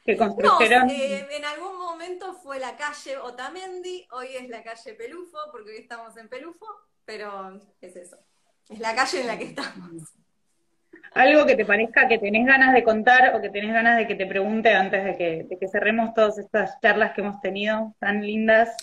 Que 0.03 0.17
construyeron. 0.17 0.87
No, 0.87 0.93
eh, 0.93 1.27
en 1.31 1.45
algún 1.45 1.77
momento 1.77 2.33
fue 2.33 2.59
la 2.59 2.75
calle 2.75 3.17
Otamendi, 3.17 4.07
hoy 4.11 4.35
es 4.35 4.49
la 4.49 4.63
calle 4.63 4.93
Pelufo, 4.93 5.37
porque 5.51 5.71
hoy 5.71 5.77
estamos 5.77 6.15
en 6.17 6.29
Pelufo, 6.29 6.67
pero 7.05 7.59
es 7.81 7.95
eso. 7.95 8.17
Es 8.69 8.79
la 8.79 8.95
calle 8.95 9.21
en 9.21 9.27
la 9.27 9.37
que 9.37 9.45
estamos. 9.45 10.13
Algo 11.13 11.45
que 11.45 11.55
te 11.55 11.65
parezca 11.65 12.07
que 12.07 12.17
tenés 12.17 12.45
ganas 12.45 12.73
de 12.73 12.83
contar 12.83 13.35
o 13.35 13.41
que 13.41 13.49
tenés 13.49 13.71
ganas 13.71 13.97
de 13.97 14.07
que 14.07 14.15
te 14.15 14.25
pregunte 14.25 14.73
antes 14.73 15.03
de 15.03 15.47
que, 15.59 15.67
cerremos 15.67 16.13
todas 16.13 16.37
estas 16.37 16.79
charlas 16.81 17.13
que 17.13 17.21
hemos 17.21 17.39
tenido 17.39 17.95
tan 17.99 18.25
lindas. 18.25 18.75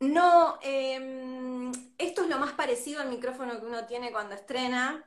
No, 0.00 0.58
em, 0.62 1.72
esto 1.98 2.22
es 2.22 2.28
lo 2.28 2.38
más 2.38 2.52
parecido 2.52 3.00
al 3.00 3.08
micrófono 3.08 3.58
que 3.58 3.66
uno 3.66 3.84
tiene 3.86 4.12
cuando 4.12 4.34
estrena, 4.34 5.04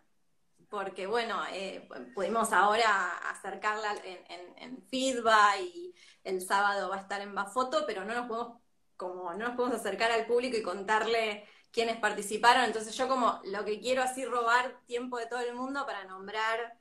porque 0.69 1.07
bueno, 1.07 1.41
eh, 1.51 1.87
pudimos 2.13 2.51
ahora 2.51 3.17
acercarla 3.29 3.95
en, 4.03 4.83
feedback 4.89 5.59
y 5.61 5.93
el 6.23 6.41
sábado 6.41 6.89
va 6.89 6.97
a 6.97 7.01
estar 7.01 7.21
en 7.21 7.35
Bafoto, 7.35 7.85
pero 7.85 8.05
no 8.05 8.13
nos 8.13 8.27
podemos, 8.27 8.61
como 8.95 9.33
no 9.33 9.47
nos 9.47 9.55
podemos 9.55 9.79
acercar 9.79 10.11
al 10.11 10.25
público 10.25 10.57
y 10.57 10.61
contarle 10.63 11.45
quiénes 11.71 11.97
participaron, 11.97 12.63
entonces 12.63 12.95
yo 12.95 13.07
como 13.07 13.39
lo 13.45 13.63
que 13.65 13.79
quiero 13.79 14.01
así 14.01 14.25
robar 14.25 14.81
tiempo 14.85 15.17
de 15.17 15.27
todo 15.27 15.39
el 15.41 15.53
mundo 15.53 15.85
para 15.85 16.05
nombrar, 16.05 16.77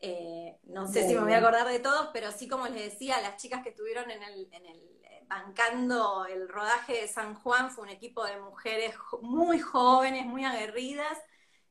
eh, 0.00 0.58
no 0.64 0.86
sé 0.86 1.06
si 1.06 1.14
me 1.14 1.20
voy 1.20 1.32
a 1.32 1.38
acordar 1.38 1.68
de 1.68 1.78
todos, 1.78 2.10
pero 2.12 2.32
sí 2.32 2.48
como 2.48 2.66
les 2.68 2.92
decía, 2.92 3.20
las 3.20 3.40
chicas 3.40 3.62
que 3.62 3.70
estuvieron 3.70 4.10
en 4.10 4.22
el, 4.22 4.48
en 4.52 4.66
el 4.66 4.78
eh, 5.04 5.24
bancando 5.28 6.26
el 6.26 6.48
rodaje 6.48 7.00
de 7.00 7.08
San 7.08 7.34
Juan 7.34 7.70
fue 7.70 7.84
un 7.84 7.90
equipo 7.90 8.24
de 8.24 8.38
mujeres 8.38 8.94
muy 9.22 9.60
jóvenes, 9.60 10.26
muy 10.26 10.44
aguerridas, 10.44 11.18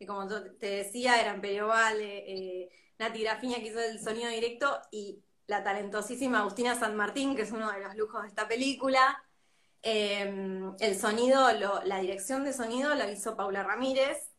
como 0.05 0.27
te 0.27 0.67
decía, 0.67 1.19
eran 1.21 1.41
Perio 1.41 1.67
Vale, 1.67 2.23
eh, 2.27 2.69
Nati 2.99 3.21
Grafiña 3.21 3.57
que 3.57 3.67
hizo 3.67 3.79
el 3.79 4.01
sonido 4.01 4.29
directo 4.29 4.79
y 4.91 5.23
la 5.47 5.63
talentosísima 5.63 6.39
Agustina 6.39 6.75
San 6.75 6.95
Martín, 6.95 7.35
que 7.35 7.43
es 7.43 7.51
uno 7.51 7.71
de 7.71 7.81
los 7.81 7.95
lujos 7.95 8.21
de 8.21 8.29
esta 8.29 8.47
película. 8.47 9.23
Em, 9.81 10.75
el 10.79 10.97
sonido, 10.97 11.51
la 11.51 11.99
dirección 11.99 12.45
de 12.45 12.53
sonido 12.53 12.95
lo 12.95 13.09
hizo 13.09 13.35
Paula 13.35 13.63
Ramírez. 13.63 14.31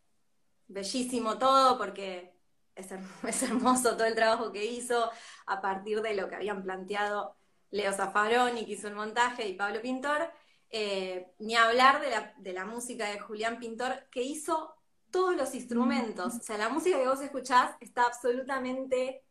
Bellísimo 0.66 1.38
todo 1.38 1.76
porque 1.78 2.34
es, 2.74 2.90
es, 3.28 3.42
hermoso 3.42 3.96
todo 3.96 4.06
el 4.06 4.14
trabajo 4.14 4.52
que 4.52 4.64
hizo 4.64 5.10
a 5.46 5.60
partir 5.60 6.00
de 6.02 6.14
lo 6.14 6.28
que 6.28 6.36
habían 6.36 6.62
planteado 6.62 7.36
Leo 7.70 7.92
Zaffaroni, 7.92 8.64
que 8.64 8.72
hizo 8.72 8.88
el 8.88 8.94
montaje, 8.94 9.48
y 9.48 9.54
Pablo 9.54 9.82
Pintor. 9.82 10.30
Eh, 10.70 11.32
ni 11.38 11.54
hablar 11.54 12.00
de 12.00 12.10
la, 12.10 12.34
de 12.38 12.52
la 12.52 12.64
música 12.64 13.08
de 13.10 13.20
Julián 13.20 13.58
Pintor, 13.58 14.08
que 14.10 14.22
hizo 14.22 14.74
todos 15.14 15.36
los 15.36 15.54
instrumentos. 15.54 16.34
O 16.34 16.42
sea, 16.42 16.58
la 16.58 16.68
música 16.68 16.98
que 16.98 17.06
vos 17.06 17.20
escuchás 17.20 17.70
está 17.80 18.02
absolutamente. 18.02 19.22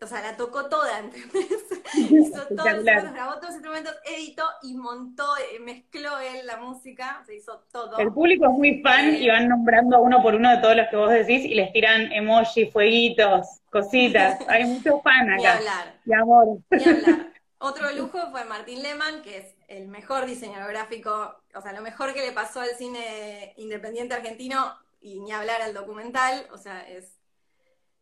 O 0.00 0.06
sea, 0.06 0.22
la 0.22 0.34
tocó 0.34 0.66
toda, 0.70 0.98
¿entendés? 1.00 1.46
Hizo 1.94 2.46
todos 2.48 2.72
los 2.72 2.76
instrumentos, 2.78 3.12
grabó 3.12 3.32
todos 3.34 3.44
los 3.44 3.54
instrumentos, 3.56 3.94
editó 4.06 4.44
y 4.62 4.74
montó, 4.74 5.24
eh, 5.36 5.60
mezcló 5.60 6.18
él 6.18 6.46
la 6.46 6.56
música, 6.56 7.22
se 7.26 7.36
hizo 7.36 7.64
todo. 7.70 7.98
El 7.98 8.12
público 8.12 8.46
es 8.46 8.52
muy 8.52 8.80
fan 8.80 9.14
y 9.14 9.28
van 9.28 9.46
nombrando 9.46 10.00
uno 10.00 10.22
por 10.22 10.34
uno 10.34 10.50
de 10.50 10.56
todos 10.56 10.74
los 10.74 10.88
que 10.88 10.96
vos 10.96 11.10
decís 11.10 11.44
y 11.44 11.54
les 11.54 11.70
tiran 11.72 12.10
emoji, 12.10 12.70
fueguitos, 12.70 13.60
cositas. 13.70 14.38
Hay 14.48 14.64
mucho 14.64 15.00
fan 15.02 15.30
acá. 15.32 15.36
Ni 15.36 15.46
hablar. 15.46 16.00
Y 16.06 16.12
amor. 16.14 16.58
Ni 16.70 16.82
hablar. 16.82 17.32
Otro 17.58 17.92
lujo 17.92 18.18
fue 18.30 18.44
Martín 18.46 18.82
Lehmann, 18.82 19.22
que 19.22 19.38
es 19.38 19.54
el 19.68 19.88
mejor 19.88 20.24
diseñador 20.26 20.70
gráfico, 20.70 21.36
o 21.54 21.60
sea, 21.60 21.72
lo 21.72 21.82
mejor 21.82 22.12
que 22.14 22.20
le 22.20 22.32
pasó 22.32 22.60
al 22.60 22.74
cine 22.76 23.54
independiente 23.56 24.14
argentino 24.14 24.83
y 25.04 25.20
ni 25.20 25.32
hablar 25.32 25.60
al 25.60 25.74
documental, 25.74 26.48
o 26.50 26.56
sea, 26.56 26.88
es 26.88 27.20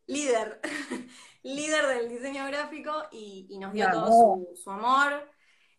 líder, 0.07 0.61
líder 1.43 1.87
del 1.89 2.09
diseño 2.09 2.47
gráfico 2.47 2.93
y, 3.11 3.59
nos 3.59 3.73
dio 3.73 3.91
todo 3.91 4.47
su, 4.55 4.71
amor. 4.71 5.29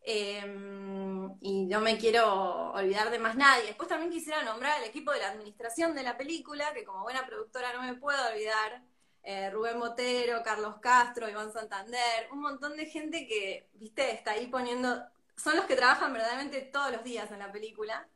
Em, 0.02 1.34
y 1.40 1.66
no 1.66 1.80
me 1.80 1.98
quiero 1.98 2.74
olvidar 2.74 3.10
de 3.10 3.20
más 3.20 3.38
nadie. 3.38 3.68
Después 3.68 3.88
también 3.88 4.12
quisiera 4.12 4.44
nombrar 4.44 4.74
al 4.80 4.84
equipo 4.84 5.14
de 5.14 5.20
la 5.20 5.30
administración 5.30 5.96
de 5.96 6.04
la 6.04 6.18
película, 6.18 6.74
que 6.74 6.84
como 6.84 7.04
buena 7.04 7.26
productora 7.26 7.72
no 7.72 7.84
me 7.84 7.96
puedo 7.96 8.20
olvidar. 8.30 8.84
Eh, 9.24 9.50
Rubén 9.50 9.80
Botero, 9.80 10.44
Carlos 10.44 10.76
Castro, 10.82 11.30
Iván 11.30 11.54
Santander, 11.54 12.28
un 12.34 12.42
montón 12.42 12.76
de 12.76 12.88
gente 12.88 13.26
que, 13.26 13.70
viste, 13.76 14.12
está 14.12 14.32
ahí 14.32 14.48
poniendo, 14.48 15.02
son 15.38 15.56
los 15.56 15.64
que 15.64 15.78
trabajan 15.78 16.12
verdaderamente 16.12 16.60
todos 16.64 16.92
los 16.92 17.06
días 17.06 17.32
en 17.32 17.40
la 17.40 17.50
película, 17.50 18.10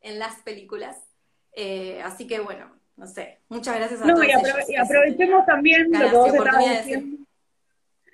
en 0.00 0.20
las 0.20 0.40
películas. 0.42 1.13
Eh, 1.56 2.00
así 2.04 2.26
que 2.26 2.40
bueno, 2.40 2.70
no 2.96 3.06
sé, 3.06 3.40
muchas 3.48 3.76
gracias 3.76 4.02
a 4.02 4.06
todos. 4.06 4.24
Y, 4.68 4.76
aprovechemos 4.76 5.46
también 5.46 5.88
lo 5.90 6.24
que 6.24 6.30
vos 6.32 6.48
diciendo. 6.84 7.24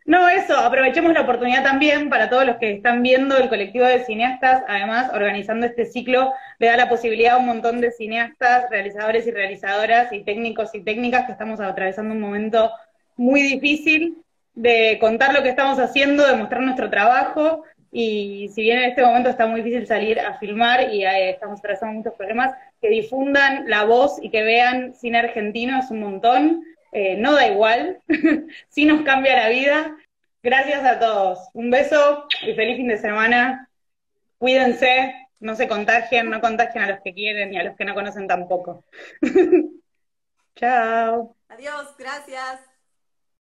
No, 0.06 0.28
eso, 0.28 0.56
aprovechemos 0.56 1.12
la 1.12 1.20
oportunidad 1.20 1.62
también 1.62 2.08
para 2.08 2.28
todos 2.28 2.44
los 2.44 2.56
que 2.56 2.72
están 2.72 3.00
viendo 3.00 3.36
el 3.36 3.48
colectivo 3.48 3.84
de 3.84 4.04
cineastas, 4.04 4.64
además 4.66 5.12
organizando 5.14 5.66
este 5.66 5.86
ciclo, 5.86 6.32
le 6.58 6.66
da 6.66 6.76
la 6.76 6.88
posibilidad 6.88 7.34
a 7.34 7.38
un 7.38 7.46
montón 7.46 7.80
de 7.80 7.92
cineastas, 7.92 8.68
realizadores 8.70 9.26
y 9.28 9.30
realizadoras 9.30 10.12
y 10.12 10.24
técnicos 10.24 10.74
y 10.74 10.82
técnicas 10.82 11.26
que 11.26 11.32
estamos 11.32 11.60
atravesando 11.60 12.12
un 12.12 12.20
momento 12.20 12.72
muy 13.16 13.42
difícil 13.42 14.24
de 14.54 14.98
contar 15.00 15.32
lo 15.32 15.44
que 15.44 15.50
estamos 15.50 15.78
haciendo, 15.78 16.26
de 16.26 16.34
mostrar 16.34 16.62
nuestro 16.62 16.90
trabajo 16.90 17.62
y 17.92 18.48
si 18.54 18.62
bien 18.62 18.78
en 18.78 18.90
este 18.90 19.02
momento 19.02 19.30
está 19.30 19.46
muy 19.46 19.62
difícil 19.62 19.86
salir 19.86 20.18
a 20.18 20.38
filmar 20.38 20.92
y 20.92 21.04
eh, 21.04 21.30
estamos 21.30 21.58
atravesando 21.58 21.94
muchos 21.94 22.14
problemas, 22.14 22.54
que 22.80 22.88
difundan 22.88 23.68
la 23.68 23.84
voz 23.84 24.18
y 24.22 24.30
que 24.30 24.42
vean 24.42 24.94
cine 24.94 25.18
argentino 25.18 25.78
es 25.78 25.90
un 25.90 26.00
montón. 26.00 26.64
Eh, 26.92 27.16
no 27.16 27.34
da 27.34 27.46
igual, 27.46 28.00
sí 28.68 28.84
nos 28.84 29.02
cambia 29.02 29.36
la 29.36 29.48
vida. 29.48 29.96
Gracias 30.42 30.84
a 30.84 30.98
todos. 30.98 31.38
Un 31.52 31.70
beso 31.70 32.26
y 32.42 32.54
feliz 32.54 32.76
fin 32.76 32.88
de 32.88 32.98
semana. 32.98 33.68
Cuídense, 34.38 35.14
no 35.38 35.54
se 35.54 35.68
contagien, 35.68 36.30
no 36.30 36.40
contagien 36.40 36.84
a 36.84 36.90
los 36.90 37.00
que 37.00 37.12
quieren 37.12 37.52
y 37.52 37.58
a 37.58 37.64
los 37.64 37.76
que 37.76 37.84
no 37.84 37.94
conocen 37.94 38.26
tampoco. 38.26 38.84
Chao. 40.56 41.36
Adiós, 41.48 41.94
gracias. 41.98 42.69